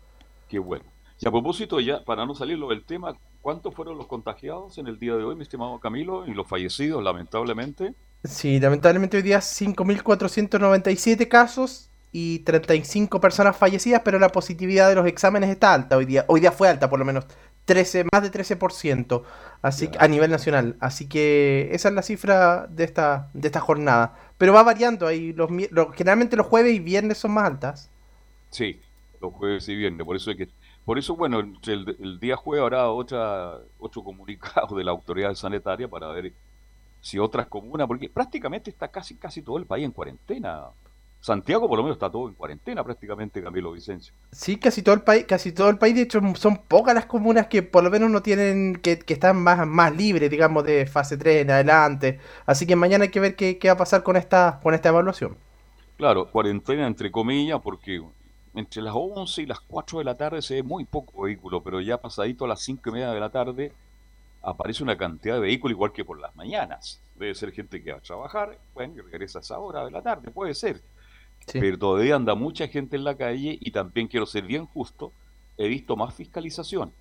Qué 0.47 0.59
bueno. 0.59 0.85
Y 1.19 1.27
a 1.27 1.31
propósito, 1.31 1.79
ya 1.79 2.03
para 2.03 2.25
no 2.25 2.35
salirlo 2.35 2.69
del 2.69 2.83
tema, 2.85 3.15
¿cuántos 3.43 3.75
fueron 3.75 3.99
los 3.99 4.07
contagiados 4.07 4.79
en 4.79 4.87
el 4.87 4.97
día 4.97 5.15
de 5.15 5.23
hoy, 5.23 5.35
mi 5.35 5.43
estimado 5.43 5.79
Camilo? 5.79 6.25
Y 6.25 6.33
los 6.33 6.47
fallecidos, 6.47 7.03
lamentablemente. 7.03 7.93
Sí, 8.23 8.59
lamentablemente 8.59 9.17
hoy 9.17 9.23
día 9.23 9.41
5.497 9.41 11.27
casos 11.27 11.91
y 12.11 12.39
35 12.39 13.19
personas 13.19 13.57
fallecidas, 13.57 14.01
pero 14.05 14.17
la 14.19 14.29
positividad 14.29 14.87
de 14.89 14.95
los 14.95 15.07
exámenes 15.07 15.49
está 15.49 15.73
alta 15.73 15.97
hoy 15.97 16.05
día. 16.05 16.25
Hoy 16.27 16.39
día 16.39 16.51
fue 16.51 16.69
alta, 16.69 16.89
por 16.89 16.99
lo 16.99 17.05
menos 17.05 17.25
13, 17.65 18.05
más 18.11 18.21
de 18.23 18.29
13%, 18.29 19.23
así 19.61 19.89
que- 19.89 19.97
a 19.99 20.07
nivel 20.07 20.31
nacional. 20.31 20.77
Así 20.79 21.07
que 21.07 21.69
esa 21.73 21.89
es 21.89 21.95
la 21.95 22.01
cifra 22.01 22.67
de 22.69 22.83
esta, 22.85 23.29
de 23.33 23.47
esta 23.47 23.59
jornada. 23.59 24.15
Pero 24.37 24.53
va 24.53 24.63
variando 24.63 25.07
ahí. 25.07 25.33
Los, 25.33 25.49
generalmente 25.95 26.35
los 26.37 26.47
jueves 26.47 26.73
y 26.73 26.79
viernes 26.79 27.17
son 27.17 27.31
más 27.31 27.45
altas. 27.45 27.89
Sí, 28.51 28.79
los 29.21 29.33
jueves 29.33 29.67
y 29.69 29.75
viernes. 29.75 30.05
Por 30.05 30.15
eso 30.15 30.29
hay 30.31 30.37
que, 30.37 30.49
por 30.85 30.97
eso, 30.99 31.15
bueno, 31.15 31.39
el, 31.39 31.97
el 31.99 32.19
día 32.19 32.35
jueves 32.35 32.63
habrá 32.63 32.89
otra, 32.89 33.59
otro 33.79 34.03
comunicado 34.03 34.75
de 34.75 34.83
la 34.83 34.91
autoridad 34.91 35.33
sanitaria 35.35 35.87
para 35.87 36.07
ver 36.09 36.33
si 37.01 37.19
otras 37.19 37.47
comunas, 37.47 37.87
porque 37.87 38.09
prácticamente 38.09 38.69
está 38.69 38.87
casi, 38.89 39.15
casi 39.17 39.41
todo 39.41 39.57
el 39.57 39.65
país 39.65 39.85
en 39.85 39.91
cuarentena. 39.91 40.67
Santiago 41.19 41.69
por 41.69 41.77
lo 41.77 41.83
menos 41.83 41.95
está 41.97 42.09
todo 42.09 42.27
en 42.27 42.35
cuarentena 42.35 42.83
prácticamente, 42.83 43.41
Camilo 43.43 43.71
Vicencio. 43.71 44.13
Sí, 44.31 44.57
casi 44.57 44.81
todo 44.81 44.95
el 44.95 45.01
país, 45.01 45.25
casi 45.25 45.51
todo 45.53 45.69
el 45.69 45.77
país, 45.77 45.95
de 45.95 46.01
hecho, 46.01 46.19
son 46.35 46.57
pocas 46.57 46.95
las 46.95 47.05
comunas 47.05 47.47
que 47.47 47.63
por 47.63 47.83
lo 47.83 47.89
menos 47.91 48.09
no 48.09 48.21
tienen, 48.21 48.75
que, 48.77 48.99
que 48.99 49.13
están 49.13 49.41
más, 49.41 49.65
más 49.67 49.95
libres, 49.95 50.29
digamos, 50.29 50.63
de 50.65 50.85
fase 50.85 51.17
3 51.17 51.43
en 51.43 51.51
adelante. 51.51 52.19
Así 52.45 52.65
que 52.67 52.75
mañana 52.75 53.05
hay 53.05 53.11
que 53.11 53.19
ver 53.19 53.35
qué, 53.35 53.57
qué 53.59 53.67
va 53.69 53.75
a 53.75 53.77
pasar 53.77 54.03
con 54.03 54.17
esta, 54.17 54.59
con 54.63 54.73
esta 54.73 54.89
evaluación. 54.89 55.37
Claro, 55.97 56.29
cuarentena 56.29 56.87
entre 56.87 57.11
comillas, 57.11 57.59
porque 57.61 58.01
entre 58.55 58.81
las 58.81 58.93
11 58.95 59.41
y 59.41 59.45
las 59.45 59.59
4 59.61 59.99
de 59.99 60.05
la 60.05 60.15
tarde 60.15 60.41
se 60.41 60.55
ve 60.55 60.63
muy 60.63 60.85
poco 60.85 61.23
vehículo, 61.23 61.63
pero 61.63 61.81
ya 61.81 61.99
pasadito 61.99 62.45
a 62.45 62.47
las 62.47 62.61
5 62.61 62.89
y 62.89 62.93
media 62.93 63.11
de 63.11 63.19
la 63.19 63.29
tarde 63.29 63.73
aparece 64.41 64.83
una 64.83 64.97
cantidad 64.97 65.35
de 65.35 65.41
vehículos 65.41 65.75
igual 65.75 65.91
que 65.91 66.05
por 66.05 66.19
las 66.19 66.35
mañanas. 66.35 67.01
Debe 67.15 67.33
ser 67.33 67.51
gente 67.51 67.83
que 67.83 67.91
va 67.91 67.97
a 67.97 68.01
trabajar, 68.01 68.59
bueno, 68.73 68.95
y 68.97 69.01
regresa 69.01 69.39
a 69.39 69.41
esa 69.41 69.59
hora 69.59 69.85
de 69.85 69.91
la 69.91 70.01
tarde, 70.01 70.29
puede 70.31 70.53
ser. 70.53 70.81
Sí. 71.47 71.59
Pero 71.59 71.77
todavía 71.79 72.15
anda 72.15 72.35
mucha 72.35 72.67
gente 72.67 72.95
en 72.95 73.03
la 73.03 73.15
calle 73.15 73.57
y 73.59 73.71
también 73.71 74.07
quiero 74.07 74.25
ser 74.25 74.43
bien 74.43 74.65
justo, 74.65 75.11
he 75.57 75.67
visto 75.67 75.95
más 75.95 76.13
fiscalización. 76.13 76.93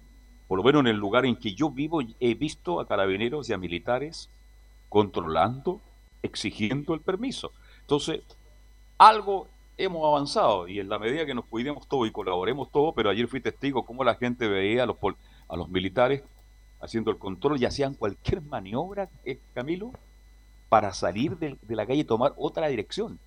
Por 0.49 0.59
lo 0.59 0.65
menos 0.65 0.81
en 0.81 0.89
el 0.89 0.97
lugar 0.97 1.27
en 1.27 1.37
que 1.37 1.55
yo 1.55 1.71
vivo 1.71 2.01
he 2.21 2.35
visto 2.35 2.81
a 2.81 2.87
carabineros 2.87 3.49
y 3.49 3.53
a 3.53 3.59
militares 3.59 4.29
controlando, 4.89 5.81
exigiendo 6.23 6.95
el 6.95 7.01
permiso. 7.01 7.53
Entonces, 7.81 8.21
algo 8.99 9.49
hemos 9.85 10.07
avanzado 10.07 10.69
y 10.69 10.79
en 10.81 10.89
la 10.89 10.99
medida 10.99 11.27
que 11.27 11.35
nos 11.35 11.45
cuidemos 11.47 11.87
todos 11.89 12.07
y 12.09 12.13
colaboremos 12.13 12.71
todos, 12.71 12.95
pero 12.95 13.11
ayer 13.11 13.27
fui 13.29 13.41
testigo 13.41 13.85
cómo 13.85 14.05
la 14.05 14.15
gente 14.15 14.49
veía 14.49 14.85
a 14.85 14.87
los, 14.87 14.97
pol- 14.97 15.17
a 15.49 15.57
los 15.57 15.69
militares 15.69 16.23
haciendo 16.81 17.11
el 17.11 17.19
control 17.19 17.61
y 17.61 17.65
hacían 17.65 17.95
cualquier 17.95 18.43
maniobra, 18.43 19.09
eh, 19.25 19.39
Camilo, 19.55 19.93
para 20.69 20.93
salir 20.93 21.37
de, 21.39 21.57
la 21.69 21.87
calle 21.87 22.01
y 22.01 22.05
tomar 22.05 22.33
otra 22.37 22.69
dirección. 22.69 23.19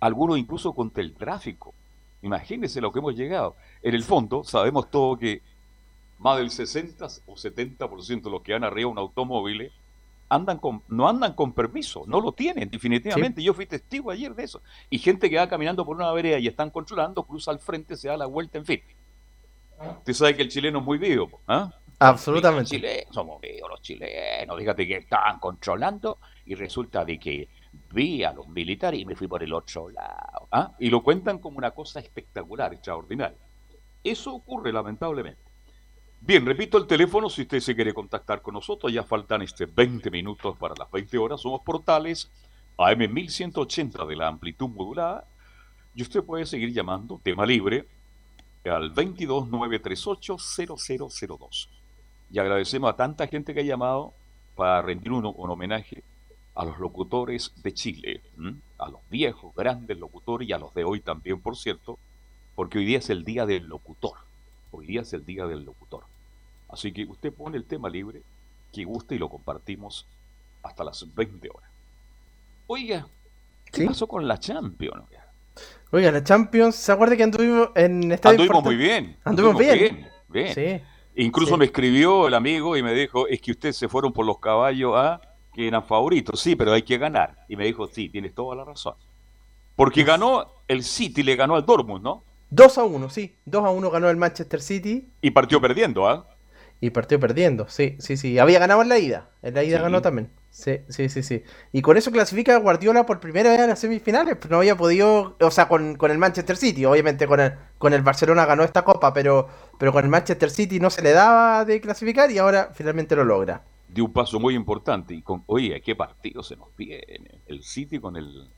Algunos 0.00 0.38
incluso 0.38 0.72
contra 0.72 1.02
el 1.02 1.14
tráfico. 1.14 1.74
Imagínense 2.22 2.80
lo 2.80 2.92
que 2.92 2.98
hemos 2.98 3.14
llegado. 3.14 3.54
En 3.82 3.94
el 3.94 4.02
fondo, 4.02 4.42
sabemos 4.42 4.90
todo 4.90 5.16
que 5.16 5.42
más 6.18 6.38
del 6.38 6.50
60 6.50 7.04
o 7.26 7.34
70% 7.34 8.22
de 8.22 8.30
los 8.30 8.42
que 8.42 8.52
van 8.52 8.64
arriba 8.64 8.88
de 8.88 8.92
un 8.92 8.98
automóvil 8.98 9.60
eh, 9.62 9.72
andan 10.32 10.58
con, 10.58 10.82
no 10.88 11.08
andan 11.08 11.34
con 11.34 11.52
permiso, 11.52 12.04
no 12.06 12.20
lo 12.20 12.32
tienen, 12.32 12.70
definitivamente. 12.70 13.42
Yo 13.42 13.52
fui 13.52 13.66
testigo 13.66 14.10
ayer 14.10 14.34
de 14.34 14.44
eso. 14.44 14.62
Y 14.88 14.98
gente 14.98 15.28
que 15.28 15.36
va 15.36 15.48
caminando 15.48 15.84
por 15.84 15.96
una 15.96 16.10
vereda 16.12 16.38
y 16.38 16.46
están 16.46 16.70
controlando, 16.70 17.24
cruza 17.24 17.50
al 17.50 17.58
frente, 17.58 17.96
se 17.96 18.08
da 18.08 18.16
la 18.16 18.26
vuelta, 18.26 18.58
en 18.58 18.64
fin. 18.64 18.80
Usted 19.98 20.12
sabe 20.12 20.36
que 20.36 20.42
el 20.42 20.48
chileno 20.48 20.78
es 20.78 20.84
muy 20.84 20.98
vivo, 20.98 21.40
¿ah? 21.46 21.70
Absolutamente. 21.98 22.70
Chilenos, 22.70 23.14
somos 23.14 23.40
vivos 23.40 23.70
los 23.70 23.82
chilenos. 23.82 24.58
Fíjate 24.58 24.86
que 24.86 24.96
estaban 24.96 25.38
controlando 25.38 26.18
y 26.46 26.54
resulta 26.54 27.04
de 27.04 27.18
que 27.18 27.48
vi 27.92 28.24
a 28.24 28.32
los 28.32 28.48
militares 28.48 29.00
y 29.00 29.04
me 29.04 29.14
fui 29.14 29.28
por 29.28 29.42
el 29.42 29.52
otro 29.52 29.88
lado. 29.88 30.48
¿ah? 30.50 30.72
Y 30.78 30.90
lo 30.90 31.02
cuentan 31.02 31.38
como 31.38 31.58
una 31.58 31.70
cosa 31.72 32.00
espectacular, 32.00 32.72
extraordinaria. 32.72 33.38
Eso 34.02 34.34
ocurre 34.34 34.72
lamentablemente. 34.72 35.51
Bien, 36.24 36.46
repito 36.46 36.78
el 36.78 36.86
teléfono 36.86 37.28
si 37.28 37.42
usted 37.42 37.58
se 37.58 37.74
quiere 37.74 37.92
contactar 37.92 38.42
con 38.42 38.54
nosotros. 38.54 38.92
Ya 38.92 39.02
faltan 39.02 39.42
este 39.42 39.66
20 39.66 40.08
minutos 40.08 40.56
para 40.56 40.72
las 40.78 40.88
20 40.88 41.18
horas. 41.18 41.40
Somos 41.40 41.62
portales 41.62 42.30
AM 42.78 43.12
1180 43.12 44.06
de 44.06 44.14
la 44.14 44.28
amplitud 44.28 44.68
modulada. 44.68 45.26
Y 45.96 46.02
usted 46.02 46.22
puede 46.22 46.46
seguir 46.46 46.72
llamando, 46.72 47.20
tema 47.24 47.44
libre, 47.44 47.88
al 48.64 48.94
229380002. 48.94 51.68
Y 52.30 52.38
agradecemos 52.38 52.92
a 52.92 52.96
tanta 52.96 53.26
gente 53.26 53.52
que 53.52 53.58
ha 53.58 53.64
llamado 53.64 54.14
para 54.54 54.80
rendir 54.80 55.10
un, 55.10 55.26
homenaje 55.26 56.04
a 56.54 56.64
los 56.64 56.78
locutores 56.78 57.52
de 57.64 57.74
Chile, 57.74 58.22
a 58.78 58.88
los 58.88 59.00
viejos, 59.10 59.52
grandes 59.56 59.98
locutores 59.98 60.48
y 60.48 60.52
a 60.52 60.58
los 60.58 60.72
de 60.72 60.84
hoy 60.84 61.00
también, 61.00 61.40
por 61.40 61.56
cierto, 61.56 61.98
porque 62.54 62.78
hoy 62.78 62.84
día 62.84 62.98
es 62.98 63.10
el 63.10 63.24
día 63.24 63.44
del 63.44 63.66
locutor. 63.66 64.18
Hoy 64.70 64.86
día 64.86 65.00
es 65.00 65.12
el 65.14 65.26
día 65.26 65.46
del 65.46 65.64
locutor. 65.64 66.11
Así 66.72 66.90
que 66.92 67.04
usted 67.04 67.32
pone 67.32 67.56
el 67.58 67.64
tema 67.66 67.88
libre 67.88 68.22
que 68.72 68.84
guste 68.84 69.14
y 69.14 69.18
lo 69.18 69.28
compartimos 69.28 70.06
hasta 70.62 70.82
las 70.82 71.14
20 71.14 71.48
horas. 71.50 71.70
Oiga, 72.66 73.06
¿qué 73.70 73.84
pasó 73.84 74.06
con 74.06 74.26
la 74.26 74.38
Champions? 74.38 75.04
Oiga, 75.90 76.10
la 76.10 76.24
Champions, 76.24 76.74
¿se 76.76 76.90
acuerda 76.90 77.14
que 77.16 77.22
anduvimos 77.24 77.68
en 77.74 78.10
estadio 78.10 78.40
Anduvimos 78.40 78.64
muy 78.64 78.76
bien. 78.76 79.18
Anduvimos 79.24 79.58
bien. 79.58 80.08
bien. 80.28 80.54
Sí. 80.54 80.84
Incluso 81.16 81.52
Sí. 81.54 81.58
me 81.58 81.66
escribió 81.66 82.26
el 82.26 82.32
amigo 82.32 82.74
y 82.78 82.82
me 82.82 82.94
dijo, 82.94 83.28
es 83.28 83.42
que 83.42 83.50
ustedes 83.50 83.76
se 83.76 83.88
fueron 83.88 84.14
por 84.14 84.24
los 84.24 84.38
caballos 84.38 84.94
a 84.96 85.20
que 85.52 85.68
eran 85.68 85.84
favoritos. 85.84 86.40
Sí, 86.40 86.56
pero 86.56 86.72
hay 86.72 86.82
que 86.82 86.96
ganar. 86.96 87.44
Y 87.50 87.56
me 87.56 87.66
dijo, 87.66 87.86
sí, 87.86 88.08
tienes 88.08 88.34
toda 88.34 88.56
la 88.56 88.64
razón. 88.64 88.94
Porque 89.76 90.04
ganó 90.04 90.46
el 90.68 90.82
City, 90.82 91.22
le 91.22 91.36
ganó 91.36 91.56
al 91.56 91.66
Dortmund, 91.66 92.02
¿no? 92.02 92.24
2 92.48 92.78
a 92.78 92.84
1, 92.84 93.10
sí. 93.10 93.36
2 93.44 93.62
a 93.64 93.70
1 93.70 93.90
ganó 93.90 94.08
el 94.08 94.16
Manchester 94.16 94.62
City 94.62 95.08
Y 95.20 95.30
partió 95.32 95.60
perdiendo, 95.60 96.08
¿ah? 96.08 96.26
Y 96.82 96.90
partió 96.90 97.20
perdiendo. 97.20 97.68
Sí, 97.68 97.94
sí, 98.00 98.16
sí. 98.16 98.40
Había 98.40 98.58
ganado 98.58 98.82
en 98.82 98.88
la 98.88 98.98
ida. 98.98 99.30
En 99.40 99.54
la 99.54 99.62
ida 99.62 99.76
Sí. 99.76 99.82
ganó 99.84 100.02
también. 100.02 100.30
Sí, 100.50 100.80
sí, 100.88 101.08
sí, 101.08 101.22
sí. 101.22 101.44
Y 101.70 101.80
con 101.80 101.96
eso 101.96 102.10
clasifica 102.10 102.56
a 102.56 102.58
Guardiola 102.58 103.06
por 103.06 103.20
primera 103.20 103.50
vez 103.50 103.60
a 103.60 103.68
las 103.68 103.78
semifinales. 103.78 104.36
No 104.50 104.56
había 104.56 104.76
podido, 104.76 105.36
o 105.40 105.50
sea, 105.52 105.68
con, 105.68 105.94
con 105.94 106.10
el 106.10 106.18
Manchester 106.18 106.56
City. 106.56 106.84
Obviamente 106.84 107.28
con 107.28 107.38
el, 107.38 107.52
con 107.78 107.92
el 107.92 108.02
Barcelona 108.02 108.46
ganó 108.46 108.64
esta 108.64 108.82
copa, 108.82 109.14
pero, 109.14 109.46
pero 109.78 109.92
con 109.92 110.02
el 110.02 110.10
Manchester 110.10 110.50
City 110.50 110.80
no 110.80 110.90
se 110.90 111.02
le 111.02 111.12
daba 111.12 111.64
de 111.64 111.80
clasificar 111.80 112.32
y 112.32 112.38
ahora 112.38 112.72
finalmente 112.74 113.14
lo 113.14 113.24
logra. 113.24 113.62
Dio 113.88 114.04
un 114.06 114.12
paso 114.12 114.40
muy 114.40 114.56
importante. 114.56 115.14
Y 115.14 115.22
con, 115.22 115.44
oye, 115.46 115.80
¿qué 115.82 115.94
partido 115.94 116.42
se 116.42 116.56
nos 116.56 116.76
viene? 116.76 117.30
El 117.46 117.62
City 117.62 118.00
con 118.00 118.16
el... 118.16 118.50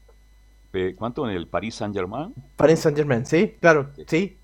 ¿Cuánto? 0.97 1.29
En 1.29 1.37
el 1.37 1.47
Paris 1.47 1.75
Saint-Germain. 1.75 2.35
Paris 2.57 2.81
Saint 2.81 2.97
Germain, 2.97 3.27
sí, 3.27 3.55
claro, 3.61 3.91
sí. 4.07 4.39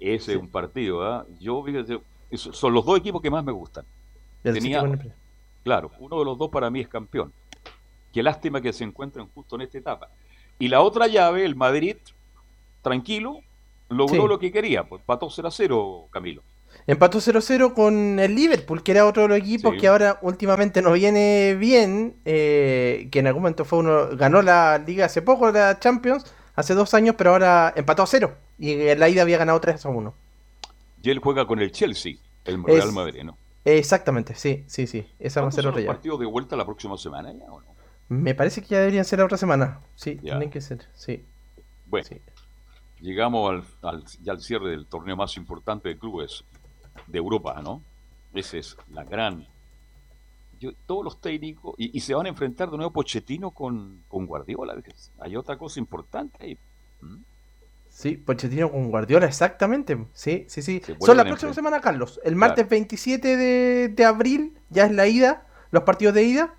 Ese 0.00 0.32
es 0.32 0.38
un 0.38 0.48
partido, 0.48 1.02
¿ah? 1.04 1.24
Yo, 1.40 1.62
fíjate, 1.62 2.00
son 2.38 2.72
los 2.74 2.84
dos 2.84 2.98
equipos 2.98 3.20
que 3.22 3.30
más 3.30 3.44
me 3.44 3.52
gustan. 3.52 3.84
Tenía- 4.42 4.82
Claro, 5.64 5.90
uno 6.00 6.18
de 6.18 6.24
los 6.24 6.36
dos 6.38 6.50
para 6.50 6.70
mí 6.70 6.80
es 6.80 6.88
campeón. 6.88 7.32
Qué 8.12 8.22
lástima 8.22 8.60
que 8.60 8.72
se 8.72 8.84
encuentren 8.84 9.28
justo 9.34 9.54
en 9.56 9.62
esta 9.62 9.78
etapa. 9.78 10.08
Y 10.58 10.68
la 10.68 10.80
otra 10.80 11.06
llave, 11.06 11.44
el 11.44 11.54
Madrid, 11.54 11.96
tranquilo, 12.82 13.38
logró 13.88 14.22
Sí. 14.22 14.28
lo 14.28 14.38
que 14.38 14.50
quería, 14.52 14.84
pues 14.84 15.02
pató 15.04 15.30
0 15.30 15.48
a 15.48 15.50
0, 15.50 16.08
Camilo. 16.10 16.42
Empató 16.86 17.20
0-0 17.20 17.74
con 17.74 18.18
el 18.18 18.34
Liverpool, 18.34 18.82
que 18.82 18.92
era 18.92 19.06
otro 19.06 19.22
de 19.22 19.28
los 19.28 19.38
equipos 19.38 19.74
Sí. 19.74 19.80
que 19.80 19.88
ahora 19.88 20.18
últimamente 20.22 20.80
no 20.80 20.92
viene 20.92 21.54
bien, 21.58 22.16
eh, 22.24 23.08
que 23.12 23.18
en 23.18 23.26
algún 23.26 23.42
momento 23.42 23.64
fue 23.66 23.80
uno, 23.80 24.08
ganó 24.16 24.40
la 24.40 24.78
liga 24.78 25.04
hace 25.04 25.20
poco, 25.20 25.52
la 25.52 25.78
Champions, 25.78 26.24
hace 26.56 26.74
dos 26.74 26.94
años, 26.94 27.14
pero 27.18 27.30
ahora 27.32 27.72
empató 27.76 28.02
a 28.02 28.06
0. 28.06 28.34
Y 28.58 28.72
en 28.72 28.98
la 28.98 29.08
ida 29.10 29.22
había 29.22 29.36
ganado 29.38 29.60
3 29.60 29.84
a 29.84 29.90
1. 29.90 30.14
Y 31.02 31.10
él 31.10 31.18
juega 31.18 31.46
con 31.46 31.60
el 31.60 31.72
Chelsea, 31.72 32.14
el 32.44 32.54
Es- 32.56 32.62
Real 32.64 32.92
Madrid, 32.92 33.22
¿no? 33.24 33.36
Exactamente, 33.64 34.34
sí, 34.34 34.64
sí, 34.66 34.86
sí. 34.86 35.06
Esa 35.20 35.40
va 35.40 35.46
a 35.46 35.50
¿Cuándo 35.50 35.62
ser 35.62 35.66
otra 35.80 35.86
partidos 35.86 36.18
de 36.20 36.26
vuelta 36.26 36.56
la 36.56 36.64
próxima 36.64 36.96
semana 36.98 37.32
ya 37.32 37.44
o 37.52 37.60
no? 37.60 37.66
Me 38.08 38.34
parece 38.34 38.60
que 38.60 38.68
ya 38.68 38.80
deberían 38.80 39.04
ser 39.04 39.20
la 39.20 39.24
otra 39.26 39.38
semana. 39.38 39.80
Sí, 39.94 40.16
Ya. 40.16 40.32
tienen 40.32 40.50
que 40.50 40.60
ser, 40.60 40.86
sí. 40.94 41.24
Bueno, 41.86 42.08
llegamos 43.00 43.50
al, 43.50 43.88
al- 43.88 44.04
ya 44.22 44.32
al 44.32 44.40
cierre 44.40 44.70
del 44.70 44.86
torneo 44.86 45.16
más 45.16 45.36
importante 45.36 45.88
de 45.88 45.96
clubes 45.98 46.44
de 47.06 47.18
Europa, 47.18 47.60
¿no? 47.62 47.82
Esa 48.34 48.56
es 48.58 48.76
la 48.90 49.04
gran... 49.04 49.46
Yo- 50.58 50.72
todos 50.86 51.04
los 51.04 51.20
técnicos, 51.20 51.74
y, 51.78 51.96
y 51.96 52.00
se 52.00 52.14
van 52.14 52.26
a 52.26 52.28
enfrentar 52.30 52.70
de 52.70 52.76
nuevo 52.76 52.92
Pochettino 52.92 53.50
con, 53.50 54.02
con 54.08 54.26
Guardiola. 54.26 54.74
Hay 55.20 55.36
otra 55.36 55.56
cosa 55.56 55.78
importante 55.80 56.36
ahí. 56.40 56.58
¿Mm? 57.00 57.16
Sí, 57.92 58.16
Pochettino 58.16 58.70
con 58.70 58.90
Guardiola, 58.90 59.26
exactamente. 59.26 60.06
Sí, 60.14 60.46
sí, 60.48 60.62
sí. 60.62 60.80
Son 60.98 61.16
la 61.16 61.24
próxima 61.24 61.52
semana, 61.52 61.80
Carlos. 61.80 62.20
El 62.24 62.36
martes 62.36 62.66
27 62.66 63.36
de, 63.36 63.88
de 63.90 64.04
abril 64.04 64.58
ya 64.70 64.86
es 64.86 64.92
la 64.92 65.06
ida, 65.06 65.46
los 65.70 65.82
partidos 65.82 66.14
de 66.14 66.24
ida. 66.24 66.54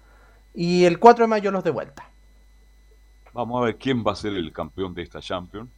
Y 0.54 0.86
el 0.86 1.00
4 1.00 1.24
de 1.24 1.28
mayo 1.28 1.52
los 1.52 1.64
de 1.64 1.72
vuelta. 1.72 2.08
Vamos 3.34 3.60
a 3.60 3.66
ver 3.66 3.78
quién 3.78 4.04
va 4.06 4.12
a 4.12 4.16
ser 4.16 4.34
el 4.34 4.54
campeón 4.54 4.94
de 4.94 5.02
esta 5.02 5.20
Champions. 5.20 5.72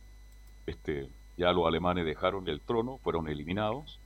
Este, 0.66 1.08
ya 1.38 1.54
los 1.54 1.66
alemanes 1.66 2.06
dejaron 2.06 2.46
el 2.50 2.60
trono, 2.60 3.00
fueron 3.02 3.30
eliminados. 3.30 4.02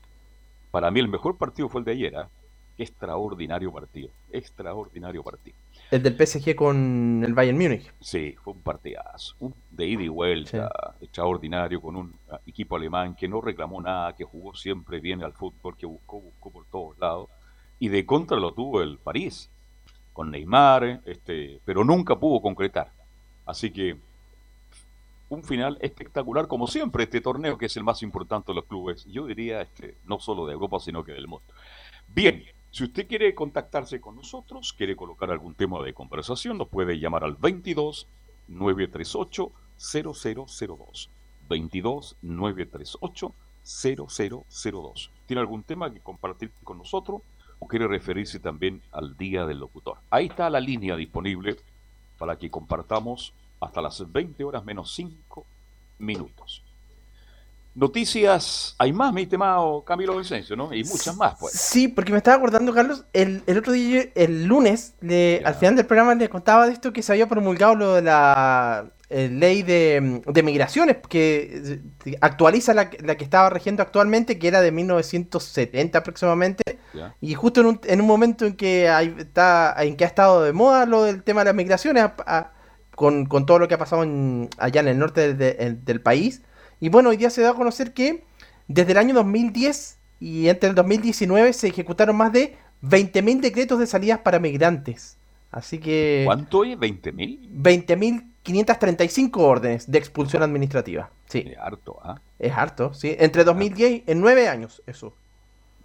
Para 0.69 0.91
mí 0.91 0.99
el 0.99 1.07
mejor 1.07 1.37
partido 1.37 1.67
fue 1.67 1.81
el 1.81 1.85
de 1.85 1.91
ayer. 1.93 2.15
¿ah? 2.15 2.29
Extraordinario 2.77 3.71
partido. 3.73 4.11
Extraordinario 4.31 5.23
partido. 5.23 5.57
El 5.91 6.03
del 6.03 6.15
PSG 6.15 6.55
con 6.55 7.23
el 7.25 7.33
Bayern 7.33 7.57
Múnich. 7.57 7.91
Sí, 7.99 8.35
fue 8.43 8.53
un 8.53 8.61
partidazo. 8.61 9.35
Un 9.39 9.55
de 9.71 9.87
ida 9.87 10.03
y 10.03 10.07
vuelta, 10.07 10.95
extraordinario, 11.01 11.81
con 11.81 11.95
un 11.95 12.13
equipo 12.45 12.75
alemán 12.75 13.15
que 13.15 13.27
no 13.27 13.41
reclamó 13.41 13.81
nada, 13.81 14.13
que 14.15 14.23
jugó 14.23 14.53
siempre 14.53 14.99
bien 14.99 15.23
al 15.23 15.33
fútbol, 15.33 15.75
que 15.75 15.87
buscó, 15.87 16.21
buscó 16.21 16.51
por 16.51 16.65
todos 16.65 16.99
lados. 16.99 17.29
Y 17.79 17.87
de 17.87 18.05
contra 18.05 18.37
lo 18.37 18.53
tuvo 18.53 18.83
el 18.83 18.99
París, 18.99 19.49
con 20.13 20.29
Neymar, 20.29 21.01
este, 21.05 21.59
pero 21.65 21.83
nunca 21.83 22.19
pudo 22.19 22.39
concretar. 22.39 22.91
Así 23.45 23.71
que 23.71 23.97
un 25.29 25.43
final 25.43 25.77
espectacular, 25.81 26.47
como 26.47 26.67
siempre, 26.67 27.03
este 27.03 27.21
torneo 27.21 27.57
que 27.57 27.65
es 27.65 27.77
el 27.77 27.83
más 27.83 28.03
importante 28.03 28.51
de 28.51 28.55
los 28.55 28.65
clubes. 28.65 29.05
Yo 29.05 29.25
diría, 29.25 29.61
este, 29.61 29.95
no 30.05 30.19
solo 30.19 30.45
de 30.45 30.53
Europa, 30.53 30.79
sino 30.79 31.03
que 31.03 31.13
del 31.13 31.27
mundo. 31.27 31.45
Bien, 32.07 32.43
si 32.71 32.83
usted 32.83 33.07
quiere 33.07 33.33
contactarse 33.33 33.99
con 33.99 34.15
nosotros, 34.15 34.73
quiere 34.73 34.95
colocar 34.95 35.31
algún 35.31 35.55
tema 35.55 35.81
de 35.83 35.93
conversación, 35.93 36.57
nos 36.57 36.67
puede 36.67 36.99
llamar 36.99 37.23
al 37.23 37.35
22 37.35 38.07
938 38.47 39.51
0002. 39.77 41.09
22 41.49 42.17
938 42.21 43.33
0002. 43.63 45.11
¿Tiene 45.25 45.41
algún 45.41 45.63
tema 45.63 45.91
que 45.91 45.99
compartir 45.99 46.51
con 46.63 46.77
nosotros 46.77 47.21
o 47.59 47.67
quiere 47.67 47.87
referirse 47.87 48.39
también 48.39 48.81
al 48.91 49.17
Día 49.17 49.45
del 49.45 49.59
Locutor? 49.59 49.97
Ahí 50.09 50.27
está 50.27 50.49
la 50.49 50.59
línea 50.59 50.95
disponible 50.95 51.57
para 52.17 52.37
que 52.37 52.51
compartamos 52.51 53.33
hasta 53.59 53.81
las 53.81 54.11
20 54.11 54.43
horas 54.43 54.63
menos 54.63 54.93
5 54.93 55.45
minutos. 55.99 56.63
Noticias, 57.75 58.75
hay 58.77 58.91
más, 58.91 59.13
mi 59.13 59.21
estimado 59.21 59.83
Camilo 59.85 60.17
Vicencio, 60.17 60.55
¿no? 60.55 60.73
Y 60.73 60.83
muchas 60.83 61.15
más, 61.15 61.35
pues. 61.39 61.53
Sí, 61.53 61.87
porque 61.87 62.11
me 62.11 62.17
estaba 62.17 62.37
acordando, 62.37 62.73
Carlos, 62.73 63.05
el, 63.13 63.43
el 63.47 63.57
otro 63.57 63.71
día, 63.73 64.05
el 64.15 64.45
lunes, 64.45 64.95
le- 65.01 65.41
al 65.45 65.55
final 65.55 65.75
del 65.75 65.85
programa 65.85 66.13
le 66.15 66.29
contaba 66.29 66.65
de 66.67 66.73
esto 66.73 66.91
que 66.91 67.01
se 67.01 67.11
había 67.13 67.27
promulgado 67.27 67.75
lo 67.75 67.93
de 67.95 68.01
la 68.01 68.91
eh, 69.09 69.29
ley 69.31 69.63
de, 69.63 70.21
de 70.25 70.43
migraciones, 70.43 70.97
que 71.07 71.79
eh, 72.05 72.17
actualiza 72.21 72.73
la, 72.73 72.89
la 73.01 73.15
que 73.15 73.23
estaba 73.23 73.49
rigiendo 73.49 73.81
actualmente, 73.81 74.37
que 74.39 74.47
era 74.49 74.61
de 74.61 74.71
1970 74.71 75.99
aproximadamente, 75.99 76.79
Ya. 76.93 77.15
y 77.21 77.33
justo 77.33 77.61
en 77.61 77.67
un, 77.67 77.81
en 77.85 78.01
un 78.01 78.07
momento 78.07 78.45
en 78.45 78.55
que, 78.55 78.89
hay- 78.89 79.15
está, 79.17 79.75
en 79.79 79.95
que 79.95 80.03
ha 80.03 80.07
estado 80.07 80.43
de 80.43 80.53
moda 80.53 80.85
lo 80.85 81.03
del 81.03 81.23
tema 81.23 81.41
de 81.41 81.45
las 81.45 81.55
migraciones, 81.55 82.03
a- 82.03 82.15
a- 82.25 82.51
con, 82.95 83.25
con 83.25 83.45
todo 83.45 83.59
lo 83.59 83.67
que 83.69 83.75
ha 83.75 83.79
pasado 83.79 84.03
en- 84.03 84.49
allá 84.57 84.81
en 84.81 84.89
el 84.89 84.99
norte 84.99 85.33
del, 85.33 85.37
de- 85.37 85.77
del 85.85 86.01
país. 86.01 86.41
Y 86.79 86.89
bueno, 86.89 87.09
hoy 87.09 87.17
día 87.17 87.29
se 87.29 87.41
da 87.41 87.51
a 87.51 87.53
conocer 87.53 87.93
que 87.93 88.23
desde 88.67 88.91
el 88.93 88.97
año 88.97 89.13
2010 89.15 89.97
y 90.19 90.47
entre 90.47 90.69
el 90.69 90.75
2019 90.75 91.53
se 91.53 91.67
ejecutaron 91.67 92.15
más 92.15 92.31
de 92.31 92.57
20.000 92.83 93.41
decretos 93.41 93.79
de 93.79 93.87
salidas 93.87 94.19
para 94.19 94.39
migrantes. 94.39 95.17
Así 95.51 95.79
que... 95.79 96.23
¿Cuánto 96.25 96.63
es? 96.63 96.77
¿20 96.77 97.13
mil? 97.13 97.49
20.535 97.53 99.37
órdenes 99.37 99.89
de 99.89 99.97
expulsión 99.97 100.43
administrativa. 100.43 101.09
Sí. 101.27 101.43
Es 101.45 101.57
harto, 101.57 101.99
¿ah? 102.03 102.21
Es 102.37 102.53
harto, 102.53 102.93
sí. 102.93 103.15
Entre 103.19 103.43
2010 103.43 104.03
en 104.07 104.21
nueve 104.21 104.47
años, 104.47 104.81
eso. 104.85 105.13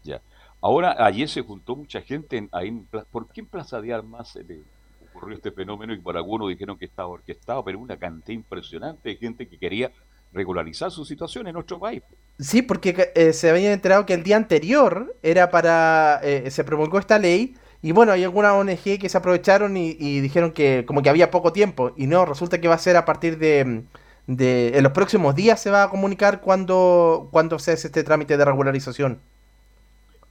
Ya. 0.03 0.21
Ahora, 0.61 0.95
ayer 1.05 1.29
se 1.29 1.43
juntó 1.43 1.77
mucha 1.77 2.01
gente 2.03 2.37
en, 2.37 2.49
ahí 2.53 2.69
en 2.69 2.87
¿Por 3.11 3.29
qué 3.29 3.41
en 3.41 3.47
Plaza 3.47 3.81
de 3.81 3.93
Armas 3.93 4.29
se 4.29 4.45
le 4.45 4.63
ocurrió 5.11 5.37
este 5.37 5.51
fenómeno? 5.51 5.93
Y 5.93 5.99
por 5.99 6.17
algunos 6.17 6.49
dijeron 6.49 6.79
que 6.79 6.85
estaba 6.85 7.09
orquestado, 7.09 7.65
pero 7.65 7.79
una 7.79 7.97
cantidad 7.97 8.35
impresionante 8.35 9.11
de 9.11 9.17
gente 9.17 9.49
que 9.49 9.59
quería 9.59 9.93
regularizar 10.35 10.91
su 10.91 11.05
situación 11.05 11.47
en 11.47 11.55
nuestro 11.55 11.79
país. 11.79 12.03
Sí, 12.39 12.63
porque 12.63 13.13
eh, 13.15 13.33
se 13.33 13.51
habían 13.51 13.73
enterado 13.73 14.05
que 14.05 14.15
el 14.15 14.23
día 14.23 14.37
anterior 14.37 15.17
era 15.23 15.51
para. 15.51 16.21
eh, 16.23 16.51
se 16.51 16.65
promulgó 16.65 16.99
esta 16.99 17.19
ley. 17.19 17.55
Y 17.81 17.93
bueno, 17.93 18.13
hay 18.13 18.25
algunas 18.25 18.53
ONG 18.53 18.99
que 18.99 19.09
se 19.09 19.19
aprovecharon 19.19 19.77
y, 19.77 19.97
y 19.99 20.21
dijeron 20.21 20.53
que 20.53 20.85
como 20.87 21.03
que 21.03 21.11
había 21.11 21.31
poco 21.31 21.53
tiempo. 21.53 21.93
Y 21.97 22.07
no, 22.07 22.25
resulta 22.25 22.61
que 22.61 22.69
va 22.69 22.75
a 22.75 22.79
ser 22.79 22.97
a 22.97 23.05
partir 23.05 23.39
de. 23.39 23.85
de 24.27 24.77
en 24.77 24.83
los 24.83 24.93
próximos 24.93 25.35
días 25.35 25.61
se 25.61 25.71
va 25.71 25.85
a 25.85 25.91
comunicar 25.91 26.41
cuando, 26.41 27.29
cuando 27.31 27.59
se 27.59 27.73
hace 27.73 27.89
este 27.89 28.03
trámite 28.03 28.37
de 28.37 28.45
regularización. 28.45 29.21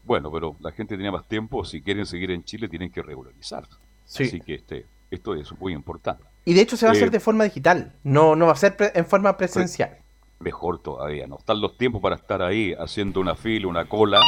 Bueno, 0.04 0.32
pero 0.32 0.56
la 0.60 0.72
gente 0.72 0.96
tenía 0.98 1.12
más 1.12 1.28
tiempo. 1.28 1.64
Si 1.64 1.82
quieren 1.82 2.06
seguir 2.06 2.32
en 2.32 2.44
Chile, 2.44 2.68
tienen 2.68 2.92
que 2.92 3.02
regularizar. 3.02 3.68
Sí. 4.06 4.24
Así 4.24 4.42
que 4.42 4.56
este, 4.56 4.86
esto 5.12 5.36
es 5.36 5.52
muy 5.60 5.74
importante. 5.74 6.24
Y 6.46 6.54
de 6.54 6.62
hecho 6.62 6.76
se 6.78 6.86
va 6.86 6.92
a 6.92 6.94
hacer 6.94 7.08
Eh, 7.08 7.12
de 7.12 7.20
forma 7.20 7.44
digital. 7.46 7.94
No, 8.04 8.36
no 8.36 8.48
va 8.48 8.54
a 8.54 8.56
ser 8.56 8.76
en 8.94 9.06
forma 9.06 9.38
presencial. 9.38 9.98
Mejor 10.40 10.80
todavía, 10.80 11.26
no 11.26 11.38
están 11.38 11.62
los 11.62 11.78
tiempos 11.78 12.02
para 12.02 12.16
estar 12.16 12.42
ahí 12.42 12.74
haciendo 12.78 13.22
una 13.22 13.36
fila, 13.36 13.68
una 13.68 13.86
cola 13.86 14.20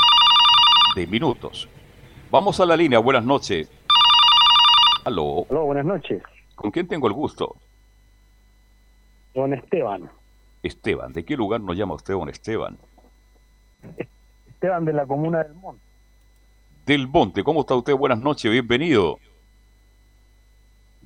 de 0.96 1.08
minutos. 1.08 1.68
Vamos 2.32 2.60
a 2.60 2.66
la 2.66 2.78
línea, 2.78 3.00
buenas 3.00 3.26
noches. 3.26 3.70
Aló. 5.04 5.46
Aló, 5.50 5.66
buenas 5.66 5.86
noches. 5.86 6.24
¿Con 6.56 6.72
quién 6.72 6.88
tengo 6.88 7.08
el 7.08 7.14
gusto? 7.14 7.56
Don 9.34 9.54
Esteban. 9.54 10.10
Esteban, 10.64 11.12
¿de 11.12 11.26
qué 11.26 11.36
lugar 11.36 11.60
nos 11.60 11.76
llama 11.76 11.96
usted, 11.96 12.14
don 12.14 12.30
Esteban? 12.30 12.78
Esteban 14.48 14.86
de 14.86 14.94
la 14.94 15.06
comuna 15.06 15.44
del 15.44 15.54
Monte. 15.54 15.82
Del 16.86 17.08
Monte, 17.08 17.44
¿cómo 17.44 17.62
está 17.62 17.76
usted? 17.76 17.94
Buenas 17.94 18.20
noches, 18.20 18.50
bienvenido. 18.50 19.20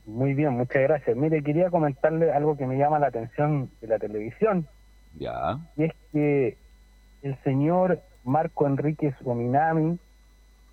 Muy 0.10 0.34
bien, 0.34 0.52
muchas 0.54 0.82
gracias. 0.84 1.16
Mire, 1.16 1.44
quería 1.44 1.70
comentarle 1.70 2.32
algo 2.32 2.58
que 2.58 2.66
me 2.66 2.78
llama 2.78 3.00
la 3.00 3.08
atención 3.08 3.70
de 3.82 3.88
la 3.88 4.00
televisión, 4.00 4.68
Ya, 5.16 5.60
y 5.78 5.84
es 5.86 5.94
que 6.12 6.58
el 7.22 7.38
señor 7.44 8.00
Marco 8.24 8.66
Enríquez 8.68 9.14
Ominami, 9.24 9.98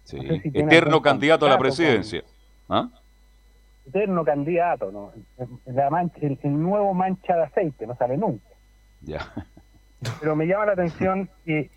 sí. 0.05 0.17
No 0.17 0.23
sé 0.23 0.41
si 0.41 0.51
tiene 0.51 0.69
Eterno 0.75 1.03
candidato 1.03 1.47
a 1.47 1.49
la 1.51 1.57
con- 1.57 1.63
presidencia. 1.63 2.23
¿Ah? 2.69 2.89
eterno 3.89 4.25
candidato, 4.25 4.91
¿no? 4.91 5.13
La 5.67 5.89
mancha, 5.91 6.19
el, 6.21 6.37
el 6.43 6.61
nuevo 6.61 6.93
mancha 6.93 7.37
de 7.37 7.45
aceite, 7.45 7.87
no 7.87 7.95
sale 7.95 8.17
nunca. 8.17 8.45
Ya. 9.03 9.21
Pero 10.21 10.35
me 10.35 10.47
llama 10.47 10.67
la 10.67 10.73
atención 10.73 11.31
que, 11.45 11.71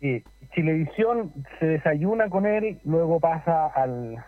que 0.00 0.22
Chilevisión 0.54 1.32
se 1.58 1.64
desayuna 1.66 2.28
con 2.28 2.44
él, 2.44 2.78
luego 2.84 3.20
pasa 3.20 3.68
al 3.68 4.22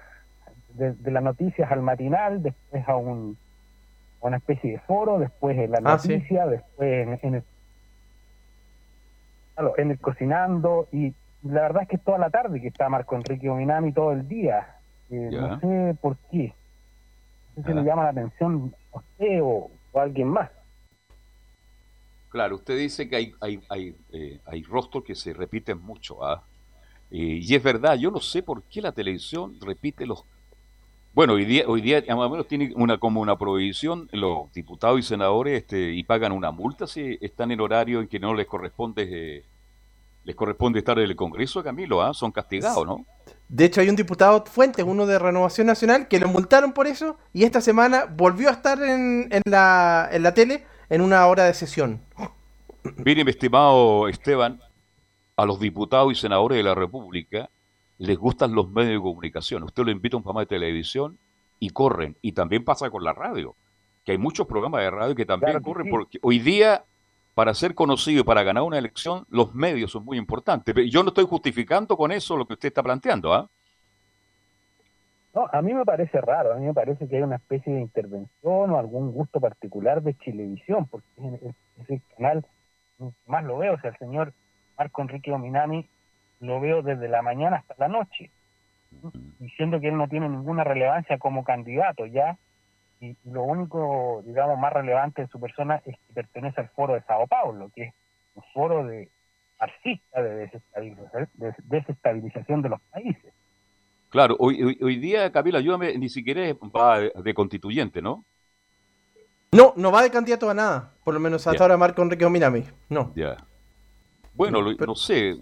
de, 0.78 0.92
de 0.94 1.10
las 1.10 1.22
noticias 1.22 1.70
al 1.70 1.82
matinal, 1.82 2.42
después 2.42 2.86
a 2.88 2.96
un 2.96 3.36
a 4.22 4.26
una 4.26 4.38
especie 4.38 4.72
de 4.72 4.78
foro, 4.80 5.18
después 5.18 5.56
en 5.58 5.70
la 5.70 5.80
Ah, 5.84 5.98
sí. 5.98 6.08
noticia, 6.08 6.46
después 6.46 7.06
en, 7.06 7.18
en 7.22 7.34
el 7.36 7.44
en 9.76 9.90
el 9.90 9.98
cocinando 9.98 10.88
y 10.92 11.12
la 11.42 11.62
verdad 11.62 11.82
es 11.82 11.88
que 11.88 11.96
es 11.96 12.04
toda 12.04 12.18
la 12.18 12.30
tarde 12.30 12.60
que 12.60 12.68
está 12.68 12.88
Marco 12.88 13.16
Enrique 13.16 13.48
Ominami 13.48 13.92
todo 13.92 14.12
el 14.12 14.26
día. 14.28 14.76
Eh, 15.10 15.30
no 15.32 15.58
sé 15.60 15.96
por 16.00 16.16
qué. 16.30 16.52
No 17.56 17.62
sé 17.62 17.72
si 17.72 17.78
Ah. 17.78 17.80
le 17.80 17.84
llama 17.88 18.04
la 18.04 18.10
atención 18.10 18.74
a 18.92 18.98
usted 18.98 19.40
o, 19.42 19.70
o 19.92 19.98
a 20.00 20.02
alguien 20.02 20.28
más. 20.28 20.50
Claro, 22.30 22.56
usted 22.56 22.76
dice 22.76 23.08
que 23.08 23.16
hay, 23.16 23.32
hay, 23.40 23.60
hay, 23.68 23.96
eh, 24.12 24.38
hay 24.44 24.62
rostros 24.64 25.02
que 25.02 25.14
se 25.14 25.32
repiten 25.32 25.80
mucho, 25.80 26.24
¿ah? 26.24 26.42
Eh, 27.10 27.40
y 27.42 27.54
es 27.54 27.62
verdad, 27.62 27.96
yo 27.96 28.10
no 28.10 28.20
sé 28.20 28.42
por 28.42 28.62
qué 28.64 28.82
la 28.82 28.92
televisión 28.92 29.54
repite 29.60 30.04
los... 30.06 30.24
Bueno, 31.18 31.32
hoy 31.32 31.46
día, 31.46 31.64
hoy 31.66 31.80
día 31.80 32.00
más 32.10 32.26
o 32.26 32.30
menos 32.30 32.46
tiene 32.46 32.72
una, 32.76 32.98
como 32.98 33.20
una 33.20 33.36
prohibición 33.36 34.08
los 34.12 34.52
diputados 34.52 35.00
y 35.00 35.02
senadores 35.02 35.62
este, 35.62 35.90
y 35.90 36.04
pagan 36.04 36.30
una 36.30 36.52
multa 36.52 36.86
si 36.86 37.18
están 37.20 37.50
en 37.50 37.60
horario 37.60 38.00
en 38.00 38.06
que 38.06 38.20
no 38.20 38.34
les 38.34 38.46
corresponde 38.46 39.08
eh, 39.10 39.44
les 40.22 40.36
corresponde 40.36 40.78
estar 40.78 40.96
en 40.96 41.06
el 41.06 41.16
Congreso, 41.16 41.60
Camilo, 41.64 42.02
¿ah? 42.02 42.14
Son 42.14 42.30
castigados, 42.30 42.86
¿no? 42.86 43.04
De 43.48 43.64
hecho, 43.64 43.80
hay 43.80 43.88
un 43.88 43.96
diputado 43.96 44.44
Fuentes, 44.46 44.84
uno 44.86 45.06
de 45.06 45.18
Renovación 45.18 45.66
Nacional, 45.66 46.06
que 46.06 46.20
lo 46.20 46.28
multaron 46.28 46.72
por 46.72 46.86
eso 46.86 47.18
y 47.32 47.42
esta 47.42 47.60
semana 47.60 48.04
volvió 48.04 48.48
a 48.48 48.52
estar 48.52 48.80
en, 48.80 49.26
en 49.32 49.42
la, 49.44 50.08
en 50.12 50.22
la 50.22 50.34
tele 50.34 50.66
en 50.88 51.00
una 51.00 51.26
hora 51.26 51.46
de 51.46 51.54
sesión. 51.54 52.00
Mire, 52.96 53.24
mi 53.24 53.30
estimado 53.32 54.06
Esteban, 54.06 54.60
a 55.34 55.44
los 55.44 55.58
diputados 55.58 56.12
y 56.12 56.14
senadores 56.14 56.58
de 56.58 56.62
la 56.62 56.76
República 56.76 57.50
les 57.98 58.16
gustan 58.16 58.54
los 58.54 58.70
medios 58.70 58.94
de 58.94 59.00
comunicación. 59.00 59.62
Usted 59.64 59.84
lo 59.84 59.90
invita 59.90 60.16
a 60.16 60.18
un 60.18 60.22
programa 60.22 60.40
de 60.42 60.46
televisión 60.46 61.18
y 61.58 61.70
corren. 61.70 62.16
Y 62.22 62.32
también 62.32 62.64
pasa 62.64 62.90
con 62.90 63.02
la 63.04 63.12
radio, 63.12 63.56
que 64.04 64.12
hay 64.12 64.18
muchos 64.18 64.46
programas 64.46 64.82
de 64.82 64.90
radio 64.90 65.14
que 65.14 65.26
también 65.26 65.50
Claro 65.52 65.64
que 65.64 65.70
corren, 65.70 65.86
sí. 65.86 65.90
porque 65.90 66.18
hoy 66.22 66.38
día, 66.38 66.84
para 67.34 67.52
ser 67.54 67.74
conocido 67.74 68.20
y 68.20 68.24
para 68.24 68.42
ganar 68.44 68.62
una 68.62 68.78
elección, 68.78 69.26
los 69.30 69.54
medios 69.54 69.90
son 69.90 70.04
muy 70.04 70.16
importantes. 70.18 70.74
Pero 70.74 70.86
yo 70.86 71.02
no 71.02 71.08
estoy 71.08 71.24
justificando 71.26 71.96
con 71.96 72.12
eso 72.12 72.36
lo 72.36 72.46
que 72.46 72.54
usted 72.54 72.68
está 72.68 72.82
planteando, 72.82 73.34
¿ah? 73.34 73.48
No, 75.34 75.46
a 75.52 75.60
mí 75.62 75.74
me 75.74 75.84
parece 75.84 76.20
raro, 76.20 76.52
a 76.52 76.56
mí 76.56 76.66
me 76.66 76.74
parece 76.74 77.06
que 77.06 77.16
hay 77.16 77.22
una 77.22 77.36
especie 77.36 77.72
de 77.72 77.80
intervención 77.80 78.70
o 78.70 78.78
algún 78.78 79.12
gusto 79.12 79.40
particular 79.40 80.02
de 80.02 80.14
Chilevisión, 80.16 80.86
porque 80.86 81.06
es, 81.16 81.42
es- 81.42 81.54
es 81.82 81.90
el 81.90 82.02
canal 82.16 82.46
más 83.26 83.44
lo 83.44 83.58
veo, 83.58 83.74
o 83.74 83.80
sea, 83.80 83.90
el 83.90 83.98
señor 83.98 84.32
Marco 84.76 85.02
Enrique 85.02 85.30
Ominami 85.32 85.88
lo 86.40 86.60
veo 86.60 86.82
desde 86.82 87.08
la 87.08 87.22
mañana 87.22 87.56
hasta 87.56 87.74
la 87.78 87.88
noche, 87.88 88.30
diciendo 89.38 89.80
que 89.80 89.88
él 89.88 89.96
no 89.96 90.08
tiene 90.08 90.28
ninguna 90.28 90.64
relevancia 90.64 91.18
como 91.18 91.44
candidato 91.44 92.06
ya, 92.06 92.38
y, 93.00 93.10
y 93.10 93.30
lo 93.30 93.42
único, 93.44 94.22
digamos, 94.24 94.58
más 94.58 94.72
relevante 94.72 95.22
de 95.22 95.28
su 95.28 95.38
persona 95.40 95.82
es 95.84 95.96
que 95.96 96.12
pertenece 96.14 96.60
al 96.60 96.68
foro 96.70 96.94
de 96.94 97.02
Sao 97.02 97.26
Paulo, 97.26 97.70
que 97.74 97.84
es 97.84 97.94
un 98.34 98.42
foro 98.52 98.84
de 98.86 99.08
marxista 99.60 100.22
de 100.22 100.34
desestabilización 100.34 101.28
de, 101.34 101.54
desestabilización 101.64 102.62
de 102.62 102.68
los 102.68 102.80
países. 102.90 103.34
Claro, 104.10 104.36
hoy, 104.38 104.62
hoy, 104.62 104.78
hoy 104.80 104.96
día, 104.96 105.30
Camila, 105.30 105.58
ayúdame, 105.58 105.96
ni 105.98 106.08
siquiera 106.08 106.42
va 106.74 107.00
de, 107.00 107.34
constituyente, 107.34 108.00
¿no? 108.00 108.24
No, 109.52 109.74
no 109.76 109.92
va 109.92 110.02
de 110.02 110.10
candidato 110.10 110.48
a 110.48 110.54
nada. 110.54 110.94
Por 111.04 111.14
lo 111.14 111.20
menos 111.20 111.46
hasta 111.46 111.62
ahora 111.62 111.76
Marco 111.76 112.02
Enrique 112.02 112.24
Ominami. 112.24 112.64
No. 112.88 113.12
Ya. 113.14 113.36
Bueno, 114.34 114.60
lo- 114.62 114.72
no 114.72 114.94
sé, 114.94 115.36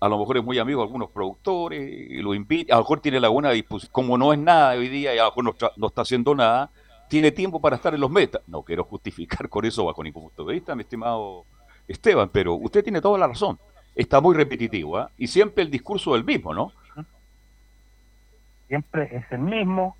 a 0.00 0.08
lo 0.08 0.18
mejor 0.18 0.38
es 0.38 0.44
muy 0.44 0.58
amigo 0.58 0.80
de 0.80 0.86
algunos 0.86 1.10
productores, 1.10 2.08
lo 2.22 2.34
invita, 2.34 2.74
a 2.74 2.78
lo 2.78 2.82
mejor 2.84 3.00
tiene 3.00 3.20
la 3.20 3.28
buena 3.28 3.50
disposición, 3.50 3.92
como 3.92 4.16
no 4.18 4.32
es 4.32 4.38
nada 4.38 4.72
hoy 4.72 4.88
día 4.88 5.14
y 5.14 5.18
a 5.18 5.24
lo 5.24 5.28
mejor 5.30 5.44
no, 5.76 5.86
está- 5.88 6.00
haciendo 6.02 6.34
nada, 6.34 6.70
tiene 7.08 7.30
tiempo 7.32 7.60
para 7.60 7.76
estar 7.76 7.92
en 7.94 8.00
los 8.00 8.10
metas. 8.10 8.40
No 8.46 8.62
quiero 8.62 8.84
justificar 8.84 9.48
con 9.48 9.64
eso 9.64 9.84
bajo 9.84 10.02
ningún 10.02 10.24
punto 10.24 10.44
de 10.44 10.54
vista, 10.54 10.74
mi 10.74 10.82
estimado 10.82 11.44
Esteban, 11.86 12.30
pero 12.32 12.54
usted 12.54 12.82
tiene 12.82 13.00
toda 13.00 13.18
la 13.18 13.26
razón. 13.28 13.58
Está 13.94 14.20
muy 14.20 14.34
repetitivo, 14.36 14.96
¿ah? 14.96 15.10
Y 15.18 15.26
siempre 15.26 15.62
el 15.64 15.70
discurso 15.70 16.14
del 16.14 16.24
mismo, 16.24 16.54
¿no? 16.54 16.72
siempre 18.68 19.08
es 19.16 19.24
el 19.32 19.40
mismo. 19.40 19.96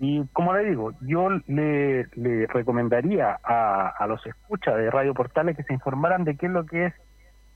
Y 0.00 0.24
como 0.32 0.54
le 0.54 0.64
digo, 0.70 0.92
yo 1.02 1.28
le, 1.46 2.06
le 2.16 2.46
recomendaría 2.46 3.38
a, 3.44 3.88
a 3.90 4.06
los 4.06 4.24
escuchas 4.26 4.76
de 4.76 4.90
Radio 4.90 5.14
Portales 5.14 5.56
que 5.56 5.62
se 5.62 5.74
informaran 5.74 6.24
de 6.24 6.36
qué 6.36 6.46
es 6.46 6.52
lo 6.52 6.66
que 6.66 6.86
es 6.86 6.94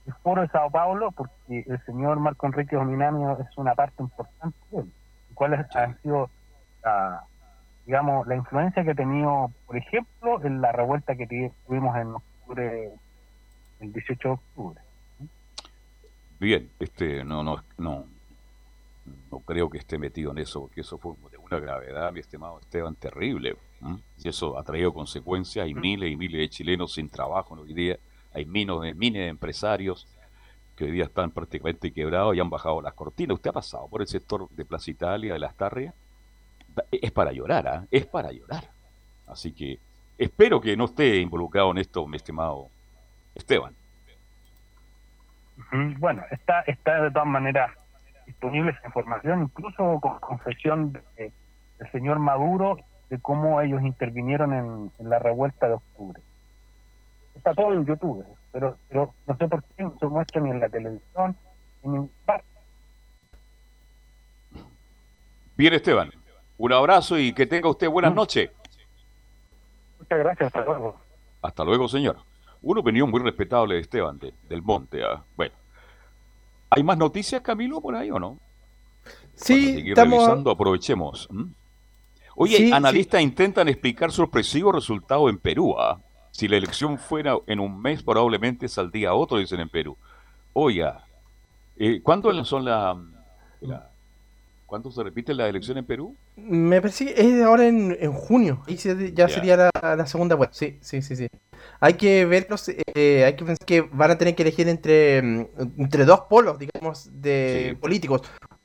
el 0.07 0.15
Foro 0.23 0.43
de 0.43 0.49
Sao 0.49 0.71
Paulo, 0.71 1.11
porque 1.13 1.65
el 1.67 1.85
señor 1.85 2.19
Marco 2.21 2.47
Enrique 2.47 2.77
Ominami 2.77 3.25
es 3.41 3.57
una 3.59 3.75
parte 3.75 4.03
importante 4.03 4.57
de 4.71 4.79
él. 4.81 4.93
Y 5.31 5.35
¿Cuáles 5.35 5.75
han 5.77 6.01
sido, 6.03 6.31
la, 6.85 7.25
digamos, 7.85 8.27
la 8.27 8.37
influencia 8.37 8.85
que 8.85 8.91
ha 8.93 8.95
tenido, 8.95 9.51
por 9.67 9.77
ejemplo, 9.77 10.45
en 10.45 10.61
la 10.61 10.73
revuelta 10.73 11.17
que 11.17 11.27
tu- 11.27 11.53
tuvimos 11.67 11.97
en 11.97 12.15
octubre, 12.15 12.91
el 13.81 13.93
18 13.93 14.29
de 14.29 14.35
octubre? 14.35 14.81
Bien, 16.39 16.71
este, 16.79 17.25
no, 17.25 17.43
no, 17.43 17.63
no, 17.79 18.05
no 19.31 19.39
creo 19.41 19.71
que 19.71 19.79
esté 19.79 19.99
metido 19.99 20.33
en 20.33 20.39
eso, 20.39 20.61
porque 20.61 20.83
eso 20.83 20.99
fue 20.99 21.15
de 21.31 21.39
una 21.39 21.59
gravedad, 21.59 22.13
mi 22.13 22.21
estimado 22.21 22.61
Esteban, 22.61 22.95
terrible. 22.95 23.57
Y 24.23 24.29
eso 24.29 24.59
ha 24.59 24.63
traído 24.63 24.93
consecuencias. 24.93 25.65
Hay 25.65 25.75
miles 25.75 26.11
y 26.11 26.17
miles 26.17 26.41
de 26.41 26.49
chilenos 26.49 26.95
sin 26.95 27.09
trabajo 27.09 27.55
hoy 27.55 27.73
día. 27.75 27.99
Hay 28.37 28.45
miles 28.45 28.79
de, 28.83 28.95
miles 28.95 29.23
de 29.23 29.29
empresarios 29.29 30.07
que 30.77 30.85
hoy 30.85 30.91
día 30.91 31.05
están 31.05 31.31
prácticamente 31.31 31.91
quebrados 31.91 32.37
y 32.37 32.41
han 32.41 32.51
bajado 32.51 32.83
las 32.83 32.93
cortinas. 32.93 33.37
¿Usted 33.37 33.49
ha 33.49 33.55
pasado 33.55 33.89
por 33.89 34.03
el 34.03 34.07
sector 34.07 34.47
de 34.51 34.65
Plaza 34.67 34.91
Italia, 34.91 35.33
de 35.33 35.39
las 35.39 35.55
Tarrias? 35.57 35.95
Es 36.91 37.11
para 37.13 37.33
llorar, 37.33 37.67
¿ah? 37.67 37.87
Es 37.91 38.05
para 38.05 38.31
llorar. 38.33 38.65
Así 39.27 39.53
que 39.55 39.79
espero 40.19 40.61
que 40.61 40.77
no 40.77 40.85
esté 40.85 41.17
involucrado 41.17 41.71
en 41.71 41.79
esto, 41.79 42.07
mi 42.07 42.19
estimado 42.19 42.69
Esteban. 43.35 43.75
Ujú. 45.57 45.95
Bueno, 45.99 46.23
está, 46.31 46.61
está 46.61 47.05
de 47.05 47.11
todas 47.11 47.27
maneras 47.27 47.71
disponible 48.27 48.73
esa 48.73 48.87
información, 48.87 49.45
incluso 49.45 49.99
con 49.99 50.19
confesión 50.19 50.93
de- 50.93 51.33
del 51.79 51.91
señor 51.91 52.19
Maduro 52.19 52.77
de 53.09 53.19
cómo 53.19 53.63
ellos 53.63 53.81
intervinieron 53.83 54.53
en 54.99 55.09
la 55.09 55.19
revuelta 55.19 55.69
de 55.69 55.75
octubre. 55.75 56.21
Está 57.47 57.63
todo 57.63 57.73
en 57.75 57.87
YouTube, 57.87 58.25
pero, 58.51 58.77
pero 58.89 59.15
no 59.25 59.37
sé 59.37 59.47
por 59.47 59.63
qué 59.63 59.85
no 59.85 59.97
se 60.01 60.07
muestra 60.07 60.41
ni 60.41 60.51
en 60.51 60.59
la 60.59 60.69
televisión, 60.69 61.37
ni 61.83 61.87
en 61.87 61.93
ningún 61.93 62.11
parte. 62.25 62.45
Bien, 65.57 65.73
Esteban. 65.73 66.11
Un 66.59 66.73
abrazo 66.73 67.17
y 67.21 67.33
que 67.33 67.47
tenga 67.47 67.69
usted 67.71 67.89
buenas 67.89 68.13
noches. 68.13 68.51
Muchas 70.01 70.19
gracias, 70.19 70.47
hasta 70.49 70.65
luego. 70.65 70.97
Hasta 71.41 71.65
luego, 71.65 71.87
señor. 71.87 72.17
Una 72.63 72.81
opinión 72.81 73.09
muy 73.13 73.21
respetable 73.23 73.77
de 73.77 73.83
Esteban 73.83 74.19
de- 74.19 74.35
del 74.49 74.63
Monte. 74.63 75.05
ah. 75.05 75.23
Bueno. 75.37 75.55
¿Hay 76.71 76.83
más 76.83 76.99
noticias, 76.99 77.43
Camilo, 77.43 77.81
por 77.81 77.95
ahí 77.95 78.11
o 78.11 78.19
no? 78.19 78.39
Sí, 79.37 79.67
Seguir 79.75 79.89
estamos. 79.91 80.15
revisando, 80.19 80.51
aprovechemos. 80.51 81.29
¿m? 81.31 81.47
Oye, 82.35 82.57
Sí, 82.57 82.73
analistas 82.73 83.21
intentan 83.23 83.69
explicar 83.69 84.11
sorpresivos 84.11 84.75
resultados 84.75 85.31
en 85.31 85.39
Perú. 85.39 85.77
ah. 85.79 86.01
Si 86.37 86.49
la 86.49 86.59
elección 86.59 86.99
fuera 86.99 87.35
en 87.47 87.61
un 87.61 87.81
mes, 87.81 88.03
probablemente 88.03 88.69
saldría 88.69 89.15
otro, 89.15 89.39
dicen 89.39 89.59
en 89.59 89.71
Perú. 89.71 89.97
Oiga, 90.53 91.03
eh, 91.79 92.03
¿cuándo 92.03 92.45
son 92.45 92.63
la, 92.67 92.95
la- 93.63 93.89
¿Cuándo 94.67 94.91
se 94.91 95.03
repiten 95.03 95.39
las 95.39 95.49
elecciones 95.49 95.81
en 95.81 95.87
Perú? 95.87 96.15
Me 96.37 96.83
parece 96.83 97.07
que 97.15 97.21
es 97.23 97.43
ahora 97.43 97.67
en, 97.67 97.97
en 97.99 98.13
junio. 98.13 98.63
Ahí 98.67 98.77
se- 98.77 99.15
ya 99.15 99.31
sería 99.31 99.57
la, 99.57 99.71
la 99.97 100.07
segunda 100.07 100.35
vuelta. 100.35 100.55
Sí, 100.55 100.77
sí, 100.83 101.01
sí, 101.01 101.17
sí. 101.17 101.27
Hay 101.81 101.95
que 101.95 102.27
verlos, 102.27 102.69
eh, 102.69 103.25
hay 103.25 103.35
que 103.35 103.45
pensar 103.47 103.65
que 103.65 103.81
van 103.81 104.11
a 104.11 104.19
tener 104.19 104.35
que 104.35 104.43
elegir 104.43 104.69
entre, 104.69 105.23
mm, 105.23 105.47
entre 105.79 106.05
dos 106.05 106.21
polos, 106.29 106.59
digamos, 106.59 107.09
de 107.23 107.69
Sí. 107.71 107.77
políticos. 107.77 108.21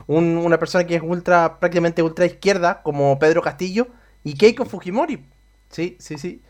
Un- 0.08 0.36
una 0.36 0.58
persona 0.60 0.86
que 0.86 0.96
es 0.96 1.02
ultra, 1.02 1.58
prácticamente 1.58 2.04
ultra 2.04 2.26
izquierda, 2.26 2.82
como 2.84 3.18
Pedro 3.18 3.42
Castillo, 3.42 3.88
y 4.26 4.34
Keiko 4.34 4.66
Fujimori. 4.66 5.24
Sí, 5.70 5.96
sí, 6.00 6.18
sí. 6.18 6.42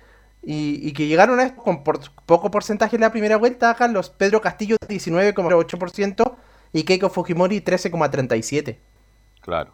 Y, 0.44 0.88
y 0.88 0.94
que 0.94 1.06
llegaron 1.08 1.40
a 1.40 1.44
esto 1.44 1.62
con 1.62 1.84
por- 1.84 2.00
poco 2.26 2.50
porcentaje 2.50 2.96
en 2.96 3.02
la 3.02 3.12
primera 3.12 3.38
vuelta, 3.38 3.74
Carlos. 3.76 4.10
Pedro 4.10 4.42
Castillo 4.42 4.76
19,8% 4.88 6.36
y 6.74 6.84
Keiko 6.84 7.10
Fujimori 7.10 7.62
13,37%. 7.62 8.78
Claro. 9.42 9.72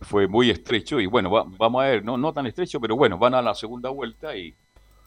Fue 0.00 0.26
muy 0.28 0.50
estrecho 0.50 1.00
y 1.00 1.06
bueno, 1.06 1.30
va- 1.30 1.44
vamos 1.46 1.82
a 1.82 1.86
ver, 1.86 2.04
no, 2.04 2.16
no 2.18 2.32
tan 2.32 2.46
estrecho, 2.46 2.80
pero 2.80 2.96
bueno, 2.96 3.16
van 3.18 3.34
a 3.34 3.42
la 3.42 3.54
segunda 3.54 3.88
vuelta 3.90 4.36
y 4.36 4.54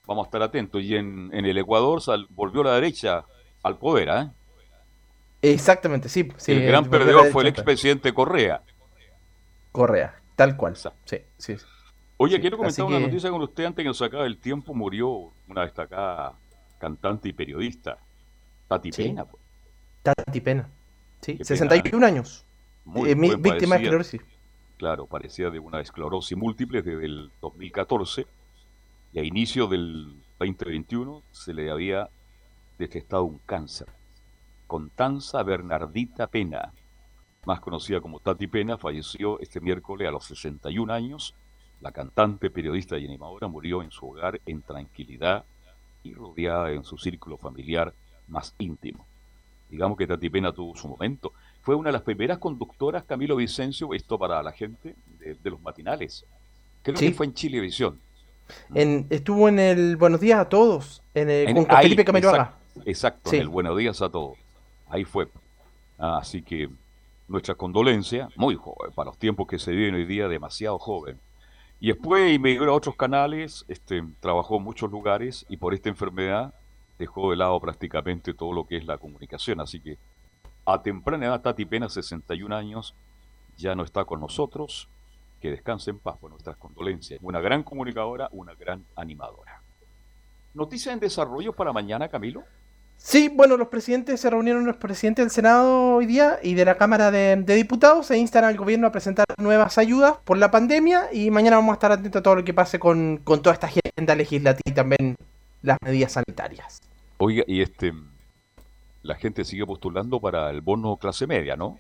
vamos 0.08 0.26
a 0.26 0.28
estar 0.28 0.42
atentos. 0.42 0.82
Y 0.82 0.96
en, 0.96 1.30
en 1.34 1.46
el 1.46 1.58
Ecuador 1.58 2.02
sal- 2.02 2.28
volvió 2.30 2.64
la 2.64 2.74
derecha 2.74 3.24
al 3.64 3.78
poder, 3.78 4.10
¿eh? 4.10 4.28
Exactamente, 5.42 6.10
sí. 6.10 6.30
sí 6.38 6.52
el 6.52 6.64
gran 6.64 6.84
a 6.84 6.88
la 6.88 6.92
perdedor 6.92 7.32
fue 7.32 7.44
el 7.44 7.50
expresidente 7.50 8.14
Correa. 8.14 8.62
Correa, 9.72 10.16
tal 10.36 10.58
cual. 10.58 10.76
Sí, 11.06 11.18
sí. 11.38 11.56
Oye, 12.22 12.36
Sí, 12.36 12.42
quiero 12.42 12.58
comentar 12.58 12.86
una 12.86 12.98
que- 12.98 13.06
noticia 13.06 13.32
con 13.32 13.42
usted 13.42 13.64
antes 13.64 13.82
que 13.84 13.88
nos 13.88 14.02
acabe 14.02 14.26
el 14.28 14.38
tiempo. 14.40 14.74
Murió 14.74 15.32
una 15.48 15.62
destacada 15.62 16.38
cantante 16.78 17.30
y 17.30 17.34
periodista, 17.34 17.98
Tati 18.68 18.92
Sí. 18.92 19.04
Pena. 19.04 19.24
pues. 19.24 19.42
Tati 20.04 20.42
Pena. 20.42 20.70
Sí, 21.22 21.38
Qué 21.38 21.46
61 21.46 22.04
años. 22.06 22.46
Muy 22.84 23.10
Eh, 23.12 23.16
víctima 23.16 23.76
de 23.78 23.84
esclerosis. 23.84 24.22
Claro, 24.78 25.06
parecía 25.08 25.50
de 25.50 25.60
una 25.60 25.80
esclerosis 25.80 26.38
múltiple 26.38 26.82
desde 26.82 27.06
el 27.06 27.32
2014 27.42 28.28
y 29.14 29.20
a 29.20 29.24
inicio 29.24 29.68
del 29.68 30.22
2021 30.40 31.24
se 31.32 31.54
le 31.54 31.72
había 31.72 32.10
detectado 32.78 33.24
un 33.24 33.40
cáncer. 33.46 33.88
Constanza 34.68 35.42
Bernardita 35.44 36.28
Pena, 36.28 36.74
más 37.46 37.60
conocida 37.62 38.02
como 38.02 38.20
Tati 38.20 38.48
Pena, 38.48 38.78
falleció 38.78 39.40
este 39.40 39.60
miércoles 39.62 40.08
a 40.08 40.12
los 40.12 40.26
61 40.26 40.92
años. 40.92 41.34
La 41.82 41.92
cantante, 41.92 42.50
periodista 42.50 42.98
y 42.98 43.06
animadora 43.06 43.48
murió 43.48 43.82
en 43.82 43.92
su 43.92 44.10
hogar 44.10 44.40
en 44.46 44.62
tranquilidad 44.62 45.46
y 46.04 46.14
rodeada 46.14 46.72
en 46.72 46.84
su 46.84 46.98
círculo 46.98 47.38
familiar 47.38 47.94
más 48.28 48.54
íntimo. 48.60 49.06
Digamos 49.70 49.98
que 49.98 50.08
Tati 50.08 50.30
Pena 50.30 50.52
tuvo 50.52 50.76
su 50.76 50.88
momento. 50.88 51.32
Fue 51.62 51.76
una 51.76 51.90
de 51.90 51.94
las 51.94 52.02
primeras 52.02 52.38
conductoras, 52.40 53.04
Camilo 53.04 53.36
Vicencio, 53.36 53.94
esto 53.94 54.18
para 54.18 54.42
la 54.42 54.52
gente, 54.52 54.96
de, 55.20 55.36
de 55.36 55.50
los 55.50 55.62
matinales. 55.62 56.26
Creo 56.82 56.98
Sí. 56.98 57.08
que 57.10 57.14
fue 57.14 57.28
en 57.28 57.34
Chilevisión. 57.34 58.00
En, 58.74 59.06
estuvo 59.10 59.48
en 59.48 59.60
el 59.60 59.96
Buenos 59.96 60.20
Días 60.22 60.40
a 60.40 60.50
todos, 60.50 61.04
en 61.14 61.30
el, 61.30 61.50
En- 61.50 61.66
con, 61.66 61.76
ahí, 61.76 61.84
Felipe 61.84 62.04
Camiroaga. 62.06 62.56
exact- 62.76 62.84
Exacto, 62.88 63.30
Sí. 63.30 63.36
en 63.38 63.42
el 63.44 63.50
Buenos 63.50 63.78
Días 63.78 64.02
a 64.02 64.10
todos. 64.10 64.38
Ahí 64.90 65.04
fue. 65.06 65.28
Así 65.98 66.42
que 66.42 66.70
nuestras 67.28 67.58
condolencias, 67.58 68.36
muy 68.36 68.56
joven, 68.56 68.92
para 68.96 69.10
los 69.12 69.18
tiempos 69.18 69.48
que 69.48 69.60
se 69.60 69.72
viven 69.72 69.94
hoy 69.96 70.06
día, 70.06 70.28
demasiado 70.28 70.80
joven. 70.80 71.20
Y 71.80 71.88
después 71.88 72.34
emigró 72.34 72.74
a 72.74 72.76
otros 72.76 72.96
canales, 72.96 73.66
este, 73.68 74.04
trabajó 74.20 74.58
en 74.58 74.64
muchos 74.64 74.92
lugares 74.92 75.46
y 75.48 75.58
por 75.58 75.74
esta 75.74 75.90
enfermedad 75.90 76.54
dejó 76.98 77.32
de 77.32 77.38
lado 77.38 77.60
prácticamente 77.60 78.34
todo 78.34 78.52
lo 78.52 78.66
que 78.66 78.78
es 78.78 78.86
la 78.86 78.98
comunicación. 78.98 79.62
Así 79.62 79.80
que 79.80 79.98
a 80.66 80.82
temprana 80.82 81.26
edad, 81.26 81.42
Tati 81.42 81.66
Pena, 81.66 81.90
61 81.90 82.54
años, 82.54 82.94
ya 83.58 83.76
no 83.76 83.84
está 83.84 84.06
con 84.06 84.20
nosotros. 84.20 84.90
Que 85.42 85.52
descanse 85.52 85.90
en 85.90 86.00
paz 86.00 86.18
por 86.18 86.30
nuestras 86.30 86.58
condolencias. 86.58 87.18
Una 87.24 87.40
gran 87.40 87.64
comunicadora, 87.64 88.28
una 88.34 88.54
gran 88.56 88.84
animadora. 88.98 89.62
Noticias 90.54 90.94
en 90.94 91.00
desarrollo 91.00 91.54
para 91.54 91.72
mañana, 91.72 92.10
Camilo. 92.10 92.44
Sí, 93.02 93.32
bueno, 93.34 93.56
los 93.56 93.70
presidentes 93.70 94.20
se 94.20 94.30
reunieron, 94.30 94.66
los 94.66 94.76
presidentes 94.76 95.24
del 95.24 95.32
Senado 95.32 95.96
hoy 95.96 96.06
día 96.06 96.38
y 96.44 96.54
de 96.54 96.66
la 96.66 96.78
Cámara 96.78 97.12
de, 97.12 97.38
de 97.38 97.56
Diputados 97.56 98.12
e 98.12 98.18
instan 98.18 98.44
al 98.44 98.58
gobierno 98.58 98.88
a 98.88 98.92
presentar 98.92 99.26
nuevas 99.38 99.78
ayudas 99.78 100.18
por 100.26 100.38
la 100.38 100.52
pandemia 100.52 101.08
y 101.14 101.32
mañana 101.32 101.56
vamos 101.56 101.72
a 101.72 101.74
estar 101.76 101.94
atentos 101.94 102.20
a 102.20 102.24
todo 102.24 102.36
lo 102.36 102.44
que 102.44 102.54
pase 102.54 102.78
con, 102.78 103.22
con 103.24 103.42
toda 103.42 103.54
esta 103.54 103.68
agenda 103.68 104.16
legislativa 104.16 104.62
y 104.66 104.74
también 104.74 105.16
las 105.62 105.78
medidas 105.82 106.12
sanitarias. 106.12 106.82
Oiga, 107.20 107.44
y 107.48 107.62
este, 107.62 107.94
la 109.02 109.16
gente 109.16 109.46
sigue 109.46 109.66
postulando 109.66 110.20
para 110.20 110.50
el 110.50 110.60
bono 110.60 110.98
clase 110.98 111.26
media, 111.26 111.56
¿no? 111.56 111.80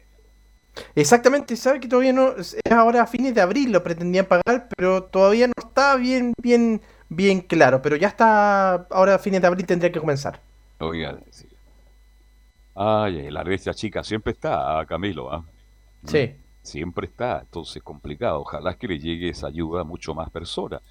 Exactamente, 0.95 1.57
sabe 1.57 1.82
que 1.82 1.89
todavía 1.89 2.13
no, 2.13 2.38
es 2.38 2.55
ahora 2.72 3.03
a 3.03 3.07
fines 3.07 3.36
de 3.36 3.41
abril 3.41 3.74
lo 3.74 3.84
pretendían 3.84 4.26
pagar, 4.26 4.70
pero 4.76 5.03
todavía 5.03 5.47
no 5.47 5.53
está 5.57 5.97
bien, 5.97 6.34
bien, 6.41 6.82
bien 7.09 7.41
claro, 7.41 7.82
pero 7.82 7.97
ya 7.97 8.07
está, 8.07 8.88
ahora 8.89 9.15
a 9.15 9.20
fines 9.20 9.41
de 9.41 9.47
abril 9.47 9.65
tendría 9.65 9.91
que 9.91 9.99
comenzar. 9.99 10.39
Oiga, 10.80 11.19
sí. 11.30 11.47
Ay, 12.75 13.30
la 13.30 13.43
brecha 13.43 13.73
chica 13.73 14.03
siempre 14.03 14.34
está, 14.34 14.80
ah, 14.80 14.86
Camilo, 14.86 15.32
¿ah? 15.32 15.43
Sí. 16.05 16.34
Siempre 16.61 17.07
está, 17.07 17.39
entonces 17.41 17.84
complicado. 17.84 18.41
Ojalá 18.41 18.75
que 18.75 18.88
le 18.88 18.99
llegue 18.99 19.30
esa 19.30 19.47
ayuda 19.47 19.82
a 19.82 19.84
mucho 19.84 20.13
más 20.13 20.30
personas. 20.30 20.82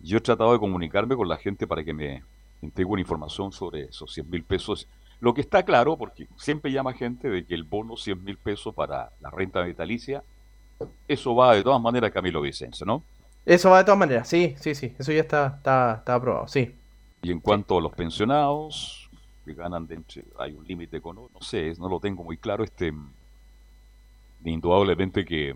Yo 0.00 0.18
he 0.18 0.20
tratado 0.20 0.52
de 0.52 0.58
comunicarme 0.58 1.16
con 1.16 1.28
la 1.28 1.36
gente 1.36 1.66
para 1.66 1.82
que 1.82 1.92
me 1.92 2.22
entregue 2.62 2.90
una 2.90 3.00
información 3.00 3.50
sobre 3.50 3.82
esos 3.82 4.12
100 4.12 4.30
mil 4.30 4.44
pesos. 4.44 4.86
Lo 5.20 5.34
que 5.34 5.40
está 5.40 5.64
claro, 5.64 5.96
porque 5.96 6.28
siempre 6.36 6.70
llama 6.70 6.92
gente 6.92 7.28
de 7.28 7.44
que 7.44 7.54
el 7.54 7.64
bono 7.64 7.96
100 7.96 8.22
mil 8.22 8.36
pesos 8.36 8.74
para 8.74 9.10
la 9.20 9.30
renta 9.30 9.62
vitalicia, 9.62 10.22
eso 11.08 11.34
va 11.34 11.54
de 11.54 11.62
todas 11.62 11.80
maneras 11.80 12.10
a 12.10 12.12
Camilo 12.12 12.40
Vicencio, 12.40 12.84
¿no? 12.84 13.02
Eso 13.44 13.70
va 13.70 13.78
de 13.78 13.84
todas 13.84 13.98
maneras, 13.98 14.28
sí, 14.28 14.54
sí, 14.58 14.74
sí, 14.74 14.94
eso 14.98 15.12
ya 15.12 15.20
está, 15.20 15.54
está, 15.56 15.96
está 15.98 16.14
aprobado, 16.16 16.48
sí. 16.48 16.74
Y 17.22 17.30
en 17.30 17.40
cuanto 17.40 17.78
a 17.78 17.80
los 17.80 17.92
pensionados, 17.92 19.05
que 19.46 19.54
ganan 19.54 19.86
de 19.88 19.96
entre, 19.96 20.24
hay 20.38 20.54
un 20.54 20.66
límite 20.66 21.00
con, 21.00 21.16
no 21.16 21.40
sé, 21.40 21.74
no 21.78 21.88
lo 21.88 22.00
tengo 22.00 22.24
muy 22.24 22.38
claro, 22.38 22.64
este, 22.64 22.92
indudablemente 24.44 25.24
que 25.24 25.54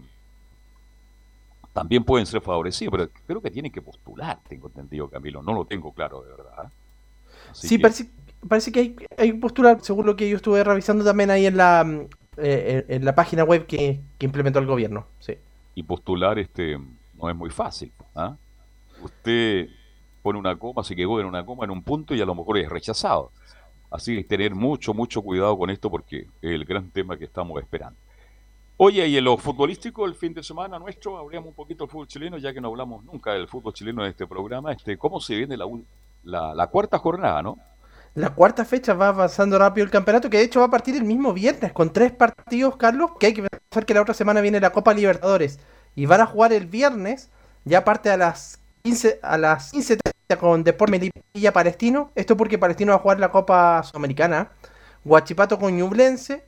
también 1.73 2.05
pueden 2.05 2.27
ser 2.27 2.41
favorecidos, 2.43 2.93
pero 2.93 3.11
creo 3.27 3.41
que 3.43 3.51
tienen 3.51 3.71
que 3.73 3.83
postular, 3.83 4.41
tengo 4.49 4.69
entendido, 4.69 5.09
Camilo, 5.09 5.43
no 5.43 5.53
lo 5.53 5.65
tengo 5.65 5.93
claro 5.93 6.23
de 6.23 6.31
verdad. 6.31 6.73
Así 7.51 7.69
sí, 7.69 7.77
que- 7.77 7.83
parece, 7.83 8.11
parece 8.49 8.73
que 8.73 8.81
hay, 8.81 8.97
hay 9.19 9.33
postura, 9.35 9.79
según 9.81 10.07
lo 10.07 10.17
que 10.17 10.29
yo 10.29 10.37
estuve 10.37 10.65
revisando 10.65 11.05
también 11.05 11.31
ahí 11.31 11.47
en 11.47 11.57
la, 11.57 12.07
eh, 12.37 12.85
en 12.89 13.05
la 13.05 13.15
página 13.15 13.45
web 13.45 13.67
que, 13.67 14.01
que 14.19 14.27
implementó 14.27 14.59
el 14.59 14.67
gobierno, 14.67 15.07
sí. 15.21 15.35
y 15.75 15.83
postular 15.83 16.39
este 16.39 16.79
no 17.15 17.31
es 17.31 17.37
muy 17.37 17.51
fácil. 17.51 17.93
¿ah? 18.15 18.37
Usted 18.99 19.69
pone 20.23 20.39
una 20.39 20.59
coma, 20.59 20.85
se 20.85 20.97
quedó 20.97 21.21
en 21.21 21.27
una 21.27 21.45
coma 21.45 21.65
en 21.65 21.71
un 21.71 21.83
punto 21.83 22.15
y 22.15 22.21
a 22.21 22.27
lo 22.27 22.35
mejor 22.35 22.59
es 22.59 22.69
rechazado. 22.69 23.33
Así 23.91 24.17
que 24.17 24.25
tener 24.25 24.55
mucho, 24.55 24.95
mucho 24.95 25.21
cuidado 25.23 25.59
con 25.59 25.71
esto 25.71 25.91
porque 25.91 26.27
es 26.41 26.51
el 26.51 26.65
gran 26.65 26.91
tema 26.91 27.19
que 27.19 27.25
estamos 27.25 27.61
esperando. 27.61 27.99
Oye, 28.77 29.07
y 29.09 29.19
en 29.19 29.25
lo 29.25 29.37
futbolístico, 29.37 30.07
el 30.07 30.15
fin 30.15 30.33
de 30.33 30.43
semana 30.43 30.79
nuestro, 30.79 31.19
hablamos 31.19 31.49
un 31.49 31.55
poquito 31.55 31.85
del 31.85 31.91
fútbol 31.91 32.07
chileno, 32.07 32.39
ya 32.39 32.55
que 32.55 32.63
no 32.63 32.69
hablamos 32.69 33.05
nunca 33.05 33.33
del 33.33 33.47
fútbol 33.47 33.75
chileno 33.75 34.03
en 34.03 34.11
este 34.11 34.27
programa. 34.27 34.73
Este, 34.73 34.97
¿Cómo 34.97 35.21
se 35.21 35.37
viene 35.37 35.55
la, 36.25 36.67
cuarta 36.69 36.99
jornada, 36.99 37.43
no? 37.43 37.59
La 38.15 38.31
cuarta 38.31 38.65
fecha 38.65 38.95
va 38.95 39.09
avanzando 39.09 39.59
rápido 39.59 39.85
el 39.85 39.91
campeonato, 39.91 40.31
que 40.31 40.39
de 40.39 40.45
hecho 40.45 40.61
va 40.61 40.67
a 40.67 40.71
partir 40.71 40.97
el 40.97 41.05
mismo 41.05 41.35
viernes, 41.35 41.73
con 41.73 41.93
tres 41.93 42.13
partidos, 42.13 42.77
Carlos, 42.77 43.11
que 43.21 43.27
hay 43.27 43.35
que 43.35 43.43
pensar 43.43 43.85
que 43.85 43.93
la 43.93 44.01
otra 44.01 44.15
semana 44.15 44.41
viene 44.41 44.59
la 44.61 44.73
Copa 44.73 44.95
Libertadores. 44.95 45.59
Y 45.95 46.07
van 46.07 46.23
a 46.23 46.27
jugar 46.27 46.55
el 46.55 46.67
viernes, 46.67 47.29
ya 47.67 47.85
parte 47.85 48.09
a 48.09 48.17
las 48.17 48.61
15, 48.85 49.21
a 49.23 49.37
las 49.37 49.75
15.30 49.75 50.20
con 50.39 50.65
Deportes 50.65 50.93
Melipilla 50.93 51.53
Palestino. 51.53 52.11
Esto 52.15 52.37
porque 52.37 52.59
Palestino 52.59 52.93
va 52.93 52.97
a 52.97 53.01
jugar 53.01 53.21
la 53.21 53.31
Copa 53.31 53.83
Sudamericana. 53.83 54.53
Guachipato 55.05 55.59
con 55.59 55.77
Ñublense. 55.77 56.45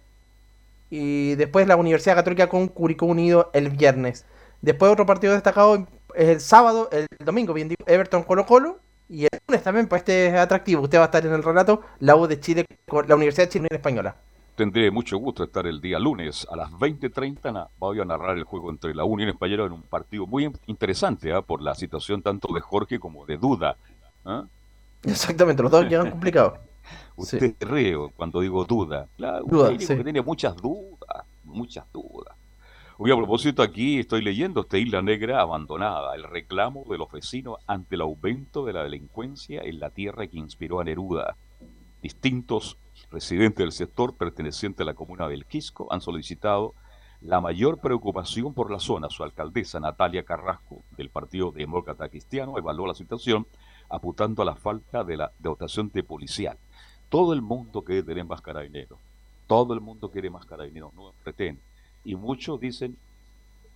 Y 0.91 1.35
después 1.37 1.67
la 1.67 1.77
Universidad 1.77 2.17
Católica 2.17 2.49
con 2.49 2.69
Curicó 2.69 3.07
Unido 3.07 3.51
el 3.55 3.71
viernes. 3.71 4.27
Después 4.61 4.93
otro 4.93 5.07
partido 5.07 5.33
destacado 5.33 5.87
es 6.15 6.29
el 6.29 6.41
sábado, 6.41 6.89
el 6.93 7.07
domingo, 7.25 7.55
bien 7.55 7.75
Everton 7.87 8.23
Colo 8.23 8.47
Colo. 8.47 8.79
Y 9.09 9.25
el 9.25 9.31
lunes 9.47 9.63
también, 9.63 9.89
pues 9.89 10.01
este 10.01 10.29
es 10.29 10.35
atractivo. 10.35 10.83
Usted 10.83 10.99
va 10.99 11.03
a 11.03 11.05
estar 11.07 11.25
en 11.27 11.33
el 11.33 11.43
relato, 11.43 11.83
la 11.99 12.17
U 12.17 12.27
de 12.27 12.41
Chile 12.41 12.65
la 13.07 13.15
Universidad 13.15 13.47
de 13.47 13.51
Chile 13.51 13.69
Española. 13.71 14.17
Tendré 14.63 14.93
mucho 14.93 15.17
gusto 15.17 15.43
estar 15.43 15.67
el 15.67 15.81
día 15.81 15.99
lunes 15.99 16.47
a 16.49 16.55
las 16.55 16.71
20.30. 16.71 17.53
na- 17.53 17.67
Voy 17.81 17.99
a 17.99 18.05
narrar 18.05 18.39
el 18.39 18.45
juego 18.45 18.71
entre 18.71 18.95
la 18.95 19.03
Unión 19.03 19.29
Española 19.29 19.65
en 19.67 19.73
un 19.73 19.83
partido 19.83 20.25
muy 20.25 20.49
interesante 20.69 21.33
¿ah? 21.33 21.43
por 21.43 21.61
la 21.61 21.75
situación 21.75 22.23
tanto 22.23 22.47
de 22.55 22.61
Jorge 22.61 23.01
como 23.01 23.27
de 23.27 23.39
Duda. 23.39 23.77
¿ah? 24.25 24.45
Exactamente, 25.03 25.65
los 25.65 25.73
dos 25.73 25.85
llegan 25.89 26.11
complicados. 26.13 26.61
Usted 27.17 27.57
ríe 27.59 27.97
cuando 28.15 28.39
digo 28.41 28.65
duda. 28.65 29.09
Claro, 29.17 29.45
Duda, 29.47 29.77
sí. 29.81 29.85
que 29.97 30.05
tiene 30.05 30.23
muchas 30.23 30.55
dudas, 30.57 31.25
muchas 31.43 31.85
dudas. 31.93 32.37
Oye, 32.99 33.13
a 33.13 33.17
propósito, 33.17 33.65
aquí 33.65 33.99
estoy 33.99 34.23
leyendo 34.23 34.61
esta 34.61 34.79
isla 34.79 35.03
negra 35.03 35.41
abandonada, 35.41 36.15
el 36.15 36.23
reclamo 36.23 36.85
de 36.89 36.99
los 36.99 37.11
vecinos 37.11 37.59
ante 37.67 37.97
el 37.97 38.03
aumento 38.03 38.65
de 38.65 38.75
la 38.75 38.85
delincuencia 38.85 39.61
en 39.65 39.81
la 39.81 39.91
tierra 39.91 40.29
que 40.29 40.39
inspiró 40.39 40.79
a 40.79 40.85
Neruda. 40.85 41.37
Distintos 42.01 42.79
residentes 43.13 43.59
del 43.59 43.73
sector 43.73 44.15
perteneciente 44.17 44.83
a 44.83 44.87
la 44.87 44.95
comuna 44.95 45.29
del 45.29 45.45
Quisco 45.47 45.87
han 45.93 46.01
solicitado 46.01 46.75
la 47.21 47.41
mayor 47.41 47.79
preocupación 47.79 48.53
por 48.53 48.71
la 48.71 48.81
zona. 48.81 49.09
Su 49.09 49.23
alcaldesa 49.23 49.79
Natalia 49.79 50.25
Carrasco, 50.25 50.83
del 50.97 51.09
Partido 51.09 51.53
Demócrata 51.53 52.09
Cristiano, 52.09 52.59
evaluó 52.59 52.87
la 52.87 52.95
situación 52.95 53.47
apuntando 53.89 54.43
a 54.43 54.45
la 54.45 54.57
falta 54.57 55.05
de 55.05 55.17
la 55.17 55.33
dotación 55.39 55.91
de 55.93 56.03
policial. 56.03 56.59
Todo 57.09 57.33
el 57.33 57.43
mundo 57.43 57.83
quiere 57.83 58.03
tener 58.03 58.25
más 58.25 58.41
carabineros. 58.41 58.99
Todo 59.47 59.75
el 59.75 59.81
mundo 59.81 60.11
quiere 60.11 60.31
más 60.31 60.47
carabineros, 60.47 60.95
no 60.95 61.13
pretende. 61.23 61.61
Y 62.05 62.17
muchos 62.17 62.59
dicen, 62.59 62.97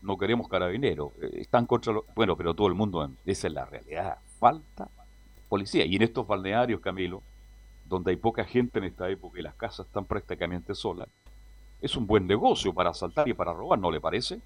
no 0.02 0.16
queremos 0.16 0.48
carabineros. 0.48 1.12
eh, 1.22 1.42
Están 1.42 1.66
contra 1.66 1.92
los... 1.92 2.04
Bueno, 2.14 2.36
pero 2.36 2.54
todo 2.54 2.66
el 2.68 2.74
mundo, 2.74 3.08
esa 3.26 3.46
es 3.46 3.52
la 3.52 3.66
realidad. 3.66 4.18
Falta 4.40 4.88
policía. 5.48 5.84
Y 5.84 5.96
en 5.96 6.02
estos 6.02 6.26
balnearios, 6.26 6.80
Camilo, 6.80 7.22
donde 7.88 8.10
hay 8.10 8.16
poca 8.16 8.44
gente 8.44 8.78
en 8.78 8.84
esta 8.84 9.08
época 9.08 9.38
y 9.38 9.42
las 9.42 9.54
casas 9.54 9.86
están 9.86 10.04
prácticamente 10.04 10.74
solas, 10.74 11.08
es 11.80 11.96
un 11.96 12.06
buen 12.06 12.26
negocio 12.26 12.72
para 12.72 12.90
asaltar 12.90 13.28
y 13.28 13.34
para 13.34 13.52
robar, 13.52 13.78
¿no 13.78 13.90
le 13.90 14.00
parece? 14.00 14.40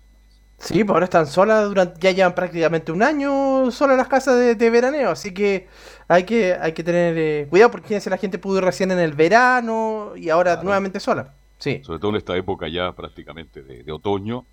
Sí, 0.59 0.85
pues 0.85 0.91
ahora 0.91 1.05
están 1.05 1.27
solas, 1.27 1.69
durante, 1.69 1.99
ya 2.01 2.11
llevan 2.11 2.35
prácticamente 2.35 2.93
un 2.93 3.03
año 3.03 3.71
solas 3.71 3.97
las 3.97 4.09
casas 4.09 4.39
de, 4.39 4.55
de 4.55 4.71
veraneo, 4.71 5.11
así 5.11 5.33
que 5.33 5.69
hay 6.07 6.25
que, 6.25 6.53
hay 6.53 6.73
que 6.73 6.85
tener 6.85 7.17
eh, 7.17 7.47
cuidado 7.49 7.71
porque 7.71 7.89
fíjense, 7.89 8.11
la 8.11 8.19
gente 8.19 8.39
pudo 8.39 8.59
ir 8.59 8.65
recién 8.65 8.91
en 8.91 8.99
el 8.99 9.15
verano 9.15 10.13
y 10.17 10.29
ahora 10.29 10.63
nuevamente 10.63 11.01
sola. 11.01 11.35
Sí. 11.59 11.81
Sobre 11.83 11.99
todo 11.99 12.11
en 12.11 12.17
esta 12.19 12.37
época 12.37 12.69
ya 12.69 12.93
prácticamente 12.93 13.63
de, 13.63 13.85
de 13.85 13.93
otoño, 13.93 14.45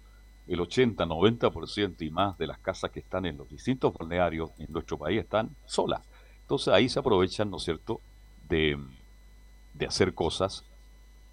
el 0.47 0.61
80, 0.61 1.05
90% 1.05 1.95
y 1.99 2.09
más 2.09 2.37
de 2.37 2.47
las 2.47 2.59
casas 2.59 2.89
que 2.91 3.01
están 3.01 3.25
en 3.25 3.37
los 3.37 3.49
distintos 3.49 3.93
balnearios 3.93 4.51
en 4.59 4.71
nuestro 4.71 4.97
país 4.97 5.19
están 5.19 5.49
solas. 5.65 6.01
Entonces 6.41 6.69
ahí 6.73 6.87
se 6.87 6.99
aprovechan, 6.99 7.49
¿no 7.49 7.57
es 7.57 7.63
cierto?, 7.63 7.99
de, 8.47 8.77
hacer 9.87 10.13
cosas 10.13 10.63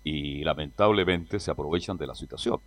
y 0.02 0.44
lamentablemente 0.44 1.40
se 1.40 1.50
aprovechan 1.50 1.96
de 1.96 2.06
la 2.06 2.14
situación. 2.14 2.60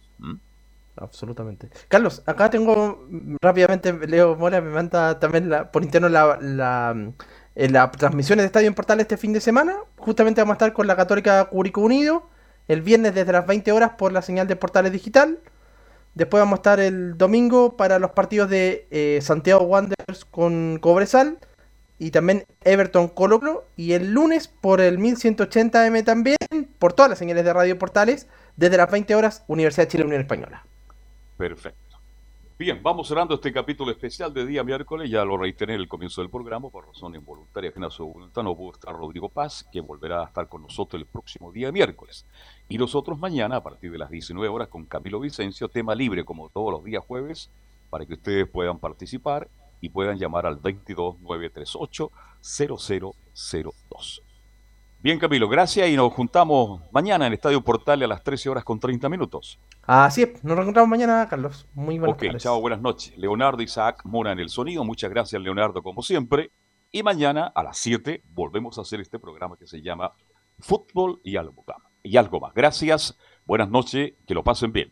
Absolutamente. 0.95 1.69
Carlos, 1.87 2.23
acá 2.25 2.49
tengo 2.49 3.07
rápidamente, 3.41 3.93
Leo 4.07 4.35
Mora 4.35 4.61
me 4.61 4.71
manda 4.71 5.19
también 5.19 5.49
la- 5.49 5.71
por 5.71 5.83
interno 5.83 6.09
la, 6.09 6.39
la, 6.41 7.11
eh, 7.55 7.69
la 7.69 7.91
transmisión 7.91 8.39
de 8.39 8.45
Estadio 8.45 8.67
en 8.67 8.73
Portal 8.73 8.99
este 8.99 9.17
fin 9.17 9.33
de 9.33 9.41
semana. 9.41 9.75
Justamente 9.97 10.41
vamos 10.41 10.53
a 10.53 10.57
estar 10.57 10.73
con 10.73 10.87
la 10.87 10.95
Católica 10.95 11.45
Curicó 11.45 11.81
Unido 11.81 12.27
el 12.67 12.81
viernes 12.81 13.13
desde 13.15 13.31
las 13.31 13.45
20 13.47 13.71
horas 13.71 13.91
por 13.97 14.11
la 14.11 14.21
señal 14.21 14.47
de 14.47 14.55
Portales 14.55 14.91
Digital. 14.91 15.39
Después 16.15 16.41
vamos 16.41 16.57
a 16.57 16.61
estar 16.61 16.79
el 16.79 17.17
domingo 17.17 17.77
para 17.77 17.99
los 17.99 18.11
partidos 18.11 18.49
de 18.49 18.87
eh, 18.89 19.19
Santiago 19.21 19.63
Wanderers 19.65 20.25
con 20.31 20.79
Cobresal 20.81 21.37
y 21.99 22.11
también 22.11 22.45
Everton 22.63 23.07
Colo. 23.09 23.65
Y 23.75 23.93
el 23.93 24.11
lunes 24.13 24.47
por 24.47 24.81
el 24.81 24.99
1180M 24.99 26.03
también, 26.03 26.37
por 26.79 26.93
todas 26.93 27.09
las 27.09 27.19
señales 27.19 27.45
de 27.45 27.53
Radio 27.53 27.77
Portales, 27.77 28.27
desde 28.55 28.77
las 28.77 28.91
20 28.91 29.15
horas, 29.15 29.43
Universidad 29.47 29.85
de 29.85 29.91
Chile 29.91 30.03
Unión 30.05 30.21
Española. 30.21 30.65
Perfecto. 31.37 31.87
Bien, 32.59 32.81
vamos 32.81 33.07
cerrando 33.07 33.35
este 33.35 33.53
capítulo 33.53 33.91
especial 33.91 34.33
de 34.33 34.43
día 34.43 34.63
miércoles. 34.63 35.11
Ya 35.11 35.23
lo 35.23 35.37
reiteré 35.37 35.75
en 35.75 35.81
el 35.81 35.87
comienzo 35.87 36.21
del 36.21 36.31
programa, 36.31 36.71
por 36.71 36.87
razón 36.87 37.13
involuntaria, 37.13 37.71
a 37.85 37.89
su 37.91 38.07
voluntad, 38.07 38.41
no 38.41 38.57
pudo 38.57 38.73
estar 38.73 38.95
Rodrigo 38.95 39.29
Paz, 39.29 39.63
que 39.71 39.79
volverá 39.79 40.21
a 40.21 40.25
estar 40.25 40.49
con 40.49 40.63
nosotros 40.63 40.99
el 40.99 41.05
próximo 41.05 41.51
día 41.51 41.71
miércoles. 41.71 42.25
Y 42.67 42.79
nosotros 42.79 43.19
mañana, 43.19 43.57
a 43.57 43.63
partir 43.63 43.91
de 43.91 43.99
las 43.99 44.09
19 44.09 44.49
horas, 44.49 44.69
con 44.69 44.85
Camilo 44.85 45.19
Vicencio, 45.19 45.69
tema 45.69 45.93
libre, 45.93 46.25
como 46.25 46.49
todos 46.49 46.71
los 46.71 46.83
días 46.83 47.03
jueves, 47.05 47.51
para 47.91 48.07
que 48.07 48.13
ustedes 48.15 48.49
puedan 48.49 48.79
participar 48.79 49.47
y 49.81 49.89
puedan 49.89 50.17
llamar 50.17 50.45
al 50.45 50.61
22938 50.61 52.11
0002. 52.41 54.23
Bien, 54.99 55.19
Camilo, 55.19 55.47
gracias 55.47 55.89
y 55.89 55.95
nos 55.95 56.11
juntamos 56.11 56.81
mañana 56.91 57.27
en 57.27 57.33
Estadio 57.33 57.61
Portal 57.61 58.01
a 58.01 58.07
las 58.07 58.23
13 58.23 58.49
horas 58.49 58.63
con 58.63 58.79
30 58.79 59.07
minutos. 59.09 59.59
Así 59.83 60.23
es, 60.23 60.43
nos 60.43 60.55
reencontramos 60.55 60.89
mañana, 60.89 61.27
Carlos. 61.29 61.67
Muy 61.75 61.99
buenas 61.99 62.15
Ok, 62.15 62.23
tardes. 62.25 62.43
chao, 62.43 62.59
buenas 62.59 62.81
noches. 62.81 63.15
Leonardo 63.17 63.61
Isaac 63.61 64.01
Mora 64.05 64.31
en 64.31 64.39
el 64.39 64.49
sonido. 64.49 64.83
Muchas 64.83 65.11
gracias, 65.11 65.39
Leonardo, 65.41 65.83
como 65.83 66.01
siempre. 66.01 66.51
Y 66.91 67.03
mañana 67.03 67.51
a 67.53 67.63
las 67.63 67.77
7 67.77 68.23
volvemos 68.33 68.77
a 68.79 68.81
hacer 68.81 68.99
este 68.99 69.19
programa 69.19 69.55
que 69.55 69.67
se 69.67 69.81
llama 69.81 70.13
Fútbol 70.59 71.21
y 71.23 71.37
algo. 71.37 71.63
Y 72.01 72.17
algo 72.17 72.39
más. 72.39 72.53
Gracias, 72.53 73.17
buenas 73.45 73.69
noches, 73.69 74.13
que 74.25 74.33
lo 74.33 74.43
pasen 74.43 74.71
bien. 74.71 74.91